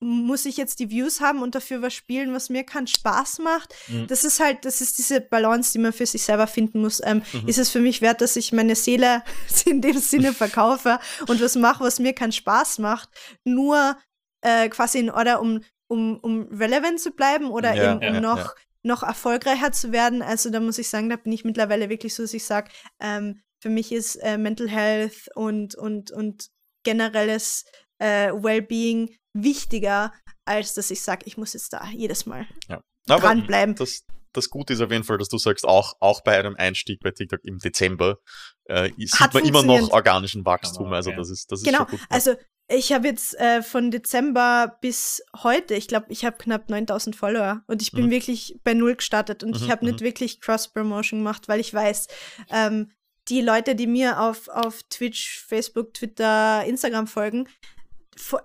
muss 0.00 0.44
ich 0.44 0.56
jetzt 0.56 0.78
die 0.78 0.90
Views 0.90 1.20
haben 1.20 1.42
und 1.42 1.54
dafür 1.54 1.82
was 1.82 1.92
spielen, 1.92 2.32
was 2.32 2.50
mir 2.50 2.62
keinen 2.62 2.86
Spaß 2.86 3.40
macht. 3.40 3.74
Mhm. 3.88 4.06
Das 4.06 4.22
ist 4.22 4.38
halt, 4.38 4.64
das 4.64 4.80
ist 4.80 4.98
diese 4.98 5.20
Balance, 5.20 5.72
die 5.72 5.78
man 5.78 5.92
für 5.92 6.06
sich 6.06 6.22
selber 6.22 6.46
finden 6.46 6.80
muss. 6.80 7.00
Ähm, 7.04 7.22
mhm. 7.32 7.48
Ist 7.48 7.58
es 7.58 7.70
für 7.70 7.80
mich 7.80 8.00
wert, 8.00 8.20
dass 8.20 8.36
ich 8.36 8.52
meine 8.52 8.76
Seele 8.76 9.24
in 9.66 9.80
dem 9.80 9.98
Sinne 9.98 10.32
verkaufe 10.32 11.00
und 11.26 11.40
was 11.40 11.56
mache, 11.56 11.82
was 11.82 11.98
mir 11.98 12.12
keinen 12.12 12.32
Spaß 12.32 12.78
macht, 12.78 13.08
nur 13.44 13.96
äh, 14.42 14.68
quasi 14.68 14.98
in 14.98 15.10
Order, 15.10 15.40
um, 15.40 15.62
um, 15.88 16.18
um 16.18 16.48
relevant 16.52 17.00
zu 17.00 17.12
bleiben 17.12 17.50
oder 17.50 17.74
ja, 17.74 17.94
eben 17.94 18.08
um 18.08 18.14
ja, 18.14 18.20
noch, 18.20 18.38
ja. 18.38 18.54
noch 18.82 19.02
erfolgreicher 19.02 19.72
zu 19.72 19.92
werden. 19.92 20.22
Also 20.22 20.50
da 20.50 20.60
muss 20.60 20.78
ich 20.78 20.88
sagen, 20.88 21.08
da 21.08 21.16
bin 21.16 21.32
ich 21.32 21.44
mittlerweile 21.44 21.88
wirklich 21.88 22.14
so, 22.14 22.22
dass 22.22 22.34
ich 22.34 22.44
sage, 22.44 22.70
ähm, 23.00 23.40
Für 23.60 23.70
mich 23.70 23.90
ist 23.90 24.16
äh, 24.16 24.38
Mental 24.38 24.68
Health 24.68 25.28
und, 25.34 25.74
und, 25.74 26.12
und 26.12 26.48
generelles 26.84 27.64
äh, 27.98 28.30
Wellbeing 28.32 29.16
wichtiger, 29.34 30.12
als 30.44 30.74
dass 30.74 30.90
ich 30.90 31.02
sage, 31.02 31.22
ich 31.26 31.36
muss 31.36 31.54
jetzt 31.54 31.72
da 31.72 31.84
jedes 31.92 32.24
Mal 32.24 32.46
ja. 32.68 32.80
dranbleiben. 33.06 33.74
Das, 33.74 34.04
das 34.32 34.48
Gute 34.48 34.74
ist 34.74 34.80
auf 34.80 34.92
jeden 34.92 35.04
Fall, 35.04 35.18
dass 35.18 35.28
du 35.28 35.38
sagst, 35.38 35.64
auch, 35.64 35.94
auch 36.00 36.22
bei 36.22 36.38
einem 36.38 36.54
Einstieg 36.56 37.00
bei 37.00 37.10
TikTok 37.10 37.40
im 37.44 37.58
Dezember 37.58 38.18
äh, 38.66 38.90
sieht 38.96 39.34
man 39.34 39.44
immer 39.44 39.64
noch 39.64 39.90
organischen 39.90 40.44
Wachstum. 40.44 40.92
Also 40.92 41.10
das 41.10 41.28
ist, 41.28 41.50
das 41.50 41.60
ist 41.60 41.66
genau. 41.66 41.84
Gut, 41.84 42.00
also 42.08 42.36
ich 42.68 42.92
habe 42.92 43.08
jetzt 43.08 43.38
äh, 43.38 43.62
von 43.62 43.90
Dezember 43.90 44.76
bis 44.80 45.22
heute, 45.42 45.74
ich 45.74 45.88
glaube, 45.88 46.06
ich 46.10 46.24
habe 46.24 46.36
knapp 46.36 46.68
9000 46.68 47.16
Follower 47.16 47.62
und 47.66 47.80
ich 47.80 47.92
bin 47.92 48.06
mhm. 48.06 48.10
wirklich 48.10 48.60
bei 48.62 48.74
Null 48.74 48.96
gestartet 48.96 49.42
und 49.42 49.50
mhm, 49.50 49.56
ich 49.56 49.70
habe 49.70 49.86
nicht 49.86 50.00
mhm. 50.00 50.04
wirklich 50.04 50.40
Cross-Promotion 50.40 51.20
gemacht, 51.20 51.48
weil 51.48 51.60
ich 51.60 51.72
weiß, 51.72 52.08
ähm, 52.50 52.90
die 53.28 53.40
Leute, 53.40 53.74
die 53.74 53.86
mir 53.86 54.20
auf, 54.20 54.48
auf 54.48 54.82
Twitch, 54.90 55.44
Facebook, 55.46 55.94
Twitter, 55.94 56.64
Instagram 56.64 57.06
folgen, 57.06 57.48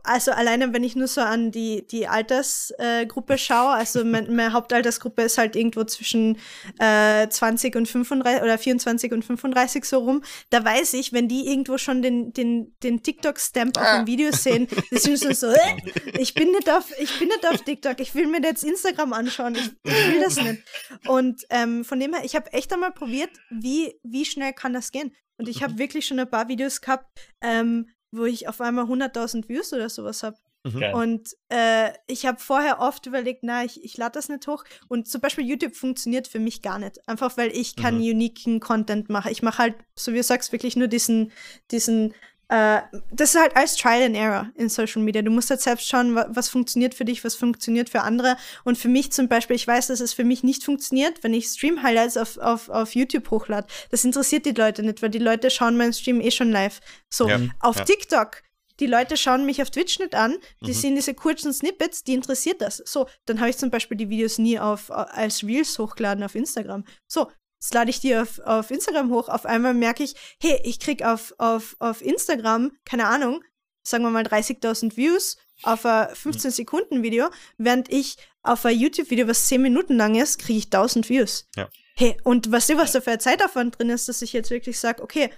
also 0.03 0.31
alleine, 0.31 0.73
wenn 0.73 0.83
ich 0.83 0.95
nur 0.95 1.07
so 1.07 1.21
an 1.21 1.51
die, 1.51 1.85
die 1.87 2.07
Altersgruppe 2.07 3.33
äh, 3.33 3.37
schaue, 3.37 3.71
also 3.71 4.03
mein, 4.03 4.33
meine 4.35 4.53
Hauptaltersgruppe 4.53 5.23
ist 5.23 5.37
halt 5.37 5.55
irgendwo 5.55 5.83
zwischen 5.83 6.37
äh, 6.79 7.27
20 7.27 7.75
und 7.75 7.87
35 7.87 8.43
oder 8.43 8.57
24 8.57 9.11
und 9.11 9.25
35 9.25 9.85
so 9.85 9.99
rum, 9.99 10.23
da 10.49 10.63
weiß 10.63 10.93
ich, 10.93 11.13
wenn 11.13 11.27
die 11.27 11.47
irgendwo 11.47 11.77
schon 11.77 12.01
den, 12.01 12.33
den, 12.33 12.75
den 12.83 13.03
TikTok-Stamp 13.03 13.77
auf 13.77 13.97
dem 13.97 14.07
Video 14.07 14.31
sehen, 14.31 14.67
die 14.91 14.97
sind 14.97 15.19
schon 15.19 15.33
so, 15.33 15.47
äh, 15.47 15.77
ich 16.17 16.33
bin 16.33 16.51
nicht 16.51 16.69
auf, 16.69 16.85
ich 16.99 17.19
bin 17.19 17.27
nicht 17.27 17.47
auf 17.47 17.61
TikTok, 17.61 17.99
ich 17.99 18.13
will 18.15 18.27
mir 18.27 18.41
jetzt 18.41 18.63
Instagram 18.63 19.13
anschauen, 19.13 19.55
ich, 19.55 19.71
ich 19.83 20.07
will 20.07 20.21
das 20.21 20.41
nicht. 20.41 20.63
Und 21.07 21.43
ähm, 21.49 21.83
von 21.83 21.99
dem 21.99 22.13
her, 22.13 22.23
ich 22.25 22.35
habe 22.35 22.51
echt 22.53 22.71
einmal 22.73 22.91
probiert, 22.91 23.31
wie, 23.49 23.99
wie 24.03 24.25
schnell 24.25 24.53
kann 24.53 24.73
das 24.73 24.91
gehen. 24.91 25.13
Und 25.37 25.49
ich 25.49 25.63
habe 25.63 25.73
mhm. 25.73 25.79
wirklich 25.79 26.05
schon 26.05 26.19
ein 26.19 26.29
paar 26.29 26.47
Videos 26.47 26.81
gehabt, 26.81 27.05
ähm, 27.41 27.89
wo 28.13 28.25
ich 28.25 28.47
auf 28.47 28.61
einmal 28.61 28.85
100.000 28.85 29.49
Views 29.49 29.73
oder 29.73 29.89
sowas 29.89 30.23
habe. 30.23 30.37
Mhm. 30.65 30.83
Und 30.93 31.29
äh, 31.49 31.91
ich 32.07 32.25
habe 32.25 32.39
vorher 32.39 32.79
oft 32.79 33.05
überlegt, 33.05 33.43
na, 33.43 33.65
ich, 33.65 33.83
ich 33.83 33.97
lade 33.97 34.13
das 34.13 34.29
nicht 34.29 34.47
hoch. 34.47 34.63
Und 34.87 35.07
zum 35.07 35.19
Beispiel 35.19 35.45
YouTube 35.45 35.75
funktioniert 35.75 36.27
für 36.27 36.39
mich 36.39 36.61
gar 36.61 36.79
nicht. 36.79 37.05
Einfach 37.07 37.35
weil 37.35 37.51
ich 37.51 37.75
keinen 37.75 37.97
mhm. 37.97 38.11
uniken 38.11 38.59
Content 38.61 39.09
mache. 39.09 39.29
Ich 39.29 39.41
mache 39.41 39.57
halt, 39.57 39.75
so 39.95 40.13
wie 40.13 40.17
du 40.17 40.23
sagst, 40.23 40.51
wirklich 40.53 40.77
nur 40.77 40.87
diesen, 40.87 41.31
diesen, 41.71 42.13
äh, 42.49 42.81
das 43.11 43.33
ist 43.33 43.41
halt 43.41 43.55
als 43.55 43.75
Trial 43.75 44.03
and 44.03 44.15
Error 44.15 44.51
in 44.55 44.69
Social 44.69 45.01
Media. 45.01 45.21
Du 45.21 45.31
musst 45.31 45.49
halt 45.49 45.61
selbst 45.61 45.87
schauen, 45.87 46.15
was, 46.15 46.27
was 46.29 46.49
funktioniert 46.49 46.93
für 46.93 47.05
dich, 47.05 47.23
was 47.23 47.35
funktioniert 47.35 47.89
für 47.89 48.01
andere. 48.01 48.37
Und 48.63 48.77
für 48.77 48.89
mich 48.89 49.11
zum 49.11 49.27
Beispiel, 49.27 49.55
ich 49.55 49.67
weiß, 49.67 49.87
dass 49.87 49.99
es 49.99 50.13
für 50.13 50.23
mich 50.23 50.43
nicht 50.43 50.63
funktioniert, 50.63 51.23
wenn 51.23 51.33
ich 51.33 51.47
Stream-Highlights 51.47 52.17
auf, 52.17 52.37
auf, 52.37 52.69
auf 52.69 52.95
YouTube 52.95 53.29
hochlade. 53.31 53.67
Das 53.91 54.03
interessiert 54.03 54.45
die 54.45 54.51
Leute 54.51 54.83
nicht, 54.83 55.01
weil 55.01 55.09
die 55.09 55.19
Leute 55.19 55.49
schauen 55.49 55.77
meinen 55.77 55.93
Stream 55.93 56.21
eh 56.21 56.31
schon 56.31 56.51
live. 56.51 56.79
So, 57.09 57.27
ja, 57.27 57.39
auf 57.59 57.77
ja. 57.77 57.85
TikTok 57.85 58.43
die 58.79 58.87
Leute 58.87 59.17
schauen 59.17 59.45
mich 59.45 59.61
auf 59.61 59.69
Twitch 59.69 59.99
nicht 59.99 60.15
an, 60.15 60.35
die 60.61 60.71
mhm. 60.71 60.73
sehen 60.73 60.95
diese 60.95 61.13
kurzen 61.13 61.53
Snippets, 61.53 62.03
die 62.03 62.13
interessiert 62.13 62.61
das. 62.61 62.77
So, 62.77 63.07
dann 63.25 63.39
habe 63.39 63.49
ich 63.49 63.57
zum 63.57 63.69
Beispiel 63.69 63.97
die 63.97 64.09
Videos 64.09 64.39
nie 64.39 64.59
auf, 64.59 64.89
als 64.91 65.43
Reels 65.43 65.77
hochgeladen 65.77 66.23
auf 66.23 66.35
Instagram. 66.35 66.83
So, 67.07 67.29
jetzt 67.63 67.73
lade 67.73 67.89
ich 67.89 68.01
die 68.01 68.15
auf, 68.15 68.39
auf 68.39 68.71
Instagram 68.71 69.09
hoch. 69.09 69.29
Auf 69.29 69.45
einmal 69.45 69.73
merke 69.73 70.03
ich, 70.03 70.15
hey, 70.41 70.59
ich 70.65 70.79
krieg 70.79 71.03
auf, 71.03 71.33
auf, 71.37 71.77
auf 71.79 72.01
Instagram, 72.01 72.73
keine 72.83 73.05
Ahnung, 73.05 73.41
sagen 73.83 74.03
wir 74.03 74.09
mal 74.09 74.25
30.000 74.25 74.97
Views 74.97 75.37
auf 75.63 75.85
ein 75.85 76.07
15-Sekunden-Video, 76.09 77.29
während 77.57 77.89
ich 77.89 78.17
auf 78.41 78.65
ein 78.65 78.77
YouTube-Video, 78.77 79.29
was 79.29 79.47
10 79.47 79.61
Minuten 79.61 79.95
lang 79.95 80.15
ist, 80.15 80.39
kriege 80.39 80.59
ich 80.59 80.65
1000 80.65 81.07
Views. 81.07 81.47
Ja. 81.55 81.69
Hey, 81.95 82.17
und 82.23 82.51
weißt 82.51 82.71
du, 82.71 82.77
was 82.77 82.91
da 82.91 82.99
für 82.99 83.11
ein 83.11 83.19
Zeitaufwand 83.21 83.79
drin 83.79 83.89
ist, 83.89 84.09
dass 84.09 84.21
ich 84.21 84.33
jetzt 84.33 84.49
wirklich 84.49 84.77
sage, 84.77 85.01
okay, 85.01 85.29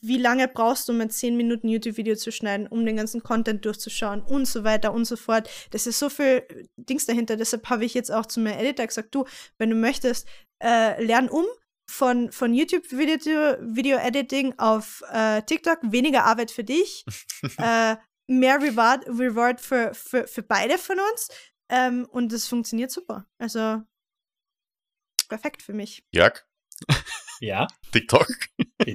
wie 0.00 0.18
lange 0.18 0.48
brauchst 0.48 0.88
du, 0.88 0.92
um 0.92 1.00
ein 1.02 1.10
10 1.10 1.36
Minuten 1.36 1.68
YouTube-Video 1.68 2.16
zu 2.16 2.32
schneiden, 2.32 2.66
um 2.66 2.86
den 2.86 2.96
ganzen 2.96 3.22
Content 3.22 3.64
durchzuschauen 3.66 4.22
und 4.22 4.46
so 4.46 4.64
weiter 4.64 4.94
und 4.94 5.04
so 5.04 5.16
fort. 5.16 5.50
Das 5.72 5.86
ist 5.86 5.98
so 5.98 6.08
viel 6.08 6.42
Dings 6.76 7.04
dahinter. 7.04 7.36
Deshalb 7.36 7.68
habe 7.68 7.84
ich 7.84 7.92
jetzt 7.92 8.10
auch 8.10 8.24
zu 8.24 8.40
meinem 8.40 8.58
Editor 8.60 8.86
gesagt, 8.86 9.14
du, 9.14 9.26
wenn 9.58 9.70
du 9.70 9.76
möchtest, 9.76 10.26
äh, 10.60 11.04
lern 11.04 11.28
um 11.28 11.44
von, 11.86 12.32
von 12.32 12.52
YouTube-Video-Editing 12.52 14.58
auf 14.58 15.02
äh, 15.12 15.42
TikTok, 15.42 15.78
weniger 15.82 16.24
Arbeit 16.24 16.50
für 16.50 16.64
dich, 16.64 17.04
äh, 17.58 17.96
mehr 18.26 18.60
Reward, 18.60 19.06
Reward 19.06 19.60
für, 19.60 19.94
für, 19.94 20.26
für 20.26 20.42
beide 20.42 20.78
von 20.78 20.98
uns. 20.98 21.28
Ähm, 21.68 22.06
und 22.10 22.32
das 22.32 22.46
funktioniert 22.46 22.90
super. 22.90 23.26
Also 23.38 23.82
perfekt 25.28 25.62
für 25.62 25.72
mich. 25.72 26.04
Jörg? 26.12 26.44
Ja. 27.40 27.66
TikTok. 27.92 28.26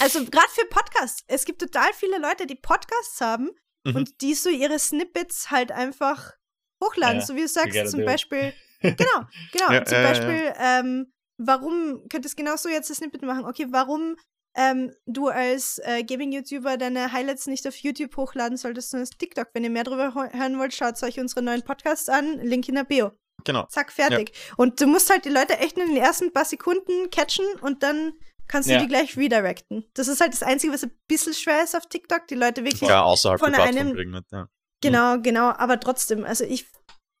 also 0.00 0.24
gerade 0.26 0.50
für 0.50 0.66
Podcasts. 0.70 1.24
Es 1.26 1.44
gibt 1.44 1.60
total 1.60 1.92
viele 1.92 2.18
Leute, 2.18 2.46
die 2.46 2.54
Podcasts 2.54 3.20
haben 3.20 3.50
mhm. 3.84 3.96
und 3.96 4.20
die 4.20 4.34
so 4.34 4.48
ihre 4.48 4.78
Snippets 4.78 5.50
halt 5.50 5.72
einfach 5.72 6.34
hochladen. 6.82 7.20
Ja, 7.20 7.26
so 7.26 7.36
wie 7.36 7.42
du 7.42 7.48
sagst, 7.48 7.90
zum 7.90 8.04
Beispiel. 8.04 8.54
Genau, 8.80 8.96
genau. 9.52 9.72
Ja, 9.72 9.84
zum 9.84 10.02
Beispiel, 10.02 10.54
ähm, 10.58 11.12
warum, 11.38 12.06
könntest 12.08 12.36
genauso 12.36 12.68
jetzt 12.68 12.90
das 12.90 12.98
Snippet 12.98 13.22
machen? 13.22 13.44
Okay, 13.44 13.66
warum 13.70 14.16
ähm, 14.56 14.92
du 15.06 15.28
als 15.28 15.78
äh, 15.84 16.02
Gaming-YouTuber 16.02 16.76
deine 16.76 17.12
Highlights 17.12 17.46
nicht 17.46 17.66
auf 17.68 17.76
YouTube 17.76 18.16
hochladen 18.16 18.56
solltest, 18.56 18.90
sondern 18.90 19.08
auf 19.08 19.16
TikTok. 19.16 19.48
Wenn 19.54 19.64
ihr 19.64 19.70
mehr 19.70 19.84
darüber 19.84 20.12
hören 20.14 20.58
wollt, 20.58 20.74
schaut 20.74 21.00
euch 21.02 21.20
unsere 21.20 21.42
neuen 21.42 21.62
Podcasts 21.62 22.08
an. 22.08 22.40
Link 22.40 22.68
in 22.68 22.74
der 22.74 22.84
Bio. 22.84 23.12
Genau. 23.44 23.66
Zack, 23.66 23.92
fertig. 23.92 24.32
Ja. 24.34 24.54
Und 24.56 24.80
du 24.80 24.86
musst 24.86 25.08
halt 25.08 25.24
die 25.24 25.30
Leute 25.30 25.58
echt 25.58 25.78
in 25.78 25.88
den 25.88 25.96
ersten 25.96 26.32
paar 26.32 26.44
Sekunden 26.44 27.10
catchen 27.10 27.46
und 27.62 27.82
dann 27.82 28.12
kannst 28.48 28.68
du 28.68 28.74
ja. 28.74 28.80
die 28.80 28.88
gleich 28.88 29.16
redirecten. 29.16 29.84
Das 29.94 30.08
ist 30.08 30.20
halt 30.20 30.32
das 30.32 30.42
Einzige, 30.42 30.72
was 30.72 30.82
ein 30.82 30.92
bisschen 31.06 31.32
schwer 31.32 31.62
ist 31.62 31.76
auf 31.76 31.86
TikTok, 31.86 32.26
die 32.26 32.34
Leute 32.34 32.64
wirklich 32.64 32.88
ja, 32.88 33.02
außerhalb 33.02 33.40
von 33.40 33.52
der 33.52 33.62
einem, 33.62 33.92
bringen. 33.92 34.20
Ja. 34.32 34.48
Genau, 34.82 35.18
genau, 35.20 35.50
aber 35.50 35.78
trotzdem, 35.78 36.24
also 36.24 36.44
ich 36.44 36.66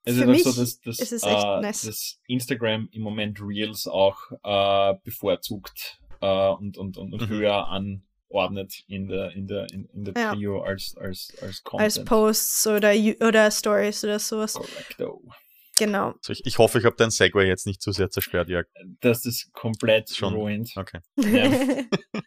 also 0.06 0.20
für 0.22 0.26
mich 0.26 0.44
so, 0.44 0.52
dass, 0.52 0.80
dass, 0.80 0.98
ist 0.98 1.12
es 1.12 1.22
echt 1.22 1.44
äh, 1.44 1.60
nice. 1.60 1.82
dass 1.82 2.20
Instagram 2.26 2.88
im 2.92 3.02
Moment 3.02 3.40
Reels 3.40 3.86
auch 3.86 4.16
äh, 4.42 4.94
bevorzugt 5.04 6.00
äh, 6.20 6.26
und, 6.26 6.78
und, 6.78 6.96
und, 6.96 7.12
und 7.12 7.22
mhm. 7.22 7.28
höher 7.28 7.68
anordnet 7.68 8.82
in 8.86 9.08
der 9.08 9.32
in 9.32 9.46
der 9.46 9.70
in, 9.72 9.86
in 9.86 10.04
der 10.04 10.14
ja. 10.16 10.34
Trio 10.34 10.62
als 10.62 10.96
als 10.96 11.36
als 11.42 11.62
Content. 11.62 11.84
Als 11.84 12.04
Posts 12.04 12.66
oder 12.68 12.92
oder 13.20 13.50
Stories 13.50 14.04
oder 14.04 14.18
sowas. 14.18 14.54
Correcto. 14.54 15.22
Genau. 15.78 16.08
Also 16.08 16.32
ich, 16.34 16.44
ich 16.44 16.58
hoffe, 16.58 16.78
ich 16.78 16.84
habe 16.84 16.96
dein 16.98 17.10
Segway 17.10 17.46
jetzt 17.46 17.66
nicht 17.66 17.80
zu 17.80 17.92
sehr 17.92 18.10
zerstört, 18.10 18.50
Jörg. 18.50 18.66
Das 19.00 19.24
ist 19.24 19.50
komplett 19.52 20.10
schon 20.14 20.34
ruined. 20.34 20.70
Okay. 20.76 21.00
Ja. 21.16 21.50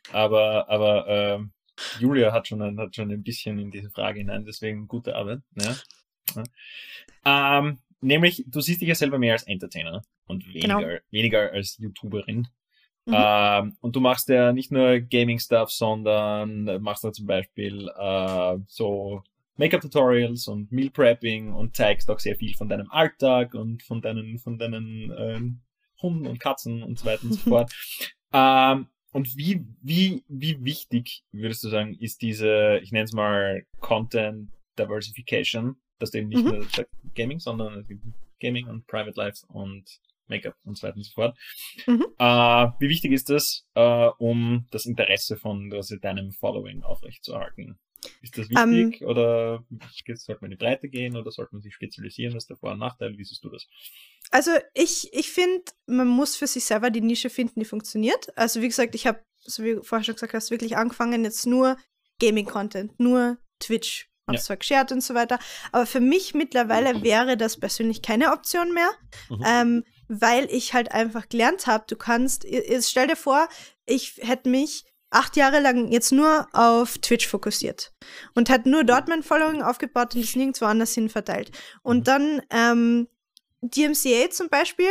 aber 0.12 0.67
aber 0.69 1.07
ähm, 1.07 1.53
Julia 1.99 2.31
hat 2.31 2.47
schon, 2.47 2.62
ein, 2.62 2.79
hat 2.79 2.95
schon 2.95 3.12
ein 3.12 3.23
bisschen 3.23 3.59
in 3.59 3.71
diese 3.71 3.89
Frage 3.89 4.19
hinein, 4.19 4.45
deswegen 4.45 4.88
gute 4.88 5.15
Arbeit. 5.15 5.41
Ja. 5.55 5.75
Ähm, 7.25 7.79
nämlich, 8.01 8.43
du 8.47 8.62
siehst 8.62 8.81
dich 8.81 8.89
ja 8.89 8.95
selber 8.95 9.17
mehr 9.17 9.33
als 9.33 9.43
Entertainer 9.43 10.03
und 10.27 10.47
weniger, 10.47 10.79
genau. 10.79 10.99
weniger 11.12 11.51
als 11.51 11.77
YouTuberin. 11.77 12.47
Mhm. 13.05 13.13
Ähm, 13.15 13.77
und 13.81 13.95
du 13.95 13.99
machst 13.99 14.29
ja 14.29 14.53
nicht 14.53 14.71
nur 14.71 14.99
Gaming-Stuff, 14.99 15.71
sondern 15.71 16.81
machst 16.81 17.03
da 17.03 17.12
zum 17.12 17.27
Beispiel 17.27 17.89
äh, 17.97 18.57
so 18.67 19.23
Make-up-Tutorials 19.57 20.47
und 20.47 20.71
Meal 20.71 20.89
Prepping 20.89 21.53
und 21.53 21.75
zeigst 21.75 22.09
auch 22.09 22.19
sehr 22.19 22.36
viel 22.36 22.55
von 22.55 22.69
deinem 22.69 22.89
Alltag 22.91 23.53
und 23.53 23.83
von 23.83 24.01
deinen, 24.01 24.39
von 24.39 24.57
deinen 24.57 25.13
ähm, 25.17 25.62
Hunden 26.01 26.27
und 26.27 26.39
Katzen 26.39 26.81
und 26.83 26.99
so 26.99 27.05
weiter 27.05 27.23
und 27.23 27.33
so 27.33 27.39
fort. 27.49 27.71
Ähm, 28.31 28.88
und 29.12 29.38
wie, 29.38 29.63
wie, 29.81 30.23
wie 30.27 30.63
wichtig, 30.63 31.23
würdest 31.31 31.63
du 31.63 31.69
sagen, 31.69 31.93
ist 31.93 32.21
diese, 32.23 32.79
ich 32.81 32.91
nenne 32.91 33.05
es 33.05 33.13
mal 33.13 33.63
Content 33.79 34.49
Diversification, 34.79 35.75
dass 35.99 36.12
du 36.12 36.19
eben 36.19 36.29
nicht 36.29 36.43
mhm. 36.43 36.51
nur 36.51 36.67
Gaming, 37.15 37.39
sondern 37.39 37.86
Gaming 38.39 38.67
und 38.67 38.88
Private 38.88 39.17
Life 39.17 39.45
und 39.47 39.86
Make-up 40.27 40.56
und 40.63 40.77
so 40.77 40.88
weiter 40.88 40.97
und 40.97 41.03
so 41.03 41.12
fort. 41.13 41.38
Mhm. 41.86 42.06
Äh, 42.17 42.67
wie 42.79 42.89
wichtig 42.89 43.12
ist 43.12 43.29
das, 43.29 43.65
äh, 43.75 44.10
um 44.17 44.67
das 44.71 44.86
Interesse 44.86 45.38
von 45.38 45.71
also 45.73 45.95
deinem 45.97 46.32
Following 46.32 46.84
aufrechtzuerhalten? 46.84 47.77
Ist 48.21 48.38
das 48.38 48.49
wichtig 48.49 48.63
um, 48.63 48.73
ähm. 48.73 49.08
oder 49.08 49.63
sollte 50.15 50.41
man 50.41 50.51
in 50.51 50.58
die 50.58 50.63
Breite 50.63 50.89
gehen 50.89 51.15
oder 51.15 51.32
sollte 51.32 51.56
man 51.56 51.62
sich 51.62 51.73
spezialisieren? 51.73 52.34
Was 52.34 52.43
ist 52.43 52.49
der 52.49 52.58
Vor- 52.58 52.73
und 52.73 52.79
Nachteil? 52.79 53.17
Wie 53.17 53.23
siehst 53.23 53.43
du 53.43 53.49
das? 53.49 53.65
Also 54.32 54.51
ich, 54.73 55.13
ich 55.13 55.29
finde, 55.29 55.63
man 55.86 56.08
muss 56.08 56.36
für 56.36 56.47
sich 56.47 56.65
selber 56.65 56.89
die 56.89 57.01
Nische 57.01 57.30
finden, 57.30 57.59
die 57.59 57.65
funktioniert. 57.65 58.38
Also 58.38 58.61
wie 58.61 58.68
gesagt, 58.68 58.95
ich 58.95 59.07
habe, 59.07 59.24
so 59.39 59.63
wie 59.63 59.76
du 59.76 59.84
vorher 59.84 60.03
schon 60.03 60.15
gesagt 60.15 60.34
hast, 60.34 60.51
wirklich 60.51 60.76
angefangen 60.76 61.24
jetzt 61.24 61.45
nur 61.45 61.78
Gaming-Content, 62.20 62.99
nur 62.99 63.38
Twitch, 63.59 64.09
habe 64.28 64.38
ja. 64.38 64.41
zwar 64.41 64.57
geshared 64.57 64.91
und 64.91 65.01
so 65.01 65.13
weiter, 65.13 65.39
aber 65.71 65.86
für 65.86 65.99
mich 65.99 66.34
mittlerweile 66.34 67.03
wäre 67.03 67.38
das 67.38 67.59
persönlich 67.59 68.01
keine 68.01 68.32
Option 68.32 68.74
mehr, 68.74 68.89
mhm. 69.30 69.43
ähm, 69.45 69.84
weil 70.07 70.45
ich 70.51 70.74
halt 70.74 70.91
einfach 70.91 71.30
gelernt 71.30 71.67
habe, 71.67 71.86
du 71.88 71.95
kannst, 71.95 72.45
stell 72.82 73.07
dir 73.07 73.15
vor, 73.15 73.47
ich 73.86 74.19
hätte 74.21 74.49
mich 74.49 74.86
acht 75.09 75.36
Jahre 75.36 75.59
lang 75.59 75.91
jetzt 75.91 76.11
nur 76.11 76.47
auf 76.53 76.97
Twitch 76.97 77.28
fokussiert 77.28 77.93
und 78.34 78.49
hat 78.49 78.65
nur 78.65 78.84
dort 78.84 79.07
mein 79.07 79.24
Following 79.24 79.61
aufgebaut 79.61 80.15
und 80.15 80.21
es 80.21 80.36
nirgendwo 80.36 80.65
anders 80.65 80.93
hin 80.93 81.09
verteilt. 81.09 81.51
Und 81.84 81.99
mhm. 81.99 82.03
dann 82.03 82.41
ähm, 82.49 83.07
DMCA 83.61 84.30
zum 84.32 84.49
Beispiel 84.49 84.89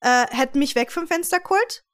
äh, 0.00 0.26
hat 0.26 0.56
mich 0.56 0.74
weg 0.74 0.92
vom 0.92 1.06
Fenster 1.06 1.40
geholt 1.40 1.84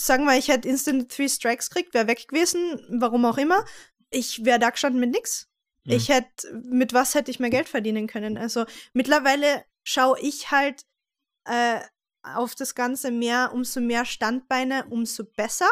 sagen 0.00 0.24
wir, 0.24 0.36
ich 0.36 0.48
hätte 0.48 0.68
Instant 0.68 1.10
Three 1.10 1.28
Strikes 1.28 1.70
gekriegt, 1.70 1.94
wäre 1.94 2.06
weg 2.06 2.26
gewesen, 2.28 2.80
warum 2.88 3.24
auch 3.24 3.38
immer. 3.38 3.64
Ich 4.10 4.44
wäre 4.44 4.58
da 4.58 4.70
gestanden 4.70 5.00
mit 5.00 5.10
nix. 5.10 5.48
Mhm. 5.90 5.96
Ich 5.96 6.08
hätte, 6.08 6.54
mit 6.64 6.92
was 6.92 7.14
hätte 7.14 7.30
ich 7.30 7.40
mehr 7.40 7.50
Geld 7.50 7.68
verdienen 7.68 8.06
können? 8.06 8.38
Also 8.38 8.64
mittlerweile 8.92 9.64
schaue 9.82 10.18
ich 10.20 10.50
halt 10.50 10.82
äh, 11.44 11.80
auf 12.22 12.54
das 12.54 12.74
Ganze 12.74 13.10
mehr, 13.10 13.50
umso 13.52 13.80
mehr 13.80 14.04
Standbeine, 14.04 14.86
umso 14.90 15.24
besser. 15.24 15.70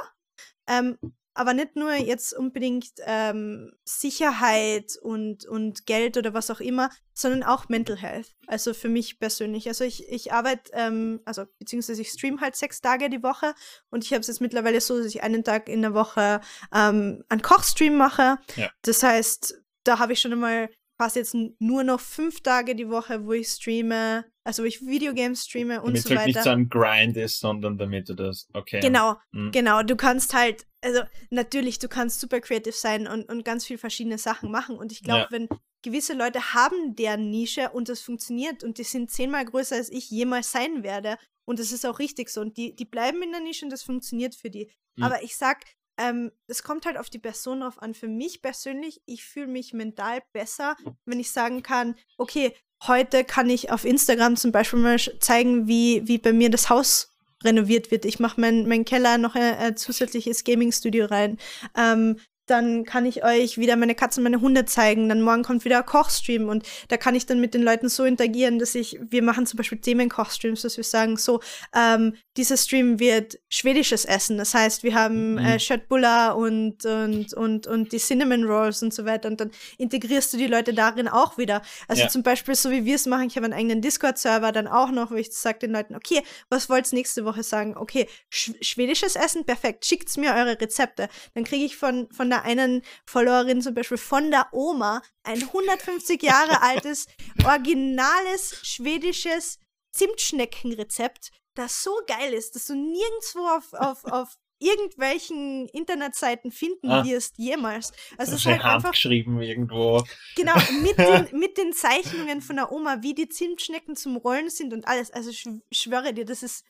Ähm, 0.66 0.98
aber 1.38 1.54
nicht 1.54 1.76
nur 1.76 1.94
jetzt 1.94 2.36
unbedingt 2.36 2.94
ähm, 3.06 3.72
Sicherheit 3.84 4.98
und, 5.00 5.46
und 5.46 5.86
Geld 5.86 6.16
oder 6.16 6.34
was 6.34 6.50
auch 6.50 6.58
immer, 6.58 6.90
sondern 7.14 7.44
auch 7.44 7.68
Mental 7.68 7.96
Health. 7.96 8.34
Also 8.48 8.74
für 8.74 8.88
mich 8.88 9.20
persönlich. 9.20 9.68
Also 9.68 9.84
ich, 9.84 10.08
ich 10.08 10.32
arbeite, 10.32 10.72
ähm, 10.74 11.20
also 11.26 11.44
beziehungsweise 11.60 12.02
ich 12.02 12.08
stream 12.08 12.40
halt 12.40 12.56
sechs 12.56 12.80
Tage 12.80 13.08
die 13.08 13.22
Woche 13.22 13.54
und 13.90 14.02
ich 14.02 14.12
habe 14.12 14.20
es 14.20 14.26
jetzt 14.26 14.40
mittlerweile 14.40 14.80
so, 14.80 14.98
dass 14.98 15.06
ich 15.06 15.22
einen 15.22 15.44
Tag 15.44 15.68
in 15.68 15.82
der 15.82 15.94
Woche 15.94 16.40
ähm, 16.74 17.22
einen 17.28 17.42
Kochstream 17.42 17.96
mache. 17.96 18.38
Ja. 18.56 18.68
Das 18.82 19.04
heißt, 19.04 19.62
da 19.84 19.98
habe 19.98 20.12
ich 20.12 20.20
schon 20.20 20.32
einmal 20.32 20.70
fast 21.00 21.16
jetzt 21.16 21.34
nur 21.60 21.84
noch 21.84 22.00
fünf 22.00 22.40
Tage 22.40 22.74
die 22.74 22.88
Woche, 22.88 23.24
wo 23.24 23.32
ich 23.32 23.48
streame, 23.48 24.24
also 24.44 24.62
wo 24.62 24.66
ich 24.66 24.84
Videogames 24.84 25.44
streame 25.44 25.80
und 25.80 25.88
damit 25.88 26.02
so 26.02 26.10
weiter. 26.10 26.18
Damit 26.18 26.34
nicht 26.34 26.44
so 26.44 26.50
ein 26.50 26.68
Grind 26.68 27.16
ist, 27.16 27.38
sondern 27.38 27.78
damit 27.78 28.08
du 28.08 28.14
das, 28.14 28.48
okay. 28.52 28.80
Genau, 28.80 29.14
mhm. 29.30 29.52
genau. 29.52 29.82
Du 29.84 29.94
kannst 29.94 30.34
halt, 30.34 30.66
also 30.82 31.02
natürlich, 31.30 31.78
du 31.78 31.88
kannst 31.88 32.20
super 32.20 32.40
creative 32.40 32.74
sein 32.74 33.06
und, 33.06 33.28
und 33.30 33.44
ganz 33.44 33.64
viel 33.64 33.78
verschiedene 33.78 34.18
Sachen 34.18 34.50
machen. 34.50 34.76
Und 34.76 34.90
ich 34.90 35.02
glaube, 35.02 35.20
ja. 35.20 35.28
wenn 35.30 35.48
gewisse 35.82 36.14
Leute 36.14 36.54
haben 36.54 36.96
deren 36.96 37.30
Nische 37.30 37.70
und 37.70 37.88
das 37.88 38.00
funktioniert 38.00 38.64
und 38.64 38.78
die 38.78 38.84
sind 38.84 39.10
zehnmal 39.10 39.44
größer 39.44 39.76
als 39.76 39.90
ich 39.90 40.10
jemals 40.10 40.50
sein 40.50 40.82
werde. 40.82 41.16
Und 41.46 41.60
das 41.60 41.70
ist 41.70 41.86
auch 41.86 42.00
richtig 42.00 42.28
so. 42.28 42.40
Und 42.40 42.56
die, 42.56 42.74
die 42.74 42.84
bleiben 42.84 43.22
in 43.22 43.30
der 43.30 43.40
Nische 43.40 43.64
und 43.64 43.70
das 43.70 43.82
funktioniert 43.84 44.34
für 44.34 44.50
die. 44.50 44.70
Mhm. 44.96 45.04
Aber 45.04 45.22
ich 45.22 45.36
sag, 45.36 45.64
ähm, 45.98 46.32
es 46.46 46.62
kommt 46.62 46.86
halt 46.86 46.96
auf 46.96 47.10
die 47.10 47.18
Person 47.18 47.60
drauf 47.60 47.82
an. 47.82 47.92
Für 47.92 48.08
mich 48.08 48.40
persönlich, 48.40 49.02
ich 49.04 49.24
fühle 49.24 49.48
mich 49.48 49.72
mental 49.72 50.22
besser, 50.32 50.76
wenn 51.04 51.20
ich 51.20 51.30
sagen 51.30 51.62
kann, 51.62 51.96
okay, 52.16 52.54
heute 52.86 53.24
kann 53.24 53.50
ich 53.50 53.70
auf 53.72 53.84
Instagram 53.84 54.36
zum 54.36 54.52
Beispiel 54.52 54.78
mal 54.78 54.98
zeigen, 55.20 55.66
wie, 55.66 56.06
wie 56.06 56.18
bei 56.18 56.32
mir 56.32 56.50
das 56.50 56.70
Haus 56.70 57.12
renoviert 57.44 57.90
wird. 57.90 58.04
Ich 58.04 58.18
mache 58.18 58.40
meinen 58.40 58.68
mein 58.68 58.84
Keller 58.84 59.18
noch 59.18 59.34
ein, 59.34 59.54
ein 59.54 59.76
zusätzliches 59.76 60.44
Gaming-Studio 60.44 61.06
rein. 61.06 61.38
Ähm, 61.76 62.18
dann 62.50 62.84
kann 62.84 63.06
ich 63.06 63.24
euch 63.24 63.58
wieder 63.58 63.76
meine 63.76 63.94
Katzen, 63.94 64.22
meine 64.22 64.40
Hunde 64.40 64.64
zeigen. 64.64 65.08
Dann 65.08 65.22
morgen 65.22 65.42
kommt 65.42 65.64
wieder 65.64 65.78
ein 65.78 65.86
Kochstream 65.86 66.48
und 66.48 66.66
da 66.88 66.96
kann 66.96 67.14
ich 67.14 67.26
dann 67.26 67.40
mit 67.40 67.54
den 67.54 67.62
Leuten 67.62 67.88
so 67.88 68.04
interagieren, 68.04 68.58
dass 68.58 68.74
ich, 68.74 68.98
wir 69.10 69.22
machen 69.22 69.46
zum 69.46 69.56
Beispiel 69.56 69.78
Themenkochstreams, 69.78 70.62
dass 70.62 70.76
wir 70.76 70.84
sagen, 70.84 71.16
so, 71.16 71.40
ähm, 71.74 72.14
dieser 72.36 72.56
Stream 72.56 73.00
wird 73.00 73.38
schwedisches 73.48 74.04
Essen. 74.04 74.38
Das 74.38 74.54
heißt, 74.54 74.82
wir 74.82 74.94
haben 74.94 75.32
mhm. 75.32 75.38
äh, 75.38 75.60
Schöttbullar 75.60 76.36
und, 76.36 76.84
und, 76.84 77.34
und, 77.34 77.66
und 77.66 77.92
die 77.92 77.98
Cinnamon 77.98 78.44
Rolls 78.44 78.82
und 78.82 78.94
so 78.94 79.04
weiter 79.04 79.28
und 79.28 79.40
dann 79.40 79.50
integrierst 79.76 80.32
du 80.32 80.36
die 80.36 80.46
Leute 80.46 80.72
darin 80.72 81.08
auch 81.08 81.38
wieder. 81.38 81.62
Also 81.88 82.02
ja. 82.02 82.08
zum 82.08 82.22
Beispiel, 82.22 82.54
so 82.54 82.70
wie 82.70 82.84
wir 82.84 82.94
es 82.94 83.06
machen, 83.06 83.26
ich 83.26 83.36
habe 83.36 83.46
einen 83.46 83.54
eigenen 83.54 83.82
Discord-Server 83.82 84.52
dann 84.52 84.68
auch 84.68 84.90
noch, 84.90 85.10
wo 85.10 85.16
ich 85.16 85.32
sage 85.32 85.58
den 85.60 85.72
Leuten, 85.72 85.94
okay, 85.94 86.22
was 86.48 86.68
wollt 86.68 86.92
ihr 86.92 86.96
nächste 86.96 87.24
Woche 87.24 87.42
sagen? 87.42 87.76
Okay, 87.76 88.06
sch 88.30 88.52
schwedisches 88.60 89.16
Essen, 89.16 89.44
perfekt, 89.44 89.84
schickt 89.84 90.08
mir 90.16 90.34
eure 90.34 90.60
Rezepte. 90.60 91.08
Dann 91.34 91.44
kriege 91.44 91.64
ich 91.64 91.76
von, 91.76 92.08
von 92.10 92.30
der 92.30 92.37
der 92.38 92.44
einen 92.44 92.82
Followerin 93.06 93.62
zum 93.62 93.74
Beispiel 93.74 93.98
von 93.98 94.30
der 94.30 94.48
Oma 94.52 95.02
ein 95.22 95.42
150 95.42 96.22
Jahre 96.22 96.62
altes, 96.62 97.06
originales 97.44 98.60
schwedisches 98.62 99.58
Zimtschneckenrezept, 99.92 101.30
das 101.54 101.82
so 101.82 101.90
geil 102.06 102.32
ist, 102.32 102.54
dass 102.54 102.66
du 102.66 102.74
nirgendwo 102.74 103.40
auf, 103.40 103.72
auf, 103.72 104.04
auf 104.04 104.28
irgendwelchen 104.60 105.68
Internetseiten 105.68 106.50
finden 106.50 106.90
ah, 106.90 107.04
wirst 107.04 107.38
jemals. 107.38 107.92
Also 108.16 108.32
es 108.32 108.40
ist 108.40 108.46
halt 108.46 108.64
einfach 108.64 108.90
geschrieben 108.90 109.40
irgendwo. 109.40 110.02
Genau, 110.34 110.54
mit 110.82 110.98
den, 110.98 111.28
mit 111.38 111.58
den 111.58 111.72
Zeichnungen 111.72 112.42
von 112.42 112.56
der 112.56 112.72
Oma, 112.72 112.98
wie 113.02 113.14
die 113.14 113.28
Zimtschnecken 113.28 113.94
zum 113.94 114.16
Rollen 114.16 114.50
sind 114.50 114.72
und 114.72 114.88
alles. 114.88 115.12
Also 115.12 115.30
ich 115.30 115.44
schwöre 115.70 116.12
dir, 116.12 116.24
das 116.24 116.42
ist 116.42 116.64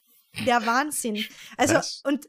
der 0.47 0.67
Wahnsinn. 0.67 1.25
Also 1.57 1.77
Was? 1.77 2.03
und 2.05 2.29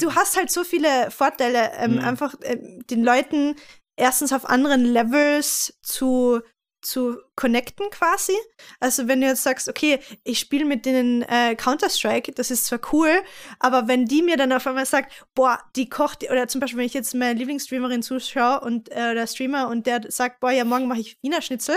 du 0.00 0.14
hast 0.14 0.36
halt 0.36 0.50
so 0.50 0.64
viele 0.64 1.10
Vorteile, 1.10 1.72
ähm, 1.78 1.94
mhm. 1.94 1.98
einfach 2.00 2.34
äh, 2.40 2.58
den 2.90 3.04
Leuten 3.04 3.56
erstens 3.96 4.32
auf 4.32 4.48
anderen 4.48 4.84
Levels 4.84 5.78
zu 5.82 6.40
zu 6.84 7.18
connecten 7.34 7.90
quasi. 7.90 8.34
Also 8.78 9.08
wenn 9.08 9.20
du 9.20 9.26
jetzt 9.26 9.42
sagst, 9.42 9.68
okay, 9.68 9.98
ich 10.22 10.38
spiele 10.38 10.64
mit 10.64 10.86
denen 10.86 11.22
äh, 11.22 11.56
Counter-Strike, 11.56 12.32
das 12.32 12.50
ist 12.50 12.66
zwar 12.66 12.80
cool, 12.92 13.10
aber 13.58 13.88
wenn 13.88 14.04
die 14.04 14.22
mir 14.22 14.36
dann 14.36 14.52
auf 14.52 14.66
einmal 14.66 14.86
sagt, 14.86 15.24
boah, 15.34 15.58
die 15.76 15.88
kocht, 15.88 16.30
oder 16.30 16.46
zum 16.46 16.60
Beispiel, 16.60 16.78
wenn 16.78 16.86
ich 16.86 16.94
jetzt 16.94 17.14
meine 17.14 17.38
Lieblingsstreamerin 17.38 18.02
zuschaue 18.02 18.60
und 18.60 18.90
äh, 18.90 19.14
der 19.14 19.26
Streamer 19.26 19.68
und 19.68 19.86
der 19.86 20.10
sagt, 20.10 20.40
boah, 20.40 20.50
ja, 20.50 20.64
morgen 20.64 20.86
mache 20.86 21.00
ich 21.00 21.18
Wiener 21.22 21.42
Schnitzel, 21.42 21.76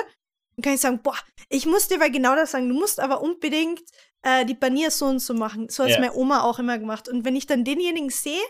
dann 0.58 0.64
kann 0.64 0.74
ich 0.74 0.82
sagen, 0.82 1.01
boah, 1.03 1.16
ich 1.49 1.68
muss 1.68 1.88
dir 1.88 1.99
weil 1.99 2.12
genau 2.12 2.36
das 2.36 2.51
sagen, 2.51 2.68
du 2.68 2.76
musst 2.76 2.99
aber 2.99 3.22
unbedingt 3.22 3.82
äh, 4.24 4.43
die 4.43 4.55
Panier 4.55 4.89
so 4.89 5.05
und 5.05 5.20
so 5.20 5.36
machen. 5.36 5.70
So 5.70 5.84
hat 5.84 5.91
ja. 5.91 5.99
meine 5.99 6.16
Oma 6.16 6.41
auch 6.41 6.58
immer 6.58 6.80
gemacht. 6.80 7.08
Und 7.08 7.26
wenn 7.26 7.36
ich 7.36 7.45
dann 7.45 7.64
denjenigen 7.64 8.10
sehe, 8.10 8.41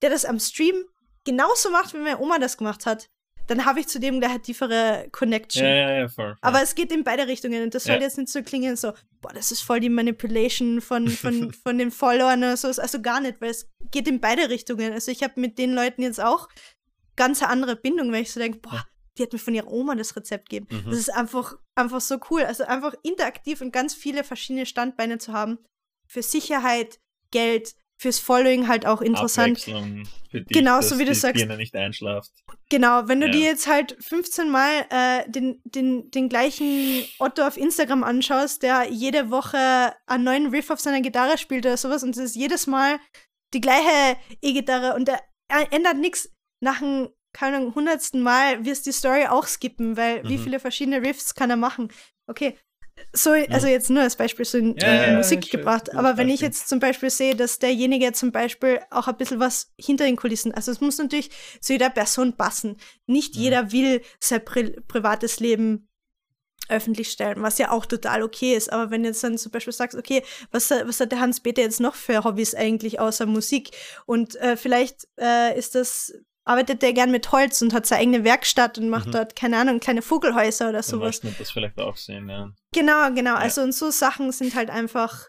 der 0.00 0.10
das 0.10 0.24
am 0.24 0.38
Stream 0.38 0.84
genauso 1.24 1.70
macht, 1.70 1.92
wie 1.92 1.98
meine 1.98 2.20
Oma 2.20 2.38
das 2.38 2.56
gemacht 2.56 2.86
hat, 2.86 3.08
dann 3.48 3.64
habe 3.64 3.80
ich 3.80 3.88
zu 3.88 3.98
dem 3.98 4.20
gleich 4.20 4.30
eine 4.30 4.42
tiefere 4.42 5.08
Connection. 5.10 5.64
Ja, 5.64 5.70
ja, 5.70 5.90
ja, 5.98 6.08
voll, 6.08 6.34
voll. 6.34 6.36
Aber 6.40 6.62
es 6.62 6.74
geht 6.74 6.92
in 6.92 7.02
beide 7.02 7.26
Richtungen 7.26 7.62
und 7.62 7.74
das 7.74 7.84
soll 7.84 7.96
ja. 7.96 8.02
jetzt 8.02 8.18
nicht 8.18 8.28
so 8.28 8.42
klingen, 8.42 8.76
so, 8.76 8.92
boah, 9.20 9.32
das 9.32 9.50
ist 9.50 9.62
voll 9.62 9.80
die 9.80 9.88
Manipulation 9.88 10.80
von, 10.80 11.08
von, 11.08 11.52
von 11.64 11.78
den 11.78 11.90
Followern 11.90 12.40
oder 12.40 12.56
so. 12.56 12.68
Also 12.68 13.02
gar 13.02 13.20
nicht, 13.20 13.40
weil 13.40 13.50
es 13.50 13.68
geht 13.90 14.06
in 14.06 14.20
beide 14.20 14.50
Richtungen. 14.50 14.92
Also 14.92 15.10
ich 15.10 15.22
habe 15.22 15.40
mit 15.40 15.58
den 15.58 15.74
Leuten 15.74 16.02
jetzt 16.02 16.20
auch 16.20 16.48
ganz 17.16 17.42
andere 17.42 17.76
Bindung, 17.76 18.12
wenn 18.12 18.22
ich 18.22 18.32
so 18.32 18.40
denke, 18.40 18.58
boah, 18.58 18.86
die 19.18 19.22
hat 19.22 19.32
mir 19.32 19.38
von 19.38 19.54
ihrer 19.54 19.70
Oma 19.70 19.94
das 19.94 20.16
Rezept 20.16 20.48
gegeben. 20.48 20.66
Mhm. 20.70 20.90
Das 20.90 20.98
ist 20.98 21.10
einfach, 21.10 21.56
einfach 21.74 22.00
so 22.00 22.18
cool. 22.30 22.42
Also 22.42 22.64
einfach 22.64 22.94
interaktiv 23.02 23.60
und 23.60 23.72
ganz 23.72 23.94
viele 23.94 24.24
verschiedene 24.24 24.66
Standbeine 24.66 25.18
zu 25.18 25.32
haben. 25.32 25.58
Für 26.08 26.22
Sicherheit, 26.22 27.00
Geld, 27.30 27.74
fürs 27.98 28.18
Following 28.18 28.68
halt 28.68 28.86
auch 28.86 29.00
interessant. 29.00 29.58
Für 29.60 30.40
dich, 30.42 30.48
genau, 30.48 30.80
so 30.82 30.98
wie 30.98 31.04
du 31.06 31.14
sagst. 31.14 31.36
Birne 31.36 31.56
nicht 31.56 31.74
einschlaft. 31.74 32.30
Genau, 32.68 33.08
wenn 33.08 33.20
du 33.20 33.26
ja. 33.26 33.32
dir 33.32 33.44
jetzt 33.44 33.66
halt 33.66 33.96
15 34.00 34.50
Mal 34.50 34.86
äh, 34.90 35.30
den, 35.30 35.62
den, 35.64 36.10
den 36.10 36.28
gleichen 36.28 37.04
Otto 37.18 37.46
auf 37.46 37.56
Instagram 37.56 38.04
anschaust, 38.04 38.62
der 38.62 38.88
jede 38.90 39.30
Woche 39.30 39.94
einen 40.06 40.24
neuen 40.24 40.46
Riff 40.48 40.70
auf 40.70 40.80
seiner 40.80 41.00
Gitarre 41.00 41.38
spielt 41.38 41.64
oder 41.64 41.76
sowas 41.76 42.02
und 42.02 42.10
es 42.10 42.22
ist 42.22 42.36
jedes 42.36 42.66
Mal 42.66 42.98
die 43.54 43.60
gleiche 43.60 44.18
E-Gitarre 44.42 44.94
und 44.94 45.08
der 45.08 45.20
ändert 45.70 45.96
nichts 45.96 46.30
nach 46.60 46.82
einem 46.82 47.08
keine 47.36 47.58
Ahnung, 47.58 47.74
hundertsten 47.74 48.22
Mal 48.22 48.64
wirst 48.64 48.86
die 48.86 48.92
Story 48.92 49.26
auch 49.26 49.46
skippen, 49.46 49.96
weil 49.96 50.22
mhm. 50.22 50.28
wie 50.28 50.38
viele 50.38 50.58
verschiedene 50.58 51.02
Riffs 51.02 51.34
kann 51.34 51.50
er 51.50 51.56
machen? 51.56 51.92
Okay. 52.26 52.56
So, 53.12 53.32
also 53.32 53.66
jetzt 53.66 53.90
nur 53.90 54.02
als 54.02 54.16
Beispiel 54.16 54.46
so 54.46 54.56
in, 54.56 54.74
ja, 54.78 55.04
in 55.04 55.16
Musik 55.16 55.52
ja, 55.52 55.58
gebracht. 55.58 55.94
Aber 55.94 56.16
wenn 56.16 56.30
ich 56.30 56.40
jetzt 56.40 56.66
zum 56.66 56.80
Beispiel 56.80 57.10
sehe, 57.10 57.36
dass 57.36 57.58
derjenige 57.58 58.10
zum 58.12 58.32
Beispiel 58.32 58.80
auch 58.90 59.06
ein 59.06 59.18
bisschen 59.18 59.38
was 59.38 59.70
hinter 59.78 60.06
den 60.06 60.16
Kulissen, 60.16 60.54
also 60.54 60.72
es 60.72 60.80
muss 60.80 60.96
natürlich 60.96 61.30
zu 61.60 61.74
jeder 61.74 61.90
Person 61.90 62.38
passen. 62.38 62.78
Nicht 63.06 63.36
mhm. 63.36 63.42
jeder 63.42 63.72
will 63.72 64.00
sein 64.18 64.42
pri 64.42 64.80
privates 64.88 65.38
Leben 65.38 65.90
öffentlich 66.70 67.10
stellen, 67.10 67.42
was 67.42 67.58
ja 67.58 67.70
auch 67.70 67.84
total 67.84 68.22
okay 68.22 68.54
ist. 68.54 68.72
Aber 68.72 68.90
wenn 68.90 69.02
du 69.02 69.10
jetzt 69.10 69.22
dann 69.22 69.36
zum 69.36 69.52
Beispiel 69.52 69.74
sagst, 69.74 69.96
okay, 69.96 70.22
was, 70.50 70.70
was 70.70 70.98
hat 70.98 71.12
der 71.12 71.20
Hans-Peter 71.20 71.60
jetzt 71.60 71.80
noch 71.80 71.94
für 71.94 72.24
Hobbys 72.24 72.54
eigentlich 72.54 72.98
außer 72.98 73.26
Musik? 73.26 73.72
Und 74.06 74.36
äh, 74.36 74.56
vielleicht 74.56 75.06
äh, 75.20 75.56
ist 75.56 75.74
das 75.74 76.14
arbeitet 76.46 76.80
der 76.80 76.92
gern 76.92 77.10
mit 77.10 77.30
Holz 77.32 77.60
und 77.60 77.74
hat 77.74 77.86
seine 77.86 78.02
eigene 78.02 78.24
Werkstatt 78.24 78.78
und 78.78 78.88
macht 78.88 79.08
mhm. 79.08 79.12
dort, 79.12 79.36
keine 79.36 79.58
Ahnung, 79.58 79.80
kleine 79.80 80.00
Vogelhäuser 80.00 80.70
oder 80.70 80.82
sowas. 80.82 81.20
Dann 81.20 81.34
das 81.38 81.50
vielleicht 81.50 81.78
auch 81.78 81.96
sehen, 81.96 82.28
ja. 82.28 82.50
Genau, 82.72 83.12
genau. 83.12 83.34
Ja. 83.34 83.38
Also 83.38 83.62
und 83.62 83.72
so 83.72 83.90
Sachen 83.90 84.30
sind 84.32 84.54
halt 84.54 84.70
einfach, 84.70 85.28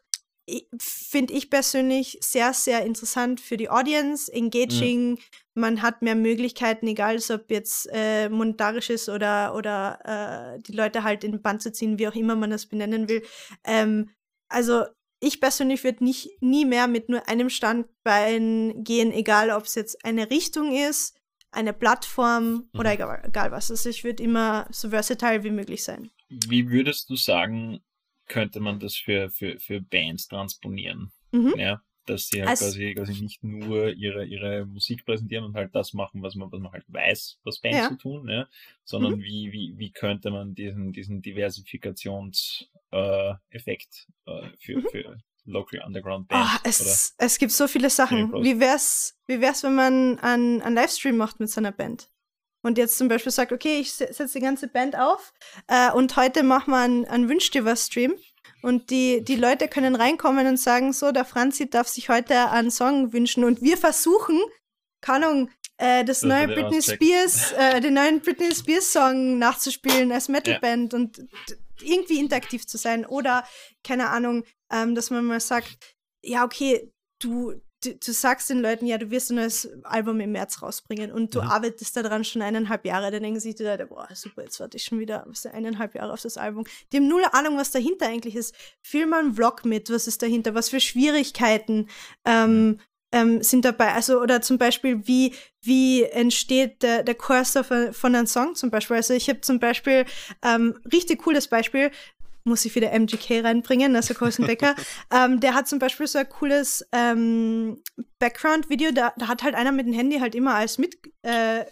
finde 0.79 1.33
ich 1.33 1.49
persönlich 1.49 2.19
sehr, 2.21 2.53
sehr 2.53 2.85
interessant 2.85 3.41
für 3.41 3.57
die 3.57 3.69
Audience, 3.69 4.31
engaging. 4.31 5.11
Mhm. 5.11 5.17
Man 5.55 5.81
hat 5.81 6.03
mehr 6.03 6.15
Möglichkeiten, 6.15 6.85
egal 6.85 7.17
ob 7.31 7.49
jetzt 7.49 7.89
äh, 7.91 8.29
monetarisch 8.29 8.91
ist 8.91 9.09
oder, 9.09 9.55
oder 9.55 10.55
äh, 10.55 10.61
die 10.61 10.73
Leute 10.73 11.03
halt 11.03 11.23
in 11.23 11.31
den 11.31 11.41
Band 11.41 11.63
zu 11.63 11.71
ziehen, 11.71 11.97
wie 11.97 12.07
auch 12.07 12.15
immer 12.15 12.35
man 12.35 12.51
das 12.51 12.67
benennen 12.67 13.09
will. 13.09 13.23
Ähm, 13.65 14.11
also 14.49 14.85
ich 15.19 15.41
persönlich 15.41 15.83
würde 15.83 16.03
nicht 16.03 16.29
nie 16.41 16.65
mehr 16.65 16.87
mit 16.87 17.09
nur 17.09 17.27
einem 17.27 17.49
Standbein 17.49 18.83
gehen, 18.83 19.11
egal 19.11 19.49
ob 19.49 19.63
es 19.63 19.75
jetzt 19.75 20.05
eine 20.05 20.29
Richtung 20.29 20.75
ist, 20.75 21.17
eine 21.51 21.73
Plattform 21.73 22.69
mhm. 22.71 22.79
oder 22.79 22.93
egal, 22.93 23.21
egal 23.25 23.51
was. 23.51 23.71
Also 23.71 23.89
ich 23.89 24.03
würde 24.03 24.23
immer 24.23 24.67
so 24.71 24.89
versatile 24.89 25.43
wie 25.43 25.51
möglich 25.51 25.83
sein. 25.83 26.11
Wie 26.29 26.69
würdest 26.69 27.09
du 27.09 27.15
sagen, 27.15 27.79
könnte 28.27 28.59
man 28.59 28.79
das 28.79 28.95
für, 28.95 29.29
für, 29.31 29.59
für 29.59 29.81
Bands 29.81 30.27
transponieren? 30.27 31.11
Mhm. 31.31 31.53
Ja, 31.57 31.81
dass 32.05 32.27
sie 32.27 32.39
halt 32.39 32.49
also, 32.49 32.65
quasi, 32.65 32.93
quasi 32.95 33.21
nicht 33.21 33.43
nur 33.43 33.93
ihre, 33.93 34.25
ihre 34.25 34.65
Musik 34.65 35.05
präsentieren 35.05 35.45
und 35.45 35.55
halt 35.55 35.73
das 35.73 35.93
machen, 35.93 36.21
was 36.21 36.35
man, 36.35 36.51
was 36.51 36.59
man 36.59 36.71
halt 36.71 36.85
weiß, 36.87 37.39
was 37.43 37.59
Bands 37.59 37.77
ja. 37.77 37.89
zu 37.89 37.95
tun, 37.95 38.29
ja, 38.29 38.47
sondern 38.83 39.15
mhm. 39.15 39.23
wie, 39.23 39.51
wie, 39.51 39.73
wie 39.77 39.91
könnte 39.91 40.31
man 40.31 40.53
diesen, 40.55 40.93
diesen 40.93 41.21
Diversifikationseffekt 41.21 42.71
äh, 42.91 43.31
äh, 43.51 43.77
für, 44.59 44.81
für 44.89 45.17
Local 45.45 45.81
Underground 45.85 46.27
Band. 46.27 46.45
Oh, 46.45 46.59
es, 46.63 47.15
es 47.17 47.37
gibt 47.37 47.51
so 47.51 47.67
viele 47.67 47.89
Sachen. 47.89 48.33
Wie 48.43 48.59
wär's, 48.59 49.17
wie 49.27 49.41
wär's, 49.41 49.63
wenn 49.63 49.75
man 49.75 50.19
einen, 50.19 50.61
einen 50.61 50.75
Livestream 50.75 51.17
macht 51.17 51.39
mit 51.39 51.49
seiner 51.49 51.71
Band? 51.71 52.09
Und 52.61 52.77
jetzt 52.77 52.97
zum 52.97 53.07
Beispiel 53.07 53.31
sagt, 53.31 53.53
okay, 53.53 53.79
ich 53.79 53.93
setze 53.93 54.27
die 54.33 54.41
ganze 54.41 54.67
Band 54.67 54.97
auf 54.97 55.33
äh, 55.67 55.91
und 55.91 56.17
heute 56.17 56.43
machen 56.43 56.71
wir 56.71 56.79
einen, 56.79 57.05
einen 57.05 57.29
Wünsch 57.29 57.49
dir 57.51 57.65
was 57.65 57.85
Stream. 57.85 58.15
Und 58.61 58.89
die, 58.89 59.23
die 59.23 59.35
Leute 59.35 59.67
können 59.67 59.95
reinkommen 59.95 60.47
und 60.47 60.57
sagen, 60.57 60.91
so, 60.91 61.11
der 61.11 61.25
Franzi 61.25 61.69
darf 61.69 61.87
sich 61.87 62.09
heute 62.09 62.49
einen 62.49 62.71
Song 62.71 63.13
wünschen. 63.13 63.43
Und 63.43 63.61
wir 63.61 63.77
versuchen, 63.77 64.39
keine 64.99 65.27
Ahnung, 65.27 65.49
äh, 65.77 66.03
das, 66.03 66.21
das 66.21 66.23
neue 66.23 66.47
Britney 66.47 66.81
Spears, 66.81 67.51
äh, 67.53 67.79
den 67.79 67.93
neuen 67.93 68.19
Britney 68.19 68.53
Spears 68.53 68.91
Song 68.91 69.37
nachzuspielen 69.37 70.11
als 70.11 70.27
Metalband 70.27 70.93
ja. 70.93 70.99
und 70.99 71.21
irgendwie 71.81 72.19
interaktiv 72.19 72.65
zu 72.65 72.77
sein. 72.77 73.05
Oder, 73.05 73.43
keine 73.83 74.09
Ahnung, 74.09 74.43
ähm, 74.71 74.95
dass 74.95 75.09
man 75.09 75.25
mal 75.25 75.39
sagt, 75.39 75.77
ja, 76.23 76.43
okay, 76.43 76.91
du, 77.19 77.53
du, 77.83 77.95
du, 77.95 78.11
sagst 78.11 78.49
den 78.49 78.61
Leuten, 78.61 78.85
ja, 78.85 78.97
du 78.97 79.11
wirst 79.11 79.31
ein 79.31 79.35
neues 79.35 79.69
Album 79.83 80.19
im 80.19 80.31
März 80.31 80.61
rausbringen 80.61 81.11
und 81.11 81.33
du 81.35 81.41
mhm. 81.41 81.47
arbeitest 81.47 81.95
daran 81.95 82.23
schon 82.23 82.41
eineinhalb 82.41 82.85
Jahre, 82.85 83.11
dann 83.11 83.23
denken 83.23 83.39
sich 83.39 83.55
die 83.55 83.63
Leute, 83.63 83.87
boah, 83.87 84.07
super, 84.13 84.43
jetzt 84.43 84.59
warte 84.59 84.77
ich 84.77 84.83
schon 84.83 84.99
wieder 84.99 85.25
eineinhalb 85.51 85.95
Jahre 85.95 86.13
auf 86.13 86.21
das 86.21 86.37
Album. 86.37 86.65
Die 86.91 86.97
haben 86.97 87.07
null 87.07 87.23
Ahnung, 87.31 87.57
was 87.57 87.71
dahinter 87.71 88.07
eigentlich 88.07 88.35
ist. 88.35 88.55
Film 88.81 89.09
mal 89.09 89.19
einen 89.19 89.35
Vlog 89.35 89.65
mit, 89.65 89.89
was 89.89 90.07
ist 90.07 90.21
dahinter, 90.21 90.53
was 90.53 90.69
für 90.69 90.79
Schwierigkeiten 90.79 91.87
ähm, 92.25 92.67
mhm. 92.67 92.79
Ähm, 93.17 93.41
sind 93.41 93.65
dabei. 93.65 93.93
Also, 93.93 94.21
oder 94.21 94.41
zum 94.41 94.57
Beispiel, 94.57 95.07
wie, 95.07 95.33
wie 95.61 96.03
entsteht 96.03 96.83
der, 96.83 97.03
der 97.03 97.15
von, 97.17 97.93
von 97.93 98.15
einem 98.15 98.27
Song 98.27 98.55
zum 98.55 98.69
Beispiel. 98.69 98.97
Also 98.97 99.13
ich 99.13 99.29
habe 99.29 99.41
zum 99.41 99.59
Beispiel 99.59 100.05
ähm, 100.43 100.79
richtig 100.91 101.23
cooles 101.23 101.47
Beispiel, 101.47 101.91
muss 102.43 102.65
ich 102.65 102.73
wieder 102.75 102.91
MGK 102.91 103.43
reinbringen, 103.43 103.95
also 103.95 104.13
Colson 104.13 104.47
Becker. 104.47 104.75
ähm, 105.13 105.39
der 105.39 105.53
hat 105.53 105.67
zum 105.67 105.79
Beispiel 105.79 106.07
so 106.07 106.19
ein 106.19 106.29
cooles 106.29 106.87
ähm, 106.91 107.81
Background-Video, 108.19 108.91
da, 108.91 109.13
da, 109.17 109.27
hat 109.27 109.43
halt 109.43 109.55
einer 109.55 109.71
mit 109.71 109.85
dem 109.85 109.93
Handy 109.93 110.19
halt 110.19 110.35
immer 110.35 110.55
alles 110.55 110.77
mit 110.77 110.97
äh, 111.23 111.65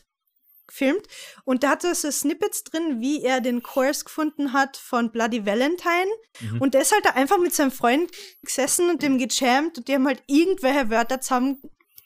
gefilmt 0.67 1.07
und 1.43 1.63
da 1.63 1.69
hatte 1.69 1.93
so 1.95 2.09
Snippets 2.11 2.63
drin, 2.63 2.99
wie 2.99 3.23
er 3.23 3.41
den 3.41 3.63
Chorus 3.63 4.05
gefunden 4.05 4.53
hat 4.53 4.77
von 4.77 5.11
Bloody 5.11 5.45
Valentine 5.45 6.07
mhm. 6.39 6.61
und 6.61 6.73
der 6.73 6.81
ist 6.81 6.91
halt 6.91 7.05
da 7.05 7.11
einfach 7.11 7.37
mit 7.37 7.53
seinem 7.53 7.71
Freund 7.71 8.11
gesessen 8.43 8.89
und 8.89 9.01
dem 9.01 9.17
gejammt 9.17 9.77
und 9.77 9.87
die 9.87 9.93
haben 9.93 10.07
halt 10.07 10.23
irgendwelche 10.27 10.89
Wörter 10.89 11.21
zusammen 11.21 11.61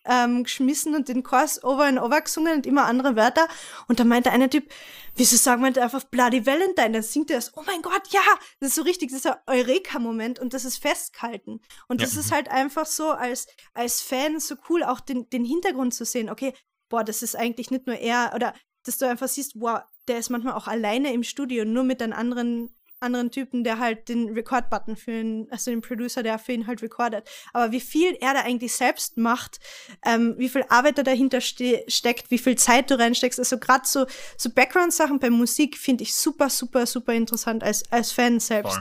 ähm, 0.09 0.43
geschmissen 0.43 0.95
und 0.95 1.07
den 1.07 1.23
Chorus 1.23 1.63
over 1.63 1.83
and 1.83 1.99
over 1.99 2.21
gesungen 2.21 2.55
und 2.55 2.65
immer 2.65 2.85
andere 2.85 3.15
Wörter. 3.15 3.47
Und 3.87 3.99
da 3.99 4.03
meinte 4.03 4.31
einer 4.31 4.49
Typ, 4.49 4.69
wieso 5.15 5.37
sagen 5.37 5.61
wir 5.63 5.83
einfach 5.83 6.03
Bloody 6.05 6.45
Valentine? 6.45 6.91
Dann 6.91 7.03
singt 7.03 7.29
er 7.29 7.37
das, 7.37 7.55
oh 7.55 7.63
mein 7.65 7.81
Gott, 7.81 8.07
ja! 8.09 8.21
Das 8.59 8.69
ist 8.69 8.75
so 8.75 8.81
richtig, 8.81 9.11
das 9.11 9.19
ist 9.19 9.27
ein 9.27 9.37
Eureka-Moment 9.47 10.39
und 10.39 10.53
das 10.53 10.65
ist 10.65 10.81
festgehalten. 10.81 11.61
Und 11.87 12.01
das 12.01 12.15
ja. 12.15 12.21
ist 12.21 12.31
halt 12.31 12.49
einfach 12.49 12.85
so 12.85 13.11
als, 13.11 13.47
als 13.73 14.01
Fan 14.01 14.39
so 14.39 14.55
cool, 14.69 14.83
auch 14.83 14.99
den, 14.99 15.29
den 15.29 15.45
Hintergrund 15.45 15.93
zu 15.93 16.05
sehen. 16.05 16.29
Okay, 16.29 16.53
boah, 16.89 17.03
das 17.03 17.21
ist 17.21 17.35
eigentlich 17.35 17.71
nicht 17.71 17.87
nur 17.87 17.95
er, 17.95 18.31
oder 18.35 18.53
dass 18.85 18.97
du 18.97 19.07
einfach 19.07 19.27
siehst, 19.27 19.53
wow, 19.55 19.81
der 20.07 20.17
ist 20.17 20.29
manchmal 20.29 20.53
auch 20.53 20.67
alleine 20.67 21.13
im 21.13 21.23
Studio, 21.23 21.65
nur 21.65 21.83
mit 21.83 22.01
einem 22.01 22.13
anderen 22.13 22.69
anderen 23.01 23.31
Typen, 23.31 23.63
der 23.63 23.79
halt 23.79 24.09
den 24.09 24.29
Record-Button 24.29 24.95
für 24.95 25.11
ihn, 25.11 25.47
also 25.51 25.71
den 25.71 25.81
Producer, 25.81 26.23
der 26.23 26.39
für 26.39 26.51
ihn 26.51 26.67
halt 26.67 26.81
recordet. 26.81 27.29
Aber 27.53 27.71
wie 27.71 27.79
viel 27.79 28.17
er 28.19 28.33
da 28.33 28.41
eigentlich 28.41 28.73
selbst 28.75 29.17
macht, 29.17 29.59
ähm, 30.05 30.35
wie 30.37 30.49
viel 30.49 30.65
Arbeit 30.69 30.97
da 30.97 31.03
dahinter 31.03 31.41
ste 31.41 31.83
steckt, 31.87 32.29
wie 32.31 32.37
viel 32.37 32.57
Zeit 32.57 32.91
du 32.91 32.99
reinsteckst, 32.99 33.39
also 33.39 33.57
gerade 33.57 33.87
so, 33.87 34.05
so 34.37 34.49
Background-Sachen 34.49 35.19
bei 35.19 35.29
Musik 35.29 35.77
finde 35.77 36.03
ich 36.03 36.15
super, 36.15 36.49
super, 36.49 36.85
super 36.85 37.13
interessant 37.13 37.63
als, 37.63 37.89
als 37.91 38.11
Fan 38.11 38.39
selbst. 38.39 38.79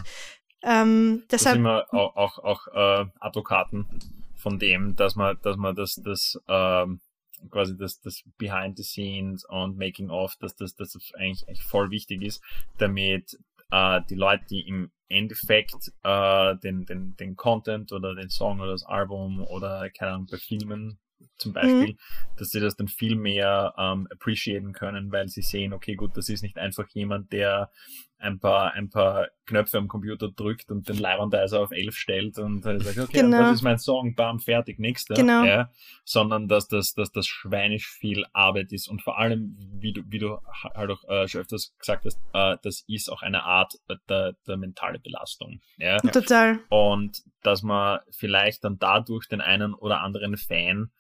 Ähm, 0.63 1.25
deshalb, 1.31 1.31
das 1.31 1.53
sind 1.53 1.63
wir 1.63 1.95
auch, 1.95 2.17
auch, 2.17 2.39
auch 2.39 2.67
äh, 2.69 3.07
Advokaten 3.21 3.87
von 4.35 4.59
dem, 4.59 4.97
dass 4.97 5.15
man, 5.15 5.39
dass 5.43 5.57
man 5.57 5.77
das, 5.77 6.01
das 6.05 6.41
ähm, 6.49 7.01
quasi 7.51 7.77
das, 7.77 8.01
das 8.01 8.23
Behind 8.39 8.77
the 8.77 8.83
Scenes 8.83 9.45
und 9.45 9.79
Making 9.79 10.11
of, 10.11 10.35
dass 10.41 10.55
das, 10.57 10.75
dass 10.75 10.93
das 10.93 11.13
eigentlich, 11.15 11.49
eigentlich 11.49 11.65
voll 11.65 11.91
wichtig 11.91 12.23
ist, 12.23 12.43
damit 12.79 13.39
äh, 13.71 14.01
die 14.09 14.15
Leute, 14.15 14.45
die 14.51 14.67
im 14.67 14.91
Endeffekt 15.09 15.93
äh, 16.03 16.57
den, 16.57 16.85
den, 16.85 17.17
den 17.17 17.37
Content 17.37 17.93
oder 17.93 18.15
den 18.15 18.31
Song 18.31 18.61
oder 18.61 18.73
das 18.73 18.85
Album 18.85 19.43
oder 19.43 19.89
keine 19.91 20.13
Ahnung, 20.13 20.29
bei 20.31 20.39
Filmen 20.39 20.99
zum 21.37 21.53
Beispiel, 21.53 21.95
mhm. 21.95 21.99
dass 22.37 22.51
sie 22.51 22.61
das 22.61 22.77
dann 22.77 22.89
viel 22.89 23.17
mehr 23.17 23.75
ähm, 23.77 24.07
appreciaten 24.11 24.73
können, 24.73 25.11
weil 25.13 25.29
sie 25.29 25.43
sehen, 25.43 25.73
okay, 25.73 25.95
gut, 25.95 26.17
das 26.17 26.29
ist 26.29 26.43
nicht 26.43 26.59
einfach 26.59 26.87
jemand, 26.91 27.33
der 27.33 27.71
ein 28.19 28.41
paar, 28.41 28.73
ein 28.73 28.91
paar 28.91 29.29
Knöpfe 29.47 29.79
am 29.79 29.89
Computer 29.89 30.29
drückt 30.29 30.71
und 30.71 30.89
den 30.89 30.99
Leibandizer 30.99 31.61
auf 31.61 31.71
11 31.71 31.97
stellt 31.97 32.39
und 32.39 32.67
äh, 32.67 32.79
sagt, 32.81 32.99
okay, 32.99 33.21
genau. 33.21 33.39
das 33.39 33.57
ist 33.57 33.63
mein 33.63 33.79
Song, 33.79 34.15
bam, 34.15 34.41
fertig, 34.41 34.79
nächster. 34.79 35.15
Genau. 35.15 35.45
Ja, 35.45 35.71
sondern 36.05 36.49
dass 36.49 36.69
das, 36.69 36.95
dass 36.95 37.13
das 37.13 37.27
schweinisch 37.27 37.89
viel 37.89 38.25
Arbeit 38.33 38.73
ist 38.73 38.89
und 38.89 39.03
vor 39.03 39.19
allem, 39.19 39.57
wie 39.59 39.93
du, 39.93 40.03
wie 40.07 40.19
du 40.19 40.39
halt 40.75 40.91
auch 40.91 41.05
äh, 41.09 41.29
schon 41.29 41.43
öfters 41.43 41.75
gesagt 41.79 42.05
hast, 42.05 42.19
äh, 42.33 42.57
das 42.63 42.85
ist 42.89 43.11
auch 43.11 43.23
eine 43.23 43.45
Art 43.45 43.75
der, 44.09 44.35
der 44.47 44.57
mentale 44.57 44.99
Belastung. 44.99 45.61
Ja? 45.79 45.99
Total. 45.99 46.59
Und 46.69 47.23
dass 47.43 47.63
man 47.63 48.01
vielleicht 48.11 48.65
dann 48.65 48.79
dadurch 48.79 49.29
den 49.29 49.41
einen 49.41 49.75
oder 49.75 50.01
anderen 50.01 50.37
Fan 50.37 50.91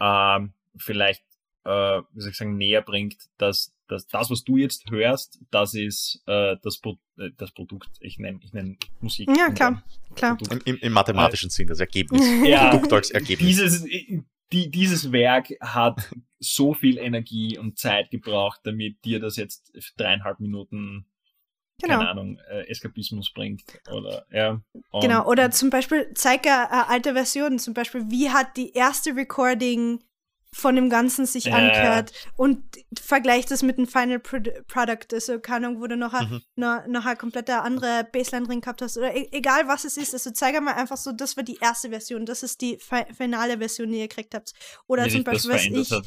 ähm, 0.00 0.52
vielleicht, 0.76 1.24
äh, 1.64 2.02
wie 2.12 2.20
soll 2.20 2.30
ich 2.30 2.36
sagen, 2.36 2.56
näher 2.56 2.82
bringt, 2.82 3.16
dass, 3.38 3.74
dass 3.88 4.06
das, 4.06 4.30
was 4.30 4.44
du 4.44 4.56
jetzt 4.56 4.90
hörst, 4.90 5.40
das 5.50 5.74
ist 5.74 6.22
äh, 6.26 6.56
das, 6.62 6.78
Pro 6.78 6.98
äh, 7.18 7.30
das 7.36 7.52
Produkt, 7.52 7.90
ich 8.00 8.18
nenne 8.18 8.40
ich 8.42 8.52
nenn 8.52 8.76
Musik. 9.00 9.28
Ja, 9.36 9.50
klar, 9.50 9.82
klar. 10.14 10.38
Im, 10.64 10.76
Im, 10.78 10.92
mathematischen 10.92 11.48
äh, 11.48 11.52
Sinn, 11.52 11.66
das 11.66 11.80
Ergebnis. 11.80 12.22
ja, 12.44 12.70
Produkt 12.70 12.92
als 12.92 13.10
Ergebnis. 13.10 13.48
Dieses, 13.48 13.84
die, 14.52 14.70
dieses 14.70 15.10
Werk 15.10 15.48
hat 15.60 16.10
so 16.38 16.74
viel 16.74 16.98
Energie 16.98 17.58
und 17.58 17.78
Zeit 17.78 18.10
gebraucht, 18.10 18.60
damit 18.64 19.04
dir 19.04 19.20
das 19.20 19.36
jetzt 19.36 19.72
dreieinhalb 19.96 20.40
Minuten 20.40 21.06
genau. 21.80 21.98
keine 21.98 22.10
Ahnung, 22.10 22.38
äh, 22.50 22.68
Eskapismus 22.68 23.32
bringt. 23.32 23.62
Oder, 23.90 24.26
ja. 24.30 24.60
Genau, 25.00 25.26
oder 25.26 25.50
zum 25.50 25.70
Beispiel, 25.70 26.10
zeig 26.14 26.46
eine 26.46 26.64
äh, 26.64 26.84
alte 26.88 27.14
Version, 27.14 27.58
zum 27.58 27.74
Beispiel, 27.74 28.10
wie 28.10 28.30
hat 28.30 28.56
die 28.56 28.72
erste 28.72 29.16
Recording 29.16 30.00
von 30.54 30.76
dem 30.76 30.88
Ganzen 30.88 31.26
sich 31.26 31.46
ja. 31.46 31.54
angehört 31.54 32.12
und 32.36 32.62
vergleicht 32.98 33.50
das 33.50 33.62
mit 33.62 33.76
dem 33.76 33.88
Final 33.88 34.20
Pro 34.20 34.38
Product, 34.68 35.12
also 35.12 35.40
keine 35.40 35.66
Ahnung, 35.66 35.82
wo 35.82 35.86
du 35.88 35.96
noch, 35.96 36.12
mhm. 36.12 36.42
noch, 36.54 36.86
noch 36.86 37.04
eine 37.04 37.16
komplette 37.16 37.60
andere 37.60 38.06
Baseline 38.12 38.46
drin 38.46 38.60
gehabt 38.60 38.80
hast 38.80 38.96
oder 38.96 39.14
e 39.14 39.28
egal 39.32 39.66
was 39.66 39.84
es 39.84 39.96
ist, 39.96 40.14
also 40.14 40.30
zeig 40.30 40.58
mal 40.62 40.74
einfach 40.74 40.96
so, 40.96 41.10
das 41.10 41.36
war 41.36 41.42
die 41.42 41.58
erste 41.60 41.90
Version, 41.90 42.24
das 42.24 42.44
ist 42.44 42.60
die 42.60 42.78
fi 42.78 43.04
finale 43.16 43.58
Version, 43.58 43.90
die 43.90 43.98
ihr 43.98 44.08
gekriegt 44.08 44.34
habt. 44.34 44.52
Oder 44.86 45.06
Wie 45.06 45.10
zum 45.10 45.24
Beispiel, 45.24 45.50
was 45.50 45.64
ich, 45.64 45.90
hat. 45.90 46.06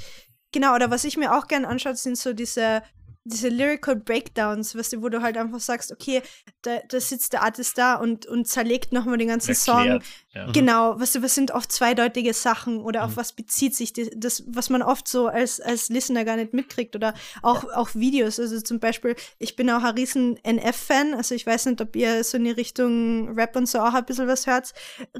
genau, 0.54 0.74
oder 0.76 0.90
was 0.90 1.04
ich 1.04 1.18
mir 1.18 1.36
auch 1.36 1.48
gerne 1.48 1.68
anschaue, 1.68 1.96
sind 1.96 2.18
so 2.18 2.32
diese 2.32 2.84
diese 3.28 3.50
Lyrical 3.50 3.96
Breakdowns, 3.96 4.76
weißt 4.76 4.94
du, 4.94 5.02
wo 5.02 5.10
du 5.10 5.22
halt 5.22 5.38
einfach 5.38 5.60
sagst, 5.60 5.92
okay, 5.92 6.22
da, 6.62 6.80
da 6.88 7.00
sitzt 7.00 7.34
der 7.34 7.44
Artist 7.44 7.78
da 7.78 7.96
und, 7.96 8.26
und 8.26 8.48
zerlegt 8.48 8.94
nochmal 8.94 9.18
den 9.18 9.28
ganzen 9.28 9.52
Erklärt, 9.52 10.04
Song. 10.04 10.12
Ja. 10.38 10.52
Genau, 10.52 10.94
du, 10.94 11.24
was 11.24 11.34
sind 11.34 11.50
oft 11.50 11.72
zweideutige 11.72 12.32
Sachen 12.32 12.80
oder 12.80 13.04
auf 13.06 13.12
mhm. 13.12 13.18
was 13.18 13.34
bezieht 13.34 13.76
sich 13.76 13.92
die, 13.92 14.12
das, 14.16 14.44
was 14.46 14.70
man 14.70 14.84
oft 14.84 15.08
so 15.08 15.28
als, 15.28 15.60
als 15.60 15.90
Listener 15.90 16.26
gar 16.26 16.36
nicht 16.36 16.54
mitkriegt 16.54 16.96
oder 16.96 17.16
auch, 17.42 17.64
ja. 17.64 17.76
auch 17.76 17.90
Videos. 17.96 18.40
Also 18.40 18.62
zum 18.62 18.80
Beispiel, 18.80 19.16
ich 19.40 19.56
bin 19.56 19.68
auch 19.72 19.82
ein 19.82 19.96
riesen 19.96 20.38
NF-Fan, 20.44 21.16
also 21.16 21.34
ich 21.34 21.48
weiß 21.48 21.66
nicht, 21.66 21.82
ob 21.82 21.96
ihr 21.96 22.24
so 22.24 22.38
in 22.38 22.44
die 22.44 22.52
Richtung 22.52 23.36
Rap 23.36 23.56
und 23.56 23.68
so 23.68 23.80
auch 23.80 23.96
ein 23.96 24.06
bisschen 24.06 24.28
was 24.28 24.46
hört. 24.46 24.74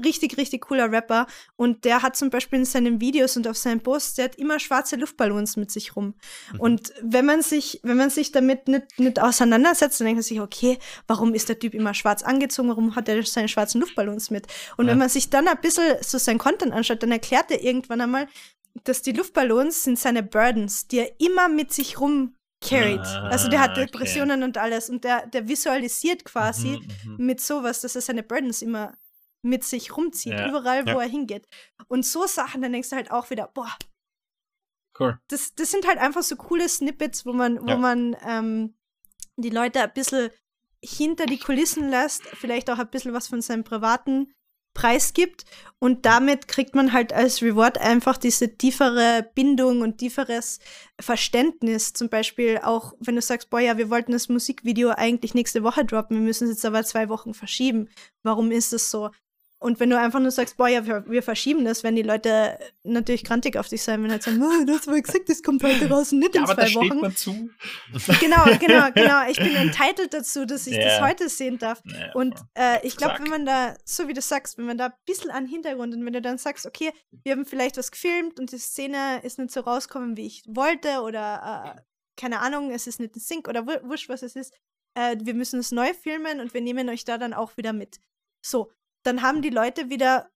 Richtig, 0.04 0.36
richtig 0.36 0.62
cooler 0.62 0.92
Rapper 0.92 1.26
und 1.56 1.84
der 1.84 2.02
hat 2.02 2.14
zum 2.14 2.30
Beispiel 2.30 2.60
in 2.60 2.64
seinen 2.64 3.00
Videos 3.00 3.36
und 3.36 3.48
auf 3.48 3.56
seinen 3.56 3.80
Posts, 3.80 4.14
der 4.14 4.26
hat 4.26 4.36
immer 4.36 4.60
schwarze 4.60 4.94
Luftballons 4.94 5.56
mit 5.56 5.72
sich 5.72 5.96
rum. 5.96 6.14
Mhm. 6.52 6.60
Und 6.60 6.92
wenn 7.02 7.26
man 7.26 7.42
sich, 7.42 7.80
wenn 7.82 7.96
man 7.96 8.10
sich 8.10 8.30
damit 8.30 8.68
nicht, 8.68 9.00
nicht 9.00 9.20
auseinandersetzt, 9.20 10.00
dann 10.00 10.06
denkt 10.06 10.18
man 10.18 10.22
sich, 10.22 10.40
okay, 10.40 10.78
warum 11.08 11.34
ist 11.34 11.48
der 11.48 11.58
Typ 11.58 11.74
immer 11.74 11.92
schwarz 11.92 12.22
angezogen, 12.22 12.68
warum 12.68 12.94
hat 12.94 13.08
er 13.08 13.24
seine 13.24 13.48
schwarzen 13.48 13.80
Luftballons 13.80 14.30
mit? 14.30 14.46
Und 14.76 14.86
ja. 14.86 14.92
wenn 14.92 14.98
man 14.98 15.07
sich 15.08 15.30
dann 15.30 15.48
ein 15.48 15.60
bisschen 15.60 15.96
so 16.02 16.18
sein 16.18 16.38
Content 16.38 16.72
anschaut, 16.72 17.02
dann 17.02 17.12
erklärt 17.12 17.50
er 17.50 17.62
irgendwann 17.62 18.00
einmal, 18.00 18.28
dass 18.84 19.02
die 19.02 19.12
Luftballons 19.12 19.84
sind 19.84 19.98
seine 19.98 20.22
Burdens, 20.22 20.86
die 20.86 20.98
er 20.98 21.20
immer 21.20 21.48
mit 21.48 21.72
sich 21.72 22.00
rum 22.00 22.34
carried. 22.60 23.00
Ah, 23.00 23.28
also 23.28 23.48
der 23.48 23.60
hat 23.60 23.76
Depressionen 23.76 24.40
okay. 24.40 24.44
und 24.44 24.58
alles 24.58 24.90
und 24.90 25.04
der, 25.04 25.26
der 25.26 25.48
visualisiert 25.48 26.24
quasi 26.24 26.80
mhm, 27.04 27.12
mhm, 27.12 27.26
mit 27.26 27.40
sowas, 27.40 27.80
dass 27.80 27.94
er 27.94 28.02
seine 28.02 28.22
Burdens 28.22 28.62
immer 28.62 28.96
mit 29.42 29.64
sich 29.64 29.96
rumzieht, 29.96 30.32
ja. 30.32 30.48
überall, 30.48 30.84
wo 30.86 30.90
ja. 30.90 31.02
er 31.02 31.08
hingeht. 31.08 31.46
Und 31.86 32.04
so 32.04 32.26
Sachen, 32.26 32.60
dann 32.60 32.72
denkst 32.72 32.90
du 32.90 32.96
halt 32.96 33.10
auch 33.10 33.30
wieder, 33.30 33.48
boah, 33.54 33.72
Cool. 34.98 35.18
Das, 35.28 35.54
das 35.54 35.70
sind 35.70 35.86
halt 35.86 35.98
einfach 35.98 36.22
so 36.22 36.36
coole 36.36 36.68
Snippets, 36.68 37.24
wo 37.24 37.32
man, 37.32 37.62
wo 37.62 37.68
ja. 37.68 37.76
man 37.76 38.16
ähm, 38.26 38.74
die 39.36 39.50
Leute 39.50 39.80
ein 39.80 39.92
bisschen 39.92 40.30
hinter 40.82 41.26
die 41.26 41.38
Kulissen 41.38 41.88
lässt, 41.88 42.22
vielleicht 42.22 42.70
auch 42.70 42.78
ein 42.78 42.90
bisschen 42.90 43.12
was 43.12 43.28
von 43.28 43.40
seinem 43.40 43.64
privaten 43.64 44.32
Preis 44.78 45.12
gibt 45.12 45.44
und 45.80 46.06
damit 46.06 46.46
kriegt 46.46 46.76
man 46.76 46.92
halt 46.92 47.12
als 47.12 47.42
Reward 47.42 47.78
einfach 47.78 48.16
diese 48.16 48.56
tiefere 48.56 49.28
Bindung 49.34 49.80
und 49.80 49.98
tieferes 49.98 50.60
Verständnis. 51.00 51.94
Zum 51.94 52.08
Beispiel 52.08 52.60
auch, 52.62 52.94
wenn 53.00 53.16
du 53.16 53.20
sagst, 53.20 53.50
boah, 53.50 53.58
ja, 53.58 53.76
wir 53.76 53.90
wollten 53.90 54.12
das 54.12 54.28
Musikvideo 54.28 54.90
eigentlich 54.90 55.34
nächste 55.34 55.64
Woche 55.64 55.84
droppen, 55.84 56.18
wir 56.18 56.24
müssen 56.24 56.44
es 56.44 56.54
jetzt 56.54 56.64
aber 56.64 56.84
zwei 56.84 57.08
Wochen 57.08 57.34
verschieben. 57.34 57.88
Warum 58.22 58.52
ist 58.52 58.72
das 58.72 58.88
so? 58.92 59.10
Und 59.60 59.80
wenn 59.80 59.90
du 59.90 59.98
einfach 59.98 60.20
nur 60.20 60.30
sagst, 60.30 60.56
boah, 60.56 60.68
ja, 60.68 60.86
wir, 60.86 61.04
wir 61.08 61.22
verschieben 61.22 61.64
das, 61.64 61.82
wenn 61.82 61.96
die 61.96 62.02
Leute 62.02 62.58
natürlich 62.84 63.24
grantig 63.24 63.56
auf 63.56 63.68
dich 63.68 63.82
sein, 63.82 64.02
wenn 64.04 64.10
halt 64.12 64.22
sagen, 64.22 64.40
oh, 64.40 64.64
das 64.64 64.86
war 64.86 65.00
gesagt, 65.00 65.28
das 65.28 65.42
kommt 65.42 65.64
heute 65.64 65.88
raus 65.88 66.12
und 66.12 66.20
nicht 66.20 66.36
ja, 66.36 66.42
in 66.42 66.46
zwei 66.46 66.52
aber 66.52 66.74
Wochen. 66.74 67.00
Man 67.00 67.16
zu. 67.16 67.50
Genau, 68.20 68.44
genau, 68.60 68.88
genau. 68.94 69.28
Ich 69.28 69.38
bin 69.38 69.56
entitled 69.56 70.14
dazu, 70.14 70.44
dass 70.46 70.68
ich 70.68 70.76
yeah. 70.76 71.00
das 71.00 71.00
heute 71.00 71.28
sehen 71.28 71.58
darf. 71.58 71.82
Yeah, 71.84 72.14
und 72.14 72.36
äh, 72.54 72.86
ich 72.86 72.96
glaube, 72.96 73.16
wenn 73.18 73.30
man 73.30 73.46
da, 73.46 73.74
so 73.84 74.06
wie 74.06 74.12
du 74.12 74.20
sagst, 74.20 74.58
wenn 74.58 74.66
man 74.66 74.78
da 74.78 74.86
ein 74.86 74.92
bisschen 75.06 75.30
an 75.30 75.46
Hintergrund 75.46 75.92
und 75.92 76.06
wenn 76.06 76.12
du 76.12 76.22
dann 76.22 76.38
sagst, 76.38 76.64
okay, 76.64 76.92
wir 77.24 77.32
haben 77.32 77.44
vielleicht 77.44 77.76
was 77.76 77.90
gefilmt 77.90 78.38
und 78.38 78.52
die 78.52 78.58
Szene 78.58 79.20
ist 79.24 79.40
nicht 79.40 79.50
so 79.50 79.60
rausgekommen, 79.60 80.16
wie 80.16 80.26
ich 80.26 80.44
wollte 80.46 81.00
oder 81.00 81.74
äh, 81.76 81.80
keine 82.16 82.40
Ahnung, 82.40 82.70
es 82.70 82.86
ist 82.86 83.00
nicht 83.00 83.16
ein 83.16 83.20
Sync 83.20 83.48
oder 83.48 83.66
wurscht, 83.66 84.08
was 84.08 84.22
es 84.22 84.36
ist, 84.36 84.54
äh, 84.94 85.16
wir 85.20 85.34
müssen 85.34 85.58
es 85.60 85.72
neu 85.72 85.92
filmen 85.94 86.40
und 86.40 86.54
wir 86.54 86.60
nehmen 86.60 86.88
euch 86.88 87.04
da 87.04 87.18
dann 87.18 87.34
auch 87.34 87.56
wieder 87.56 87.72
mit. 87.72 88.00
So, 88.44 88.70
dann 89.08 89.22
haben 89.22 89.42
die 89.42 89.50
Leute 89.50 89.90
wieder, 89.90 90.30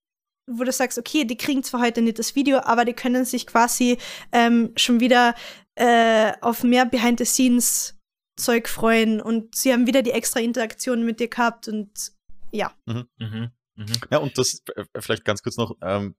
wo 0.51 0.65
du 0.65 0.73
sagst, 0.73 0.99
okay, 0.99 1.25
die 1.25 1.37
kriegen 1.37 1.63
zwar 1.63 1.83
heute 1.83 2.03
nicht 2.03 2.19
das 2.19 2.35
Video, 2.35 2.59
aber 2.59 2.85
die 2.85 2.95
können 2.95 3.25
sich 3.25 3.47
quasi 3.47 3.99
ähm, 4.33 4.73
schon 4.77 5.01
wieder 5.01 5.35
äh, 5.77 6.33
auf 6.41 6.65
mehr 6.65 6.87
Behind-the-Scenes 6.87 7.99
Zeug 8.37 8.69
freuen 8.69 9.21
und 9.21 9.55
sie 9.55 9.73
haben 9.73 9.87
wieder 9.87 10.03
die 10.03 10.11
extra 10.11 10.41
Interaktion 10.41 11.05
mit 11.05 11.21
dir 11.21 11.29
gehabt 11.29 11.69
und 11.69 12.13
ja. 12.51 12.73
Mhm. 12.87 13.07
Mhm. 13.19 13.51
Mhm. 13.77 13.93
Ja, 14.11 14.19
und 14.19 14.37
das 14.39 14.63
äh, 14.75 14.85
vielleicht 15.01 15.25
ganz 15.25 15.43
kurz 15.43 15.57
noch, 15.57 15.77
ähm, 15.83 16.17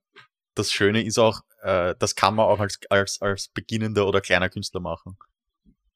das 0.54 0.72
Schöne 0.72 1.04
ist 1.04 1.18
auch, 1.18 1.40
äh, 1.62 1.94
das 1.98 2.14
kann 2.14 2.36
man 2.36 2.46
auch 2.46 2.60
als, 2.60 2.78
als, 2.88 3.20
als 3.20 3.48
beginnender 3.48 4.06
oder 4.06 4.20
kleiner 4.20 4.48
Künstler 4.48 4.80
machen. 4.80 5.16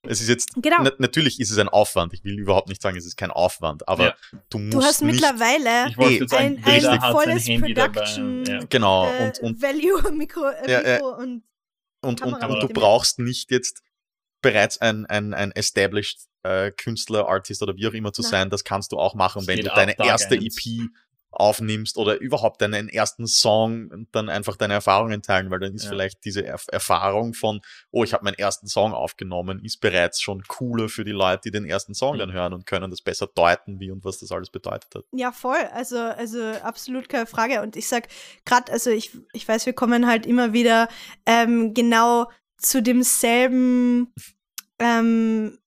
Es 0.08 0.22
ist 0.22 0.28
jetzt, 0.28 0.54
genau. 0.56 0.78
na, 0.82 0.92
natürlich 0.98 1.38
ist 1.38 1.50
es 1.50 1.58
ein 1.58 1.68
Aufwand. 1.68 2.14
Ich 2.14 2.24
will 2.24 2.38
überhaupt 2.38 2.68
nicht 2.68 2.80
sagen, 2.80 2.96
es 2.96 3.04
ist 3.04 3.16
kein 3.16 3.30
Aufwand, 3.30 3.86
aber 3.86 4.04
ja. 4.04 4.14
du 4.48 4.58
musst. 4.58 4.74
Du 4.74 4.82
hast 4.82 5.02
nicht, 5.02 5.20
mittlerweile 5.20 5.92
eh, 5.98 6.26
ein, 6.34 6.64
ein, 6.64 6.86
ein 6.86 7.12
volles 7.12 7.46
Production 7.46 8.44
ja. 8.44 8.60
genau, 8.70 9.06
äh, 9.06 9.26
und, 9.26 9.38
und, 9.40 9.62
Value 9.62 10.12
Mikro, 10.16 10.48
äh, 10.48 10.70
ja, 10.70 10.78
Mikro 10.80 11.16
und, 11.16 11.42
und, 12.00 12.22
und, 12.22 12.42
und, 12.42 12.62
du 12.62 12.68
brauchst 12.68 13.18
nicht 13.18 13.50
jetzt 13.50 13.82
bereits 14.40 14.78
ein, 14.78 15.04
ein, 15.06 15.34
ein 15.34 15.52
established 15.52 16.20
äh, 16.42 16.70
Künstler, 16.70 17.28
Artist 17.28 17.62
oder 17.62 17.76
wie 17.76 17.86
auch 17.86 17.92
immer 17.92 18.12
zu 18.12 18.22
Nein. 18.22 18.30
sein. 18.30 18.50
Das 18.50 18.64
kannst 18.64 18.92
du 18.92 18.98
auch 18.98 19.14
machen, 19.14 19.46
wenn 19.46 19.60
du 19.60 19.68
deine 19.68 19.98
erste 19.98 20.36
EP 20.36 20.88
aufnimmst 21.30 21.98
oder 21.98 22.20
überhaupt 22.20 22.60
deinen 22.62 22.88
ersten 22.88 23.26
Song 23.26 23.88
und 23.90 24.08
dann 24.12 24.28
einfach 24.28 24.56
deine 24.56 24.74
Erfahrungen 24.74 25.22
teilen, 25.22 25.50
weil 25.50 25.60
dann 25.60 25.74
ist 25.74 25.84
ja. 25.84 25.90
vielleicht 25.90 26.24
diese 26.24 26.44
Erf 26.44 26.66
Erfahrung 26.72 27.34
von, 27.34 27.60
oh, 27.90 28.04
ich 28.04 28.12
habe 28.12 28.24
meinen 28.24 28.38
ersten 28.38 28.66
Song 28.66 28.92
aufgenommen, 28.92 29.64
ist 29.64 29.80
bereits 29.80 30.20
schon 30.20 30.42
cooler 30.48 30.88
für 30.88 31.04
die 31.04 31.12
Leute, 31.12 31.42
die 31.44 31.50
den 31.50 31.64
ersten 31.64 31.94
Song 31.94 32.14
mhm. 32.14 32.18
dann 32.20 32.32
hören 32.32 32.52
und 32.54 32.66
können 32.66 32.90
das 32.90 33.02
besser 33.02 33.26
deuten, 33.26 33.78
wie 33.80 33.90
und 33.90 34.04
was 34.04 34.18
das 34.18 34.32
alles 34.32 34.50
bedeutet 34.50 34.94
hat. 34.94 35.04
Ja, 35.12 35.32
voll. 35.32 35.68
Also, 35.72 35.98
also 35.98 36.42
absolut 36.62 37.08
keine 37.08 37.26
Frage. 37.26 37.62
Und 37.62 37.76
ich 37.76 37.88
sag 37.88 38.08
gerade, 38.44 38.72
also 38.72 38.90
ich, 38.90 39.16
ich 39.32 39.46
weiß, 39.46 39.66
wir 39.66 39.74
kommen 39.74 40.06
halt 40.06 40.26
immer 40.26 40.52
wieder 40.52 40.88
ähm, 41.26 41.74
genau 41.74 42.30
zu 42.56 42.82
demselben 42.82 44.12
ähm, 44.78 45.58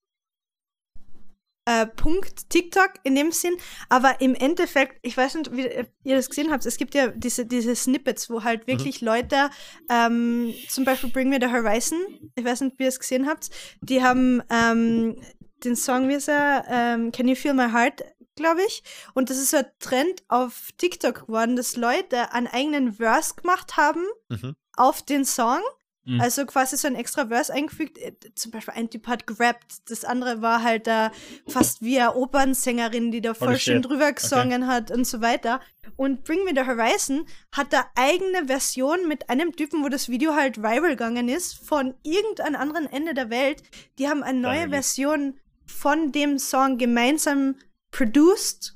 äh, 1.72 1.86
Punkt 1.86 2.50
TikTok 2.50 2.94
in 3.04 3.16
dem 3.16 3.32
Sinn, 3.32 3.54
aber 3.90 4.20
im 4.22 4.36
Endeffekt, 4.36 4.98
ich 5.02 5.16
weiß 5.16 5.36
nicht, 5.36 5.56
wie 5.56 5.70
ihr 6.04 6.16
das 6.16 6.30
gesehen 6.30 6.52
habt, 6.52 6.66
es 6.66 6.78
gibt 6.78 6.94
ja 6.96 7.08
diese, 7.08 7.46
diese 7.46 7.76
Snippets, 7.76 8.30
wo 8.30 8.44
halt 8.44 8.68
wirklich 8.68 9.02
mhm. 9.02 9.08
Leute, 9.08 9.50
ähm, 9.90 10.54
zum 10.68 10.86
Beispiel 10.86 11.10
Bring 11.10 11.30
Me 11.30 11.40
the 11.42 11.48
Horizon, 11.48 12.00
ich 12.36 12.44
weiß 12.44 12.62
nicht, 12.62 12.80
wie 12.80 12.84
ihr 12.84 12.90
es 12.90 13.00
gesehen 13.00 13.28
habt, 13.28 13.50
die 13.82 14.04
haben 14.04 14.42
ähm, 14.50 15.22
den 15.64 15.76
Song, 15.76 16.10
wie 16.10 16.16
ist 16.16 16.30
er, 16.30 16.66
ähm, 16.70 17.12
Can 17.12 17.28
You 17.28 17.36
Feel 17.36 17.54
My 17.54 17.70
Heart, 17.72 18.04
glaube 18.36 18.62
ich, 18.66 18.84
und 19.14 19.30
das 19.30 19.38
ist 19.38 19.52
so 19.52 19.58
ein 19.58 19.66
Trend 19.80 20.24
auf 20.28 20.70
TikTok 20.78 21.28
geworden, 21.28 21.56
dass 21.56 21.76
Leute 21.76 22.34
einen 22.34 22.48
eigenen 22.48 22.94
Verse 22.94 23.36
gemacht 23.36 23.78
haben 23.78 24.04
mhm. 24.30 24.56
auf 24.76 25.04
den 25.04 25.26
Song 25.26 25.62
Mhm. 26.04 26.20
Also 26.20 26.46
quasi 26.46 26.78
so 26.78 26.88
ein 26.88 26.96
extra 26.96 27.28
Verse 27.28 27.54
eingefügt. 27.54 27.98
Äh, 27.98 28.14
zum 28.34 28.52
Beispiel 28.52 28.74
ein 28.76 28.90
Typ 28.90 29.08
hat 29.08 29.28
gerappt, 29.28 29.90
das 29.90 30.04
andere 30.04 30.42
war 30.42 30.64
halt 30.64 30.88
da 30.88 31.12
fast 31.48 31.82
wie 31.82 32.00
eine 32.00 32.16
Opernsängerin, 32.16 33.12
die 33.12 33.22
da 33.22 33.34
voll 33.34 33.58
schön 33.58 33.82
drüber 33.82 34.12
gesungen 34.12 34.64
okay. 34.64 34.72
hat 34.72 34.92
und 34.92 35.06
so 35.06 35.22
weiter. 35.22 35.62
Und 35.98 36.24
Bring 36.24 36.44
Me 36.44 36.52
the 36.56 36.66
Horizon 36.66 37.26
hat 37.52 37.72
da 37.74 37.86
eigene 37.96 38.48
Version 38.48 39.08
mit 39.08 39.30
einem 39.30 39.56
Typen, 39.56 39.84
wo 39.84 39.90
das 39.90 40.10
Video 40.10 40.36
halt 40.36 40.58
viral 40.58 40.92
gegangen 40.92 41.30
ist, 41.30 41.54
von 41.54 41.94
irgendeinem 42.04 42.60
anderen 42.60 42.92
Ende 42.92 43.14
der 43.14 43.30
Welt. 43.30 43.62
Die 44.00 44.08
haben 44.08 44.24
eine 44.24 44.40
neue 44.40 44.70
Version 44.70 45.40
von 45.66 46.12
dem 46.12 46.40
Song 46.40 46.78
gemeinsam 46.78 47.56
produced 47.92 48.74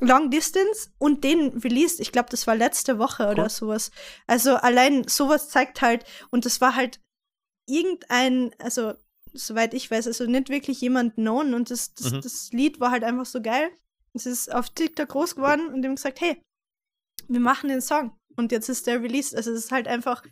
Long 0.00 0.30
Distance 0.30 0.90
und 0.98 1.24
den 1.24 1.58
released. 1.58 2.00
Ich 2.00 2.12
glaube, 2.12 2.28
das 2.30 2.46
war 2.46 2.54
letzte 2.54 2.98
Woche 2.98 3.24
cool. 3.24 3.30
oder 3.30 3.48
sowas. 3.48 3.90
Also 4.26 4.54
allein 4.56 5.06
sowas 5.08 5.48
zeigt 5.48 5.80
halt, 5.82 6.04
und 6.30 6.44
das 6.44 6.60
war 6.60 6.74
halt 6.74 7.00
irgendein, 7.66 8.54
also 8.58 8.94
soweit 9.32 9.74
ich 9.74 9.90
weiß, 9.90 10.06
also 10.06 10.24
nicht 10.26 10.48
wirklich 10.48 10.80
jemand 10.80 11.14
known 11.14 11.54
und 11.54 11.70
das, 11.70 11.94
das, 11.94 12.12
mhm. 12.12 12.20
das 12.20 12.50
Lied 12.52 12.80
war 12.80 12.90
halt 12.90 13.04
einfach 13.04 13.26
so 13.26 13.42
geil. 13.42 13.70
Es 14.14 14.26
ist 14.26 14.52
auf 14.52 14.70
TikTok 14.70 15.08
groß 15.08 15.36
geworden 15.36 15.68
und 15.68 15.82
dem 15.82 15.94
gesagt, 15.94 16.20
hey, 16.20 16.40
wir 17.28 17.40
machen 17.40 17.68
den 17.68 17.82
Song. 17.82 18.16
Und 18.36 18.52
jetzt 18.52 18.68
ist 18.68 18.86
der 18.86 19.02
released. 19.02 19.34
Also 19.34 19.52
es 19.52 19.64
ist 19.64 19.72
halt 19.72 19.88
einfach 19.88 20.22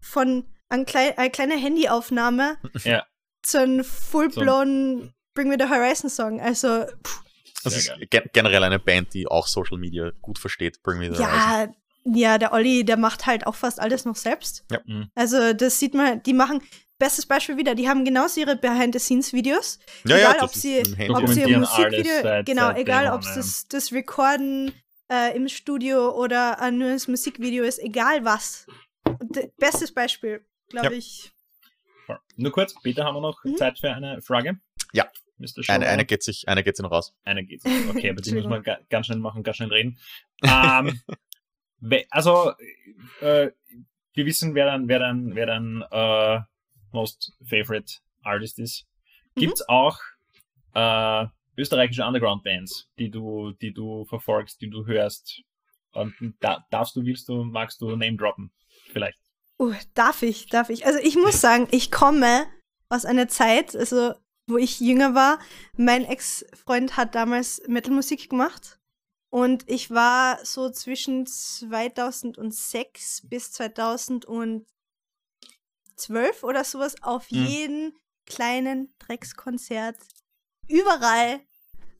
von 0.00 0.44
ein 0.68 0.86
klei 0.86 1.16
eine 1.18 1.30
kleine 1.30 1.56
Handyaufnahme 1.56 2.58
ja. 2.84 3.06
zu 3.42 3.60
einem 3.60 3.84
full-blown 3.84 5.02
so. 5.02 5.10
Bring 5.34 5.48
Me 5.48 5.56
the 5.58 5.68
Horizon 5.68 6.10
Song. 6.10 6.40
Also 6.40 6.86
pff, 7.04 7.22
das 7.64 7.76
ist 7.76 7.92
ge 8.10 8.22
generell 8.32 8.64
eine 8.64 8.78
Band, 8.78 9.14
die 9.14 9.26
auch 9.26 9.46
Social 9.46 9.78
Media 9.78 10.12
gut 10.20 10.38
versteht. 10.38 10.82
Bring 10.82 10.98
Me 10.98 11.14
the 11.14 11.20
ja, 11.20 11.56
Horizon. 11.56 11.76
Ja, 12.04 12.38
der 12.38 12.52
Olli, 12.52 12.84
der 12.84 12.96
macht 12.96 13.26
halt 13.26 13.46
auch 13.46 13.54
fast 13.54 13.80
alles 13.80 14.04
noch 14.04 14.16
selbst. 14.16 14.64
Ja. 14.70 14.80
Mhm. 14.84 15.08
Also 15.14 15.52
das 15.52 15.78
sieht 15.78 15.94
man, 15.94 16.22
die 16.22 16.32
machen, 16.32 16.60
bestes 16.98 17.26
Beispiel 17.26 17.56
wieder, 17.56 17.74
die 17.74 17.88
haben 17.88 18.04
genauso 18.04 18.40
ihre 18.40 18.56
Behind-the-Scenes-Videos. 18.56 19.78
Ja, 20.04 20.16
egal, 20.16 20.36
ja, 20.36 20.42
ob 20.42 20.50
sie, 20.50 20.78
ob 21.10 21.28
sie 21.28 21.44
ein 21.44 21.60
Musikvideo, 21.60 22.22
seit, 22.22 22.46
genau, 22.46 22.68
seit 22.68 22.78
egal, 22.78 23.12
ob 23.12 23.22
es 23.22 23.34
das, 23.34 23.68
das 23.68 23.92
Recorden 23.92 24.72
äh, 25.10 25.36
im 25.36 25.48
Studio 25.48 26.10
oder 26.10 26.70
nur 26.70 26.90
das 26.90 27.08
Musikvideo 27.08 27.64
ist, 27.64 27.78
egal 27.78 28.24
was. 28.24 28.66
Bestes 29.58 29.92
Beispiel, 29.92 30.44
glaube 30.68 30.92
ja. 30.92 30.98
ich. 30.98 31.32
Nur 32.36 32.52
kurz, 32.52 32.74
Peter, 32.82 33.04
haben 33.04 33.16
wir 33.16 33.20
noch 33.20 33.42
mhm. 33.44 33.56
Zeit 33.56 33.78
für 33.78 33.92
eine 33.92 34.22
Frage? 34.22 34.58
Ja. 34.92 35.06
Eine, 35.68 35.88
eine 35.88 36.04
geht 36.04 36.22
sich, 36.22 36.48
eine 36.48 36.62
geht 36.62 36.76
sich 36.76 36.82
noch 36.82 36.92
raus. 36.92 37.14
Eine 37.24 37.44
geht 37.44 37.62
sich. 37.62 37.72
Okay, 37.88 38.10
aber 38.10 38.20
die 38.20 38.34
muss 38.34 38.46
man 38.46 38.62
ganz 38.88 39.06
schnell 39.06 39.18
machen, 39.18 39.42
ganz 39.42 39.56
schnell 39.56 39.70
reden. 39.70 39.98
Ähm, 40.42 41.00
also, 42.10 42.52
äh, 43.20 43.50
wir 44.14 44.26
wissen, 44.26 44.54
wer 44.54 44.66
dann, 44.66 44.88
wer 44.88 44.98
dann, 44.98 45.34
wer 45.34 45.46
dann 45.46 45.84
äh, 45.90 46.40
most 46.92 47.32
favorite 47.44 47.94
artist 48.22 48.58
ist. 48.58 48.86
Gibt's 49.34 49.62
mhm. 49.62 49.74
auch 49.74 49.98
äh, 50.74 51.26
österreichische 51.56 52.04
Underground-Bands, 52.04 52.88
die 52.98 53.10
du, 53.10 53.52
die 53.52 53.72
du 53.72 54.04
verfolgst, 54.04 54.60
die 54.60 54.70
du 54.70 54.86
hörst? 54.86 55.42
Und 55.92 56.14
da, 56.40 56.64
darfst 56.70 56.96
du, 56.96 57.04
willst 57.04 57.28
du, 57.28 57.44
magst 57.44 57.80
du 57.80 57.90
Name 57.96 58.16
droppen? 58.16 58.50
Vielleicht. 58.92 59.18
Uh, 59.58 59.74
darf 59.94 60.22
ich, 60.22 60.46
darf 60.46 60.70
ich. 60.70 60.86
Also 60.86 60.98
ich 61.02 61.16
muss 61.16 61.40
sagen, 61.40 61.68
ich 61.70 61.90
komme 61.90 62.46
aus 62.88 63.04
einer 63.04 63.28
Zeit, 63.28 63.74
also 63.76 64.14
wo 64.46 64.56
ich 64.56 64.80
jünger 64.80 65.14
war. 65.14 65.38
Mein 65.76 66.04
Ex-Freund 66.04 66.96
hat 66.96 67.14
damals 67.14 67.62
Metalmusik 67.66 68.28
gemacht. 68.28 68.78
Und 69.30 69.64
ich 69.66 69.90
war 69.90 70.44
so 70.44 70.68
zwischen 70.68 71.26
2006 71.26 73.22
bis 73.28 73.50
2012 73.52 74.66
oder 76.42 76.64
sowas 76.64 76.96
auf 77.02 77.30
mhm. 77.30 77.46
jeden 77.46 77.96
kleinen 78.26 78.92
Dreckskonzert. 78.98 79.96
Überall. 80.68 81.40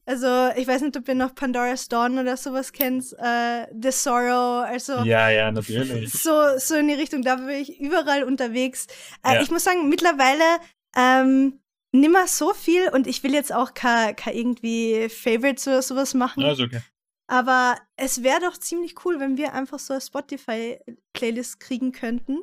Also, 0.05 0.51
ich 0.57 0.67
weiß 0.67 0.83
nicht, 0.83 0.97
ob 0.97 1.07
ihr 1.09 1.15
noch 1.15 1.35
Pandora's 1.35 1.89
Dawn 1.89 2.19
oder 2.19 2.37
sowas 2.37 2.73
kennt. 2.73 3.15
Äh, 3.19 3.69
The 3.73 3.93
Sorrow, 3.93 4.65
also. 4.65 5.05
Ja, 5.05 5.31
ja, 5.31 5.51
natürlich. 5.51 6.13
So, 6.23 6.59
so 6.59 6.75
in 6.75 6.89
die 6.89 6.95
Richtung, 6.95 7.23
da 7.23 7.37
bin 7.37 7.51
ich 7.51 7.81
überall 7.81 8.25
unterwegs. 8.25 8.89
Äh, 9.25 9.35
ja. 9.35 9.43
Ich 9.43 9.51
muss 9.51 9.65
sagen, 9.65 9.89
mittlerweile 9.89 10.61
ähm, 10.97 11.62
nimmer 11.93 12.27
so 12.27 12.55
viel 12.55 12.89
und 12.89 13.07
ich 13.07 13.23
will 13.23 13.33
jetzt 13.33 13.53
auch 13.53 13.75
kein 13.75 14.17
irgendwie 14.27 15.09
Favorites 15.09 15.67
oder 15.69 15.83
sowas 15.83 16.15
machen. 16.15 16.43
Ja, 16.43 16.53
ist 16.53 16.61
okay. 16.61 16.81
Aber 17.29 17.79
es 17.97 18.23
wäre 18.23 18.41
doch 18.41 18.59
ziemlich 18.59 19.05
cool, 19.05 19.21
wenn 19.21 19.37
wir 19.37 19.55
einfach 19.55 19.79
so 19.79 19.95
eine 19.95 20.01
Spotify-Playlist 20.01 21.61
kriegen 21.61 21.93
könnten 21.93 22.41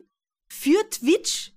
für 0.52 0.78
Twitch 0.89 1.54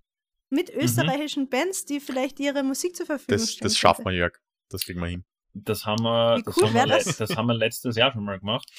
mit 0.50 0.74
mhm. 0.74 0.82
österreichischen 0.82 1.44
mhm. 1.44 1.50
Bands, 1.50 1.84
die 1.84 2.00
vielleicht 2.00 2.40
ihre 2.40 2.62
Musik 2.62 2.96
zur 2.96 3.06
Verfügung 3.06 3.38
das, 3.38 3.52
stellen. 3.52 3.68
Das 3.68 3.78
schafft 3.78 4.04
man, 4.04 4.14
Jörg. 4.14 4.38
Das 4.68 4.84
kriegen 4.84 5.00
wir 5.00 5.08
hin. 5.08 5.24
Das 5.54 5.84
haben 5.84 6.02
wir, 6.02 6.38
Wie 6.38 6.42
cool 6.46 6.54
das, 6.54 6.64
haben 6.64 6.74
wir 6.74 6.86
das? 6.86 7.16
das 7.16 7.36
haben 7.36 7.46
wir 7.46 7.54
letztes 7.54 7.96
Jahr 7.96 8.12
schon 8.12 8.24
mal 8.24 8.38
gemacht. 8.38 8.70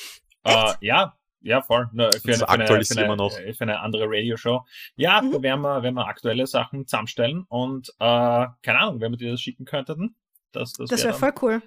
Äh, 0.44 0.74
ja, 0.82 1.18
ja, 1.44 1.62
voll. 1.62 1.90
Ne, 1.94 2.10
für, 2.22 2.32
das 2.32 2.44
eine, 2.44 2.66
für, 2.66 2.74
eine, 2.74 2.86
für, 2.86 3.00
eine, 3.00 3.16
noch. 3.16 3.32
für 3.32 3.62
eine 3.62 3.80
andere 3.82 4.06
Radioshow. 4.08 4.66
Ja, 4.96 5.22
mhm. 5.22 5.32
da 5.32 5.42
werden 5.42 5.62
wir, 5.62 5.84
werden 5.84 5.96
wir 5.96 6.08
aktuelle 6.08 6.48
Sachen 6.48 6.88
zusammenstellen 6.88 7.46
und 7.50 7.90
äh, 8.00 8.48
keine 8.62 8.80
Ahnung, 8.80 9.02
wenn 9.02 9.12
wir 9.12 9.18
dir 9.18 9.32
das 9.32 9.42
schicken 9.42 9.66
könnten, 9.66 10.16
Das, 10.54 10.74
das, 10.74 10.90
das 10.90 11.04
wäre 11.04 11.14
wär 11.14 11.20
voll 11.20 11.34
cool. 11.42 11.62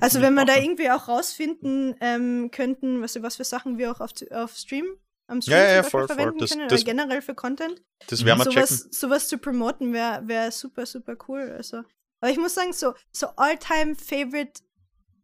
Also 0.00 0.20
wenn 0.20 0.34
wir 0.34 0.44
da 0.44 0.56
irgendwie 0.56 0.90
auch 0.90 1.08
rausfinden 1.08 1.94
ähm, 2.00 2.50
könnten, 2.50 3.00
was, 3.02 3.20
was 3.22 3.36
für 3.36 3.44
Sachen 3.44 3.78
wir 3.78 3.92
auch 3.92 4.00
auf, 4.00 4.10
auf 4.32 4.56
Stream 4.56 4.86
am 5.30 5.40
Stream 5.40 5.58
ja, 5.58 5.74
ja, 5.74 5.82
voll, 5.84 6.06
verwenden 6.06 6.30
voll. 6.30 6.40
Das, 6.40 6.50
können 6.50 6.68
das, 6.68 6.82
oder 6.82 6.90
generell 6.90 7.22
für 7.22 7.34
Content. 7.34 7.82
Das 8.08 8.24
wäre 8.24 8.36
mal 8.36 8.44
sowas, 8.44 8.68
checken. 8.70 8.92
Sowas 8.92 9.28
zu 9.28 9.38
promoten 9.38 9.92
wäre 9.92 10.26
wär 10.26 10.50
super, 10.50 10.86
super 10.86 11.16
cool. 11.28 11.54
Also. 11.56 11.82
Aber 12.20 12.32
ich 12.32 12.38
muss 12.38 12.54
sagen, 12.54 12.72
so, 12.72 12.94
so 13.12 13.28
all-time 13.36 13.94
favorite 13.94 14.60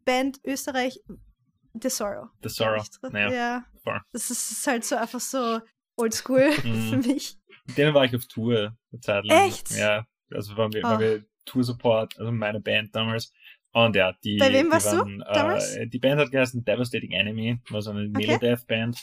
Band 0.05 0.39
Österreich, 0.45 1.01
The 1.81 1.89
Sorrow. 1.89 2.29
The 2.43 2.49
Sorrow, 2.49 2.83
naja. 3.11 3.31
Ja, 3.31 3.65
voll. 3.83 3.99
das 4.11 4.29
ist 4.31 4.65
halt 4.67 4.83
so 4.85 4.95
einfach 4.95 5.19
so 5.19 5.59
oldschool 5.95 6.49
Mhm. 6.63 6.89
für 7.03 7.07
mich. 7.09 7.37
Mit 7.65 7.77
denen 7.77 7.93
war 7.93 8.05
ich 8.05 8.15
auf 8.15 8.25
Tour 8.27 8.75
eine 8.91 9.01
Zeit 9.01 9.25
lang. 9.25 9.47
Echt? 9.47 9.71
Ja, 9.71 10.05
also 10.31 10.55
waren 10.57 10.71
wir, 10.73 10.81
Oh. 10.81 10.89
waren 10.89 10.99
wir 10.99 11.25
Tour-Support, 11.45 12.17
also 12.19 12.31
meine 12.31 12.59
Band 12.59 12.93
damals. 12.95 13.31
Und 13.73 13.95
ja, 13.95 14.13
die, 14.23 14.37
Bei 14.37 14.51
wem 14.51 14.67
die 14.67 14.71
warst 14.71 14.91
du 14.93 14.97
waren, 14.97 15.19
damals? 15.33 15.75
Äh, 15.75 15.87
die 15.87 15.99
Band 15.99 16.19
hat 16.19 16.31
geheißen 16.31 16.63
Devastating 16.63 17.11
Enemy, 17.11 17.59
war 17.69 17.81
so 17.81 17.91
eine 17.91 18.09
Okay. 18.09 18.27
Melodeath-Band. 18.27 18.97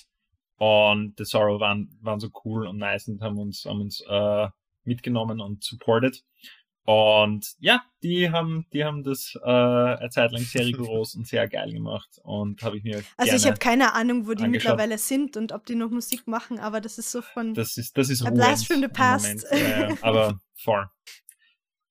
Und 0.57 1.15
The 1.19 1.25
Sorrow 1.25 1.61
waren, 1.61 1.91
waren 2.01 2.21
so 2.21 2.29
cool 2.45 2.67
und 2.67 2.79
nice 2.79 3.09
und 3.09 3.21
haben 3.23 3.39
uns, 3.39 3.65
haben 3.67 3.81
uns 3.81 4.03
äh, 4.09 4.49
mitgenommen 4.85 5.41
und 5.41 5.63
supported. 5.65 6.23
Und 6.87 7.55
ja, 7.61 7.83
die 8.03 8.31
haben, 8.31 8.67
die 8.75 8.85
haben 8.85 9.03
das 9.03 9.39
äh, 9.43 9.49
eine 9.49 10.11
Zeit 10.11 10.33
lang 10.33 10.43
sehr 10.43 10.67
rigoros 10.67 11.15
und 11.15 11.27
sehr 11.27 11.49
geil 11.49 11.73
gemacht 11.73 12.21
und 12.23 12.63
habe 12.63 12.77
ich 12.77 12.85
mir 12.85 13.03
Also 13.17 13.35
ich 13.37 13.47
habe 13.47 13.57
keine 13.59 13.95
Ahnung, 13.95 14.27
wo 14.27 14.35
die 14.35 14.45
angeschaut. 14.45 14.73
mittlerweile 14.73 14.99
sind 14.99 15.39
und 15.39 15.53
ob 15.53 15.65
die 15.65 15.77
noch 15.77 15.89
Musik 15.89 16.27
machen, 16.27 16.59
aber 16.59 16.83
das 16.83 16.99
ist 16.99 17.11
so 17.11 17.23
von. 17.23 17.55
das 17.55 17.79
ist, 17.79 17.97
das 17.97 18.11
ist 18.11 18.27
A 18.27 18.31
blast 18.31 18.67
from 18.67 18.83
the 18.83 18.89
past. 18.89 19.47
Ja, 19.51 19.89
ja, 19.89 19.97
aber 20.03 20.39
voll. 20.55 20.87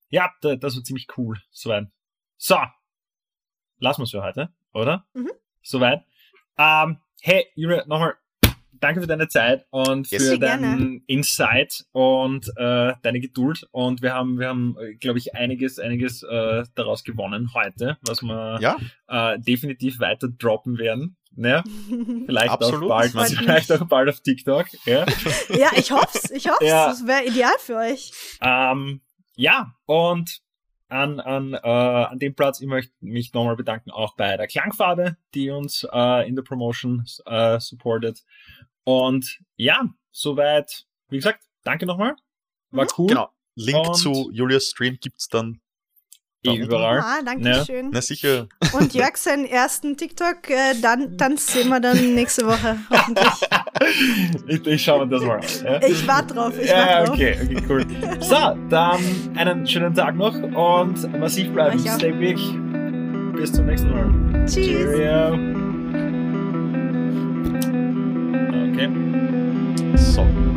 Ja, 0.10 0.32
da, 0.42 0.56
das 0.56 0.76
war 0.76 0.84
ziemlich 0.84 1.08
cool. 1.18 1.42
Soweit. 1.50 1.88
So. 2.38 2.58
Lassen 3.80 4.02
wir 4.02 4.04
es 4.04 4.12
für 4.12 4.22
heute, 4.22 4.54
oder? 4.74 5.08
Mhm. 5.14 5.32
Soweit. 5.64 6.06
Ähm, 6.56 7.00
hey, 7.20 7.48
Julia, 7.56 7.84
nochmal 7.88 8.16
danke 8.84 9.02
für 9.02 9.08
deine 9.08 9.28
Zeit 9.28 9.66
und 9.70 10.12
Yes. 10.12 10.30
für 10.30 10.38
deinen 10.38 11.04
Insight 11.08 11.86
und 11.92 12.50
äh, 12.58 12.94
deine 13.02 13.20
Geduld. 13.20 13.68
Und 13.72 14.02
wir 14.02 14.14
haben, 14.14 14.40
wir 14.40 14.50
haben, 14.50 14.76
glaube 15.00 15.20
ich, 15.20 15.36
einiges, 15.36 15.80
einiges 15.80 16.24
äh, 16.24 16.64
daraus 16.76 17.04
gewonnen 17.04 17.54
heute, 17.54 17.98
was 18.06 18.22
wir 18.22 18.60
Ja, 18.62 18.78
äh, 19.08 19.40
definitiv 19.40 20.00
weiter 20.00 20.28
droppen 20.28 20.78
werden. 20.78 21.16
Ne? 21.36 21.64
Vielleicht 22.26 22.50
Absolut, 22.50 22.84
auch 22.84 22.90
bald, 22.90 23.16
das 23.16 23.34
vielleicht 23.34 23.72
auch 23.72 23.86
bald 23.88 24.08
auf 24.10 24.20
TikTok. 24.20 24.68
Ja. 24.86 25.06
ja, 25.50 25.70
ich 25.76 25.92
hoff's, 25.92 26.30
ich 26.30 26.48
hoff's. 26.48 26.62
Ja. 26.62 26.88
Das 26.88 27.08
wäre 27.08 27.26
ideal 27.26 27.56
für 27.58 27.78
euch. 27.78 28.12
Ähm, 28.42 29.02
ja, 29.36 29.74
und 29.86 30.44
an, 30.90 31.20
an, 31.20 31.54
äh, 31.54 31.68
an 31.68 32.20
dem 32.20 32.36
Platz, 32.36 32.62
ich 32.62 32.68
möchte 32.68 32.94
mich 33.00 33.34
nochmal 33.34 33.56
bedanken, 33.56 33.90
auch 33.90 34.16
bei 34.16 34.38
der 34.38 34.46
Klangfarbe, 34.46 35.18
die 35.34 35.50
uns 35.50 35.88
äh, 35.92 36.28
in 36.28 36.36
der 36.36 36.44
Promotion 36.44 37.04
äh, 37.26 37.60
supportet. 37.60 38.24
Und 38.86 39.40
ja, 39.56 39.82
soweit, 40.12 40.86
wie 41.10 41.18
gesagt, 41.18 41.44
danke 41.64 41.86
nochmal. 41.86 42.16
War 42.72 42.88
cool. 42.98 43.08
genau. 43.08 43.30
Link 43.56 43.88
Und- 43.88 43.96
zu 43.96 44.30
Julias 44.32 44.66
Stream 44.68 44.98
gibt's 45.00 45.28
dann. 45.30 45.60
Eh 46.46 46.50
Ja. 46.58 46.66
überall. 46.66 47.00
Ah, 47.00 47.22
danke 47.24 47.64
schön. 47.66 47.92
Na 47.94 48.02
sicher. 48.02 48.50
Und 48.74 48.94
Jörg 48.94 49.16
seinen 49.16 49.46
ersten 49.46 49.96
TikTok, 49.96 50.50
äh, 50.50 50.74
dann, 50.82 51.16
dann 51.16 51.38
sehen 51.38 51.70
wir 51.70 51.80
dann 51.80 52.16
nächste 52.16 52.46
Woche, 52.46 52.78
hoffentlich. 52.90 53.50
ich, 54.48 54.68
ich 54.68 54.84
schaue 54.84 55.06
mir 55.06 55.12
das 55.14 55.24
mal 55.24 55.38
an. 55.38 55.46
Ja? 55.82 55.88
Ich 55.88 56.06
warte 56.06 56.34
drauf, 56.34 56.60
ich 56.60 56.68
ja, 56.70 56.76
warte 56.86 57.06
drauf. 57.06 57.16
okay, 57.16 57.38
okay, 57.42 57.64
cool. 57.70 58.22
So, 58.22 58.36
dann 58.70 59.38
einen 59.38 59.66
schönen 59.66 59.94
Tag 59.94 60.16
noch 60.18 60.34
und 60.36 61.18
massiv 61.20 61.50
bleiben. 61.54 61.80
Stay 61.80 62.12
big. 62.12 62.38
Bis 63.38 63.54
zum 63.54 63.66
nächsten 63.66 63.90
Mal. 63.92 64.46
Tschüss. 64.46 64.56
Cheerio. 64.68 65.73
Okay. 68.54 69.98
So. 69.98 70.53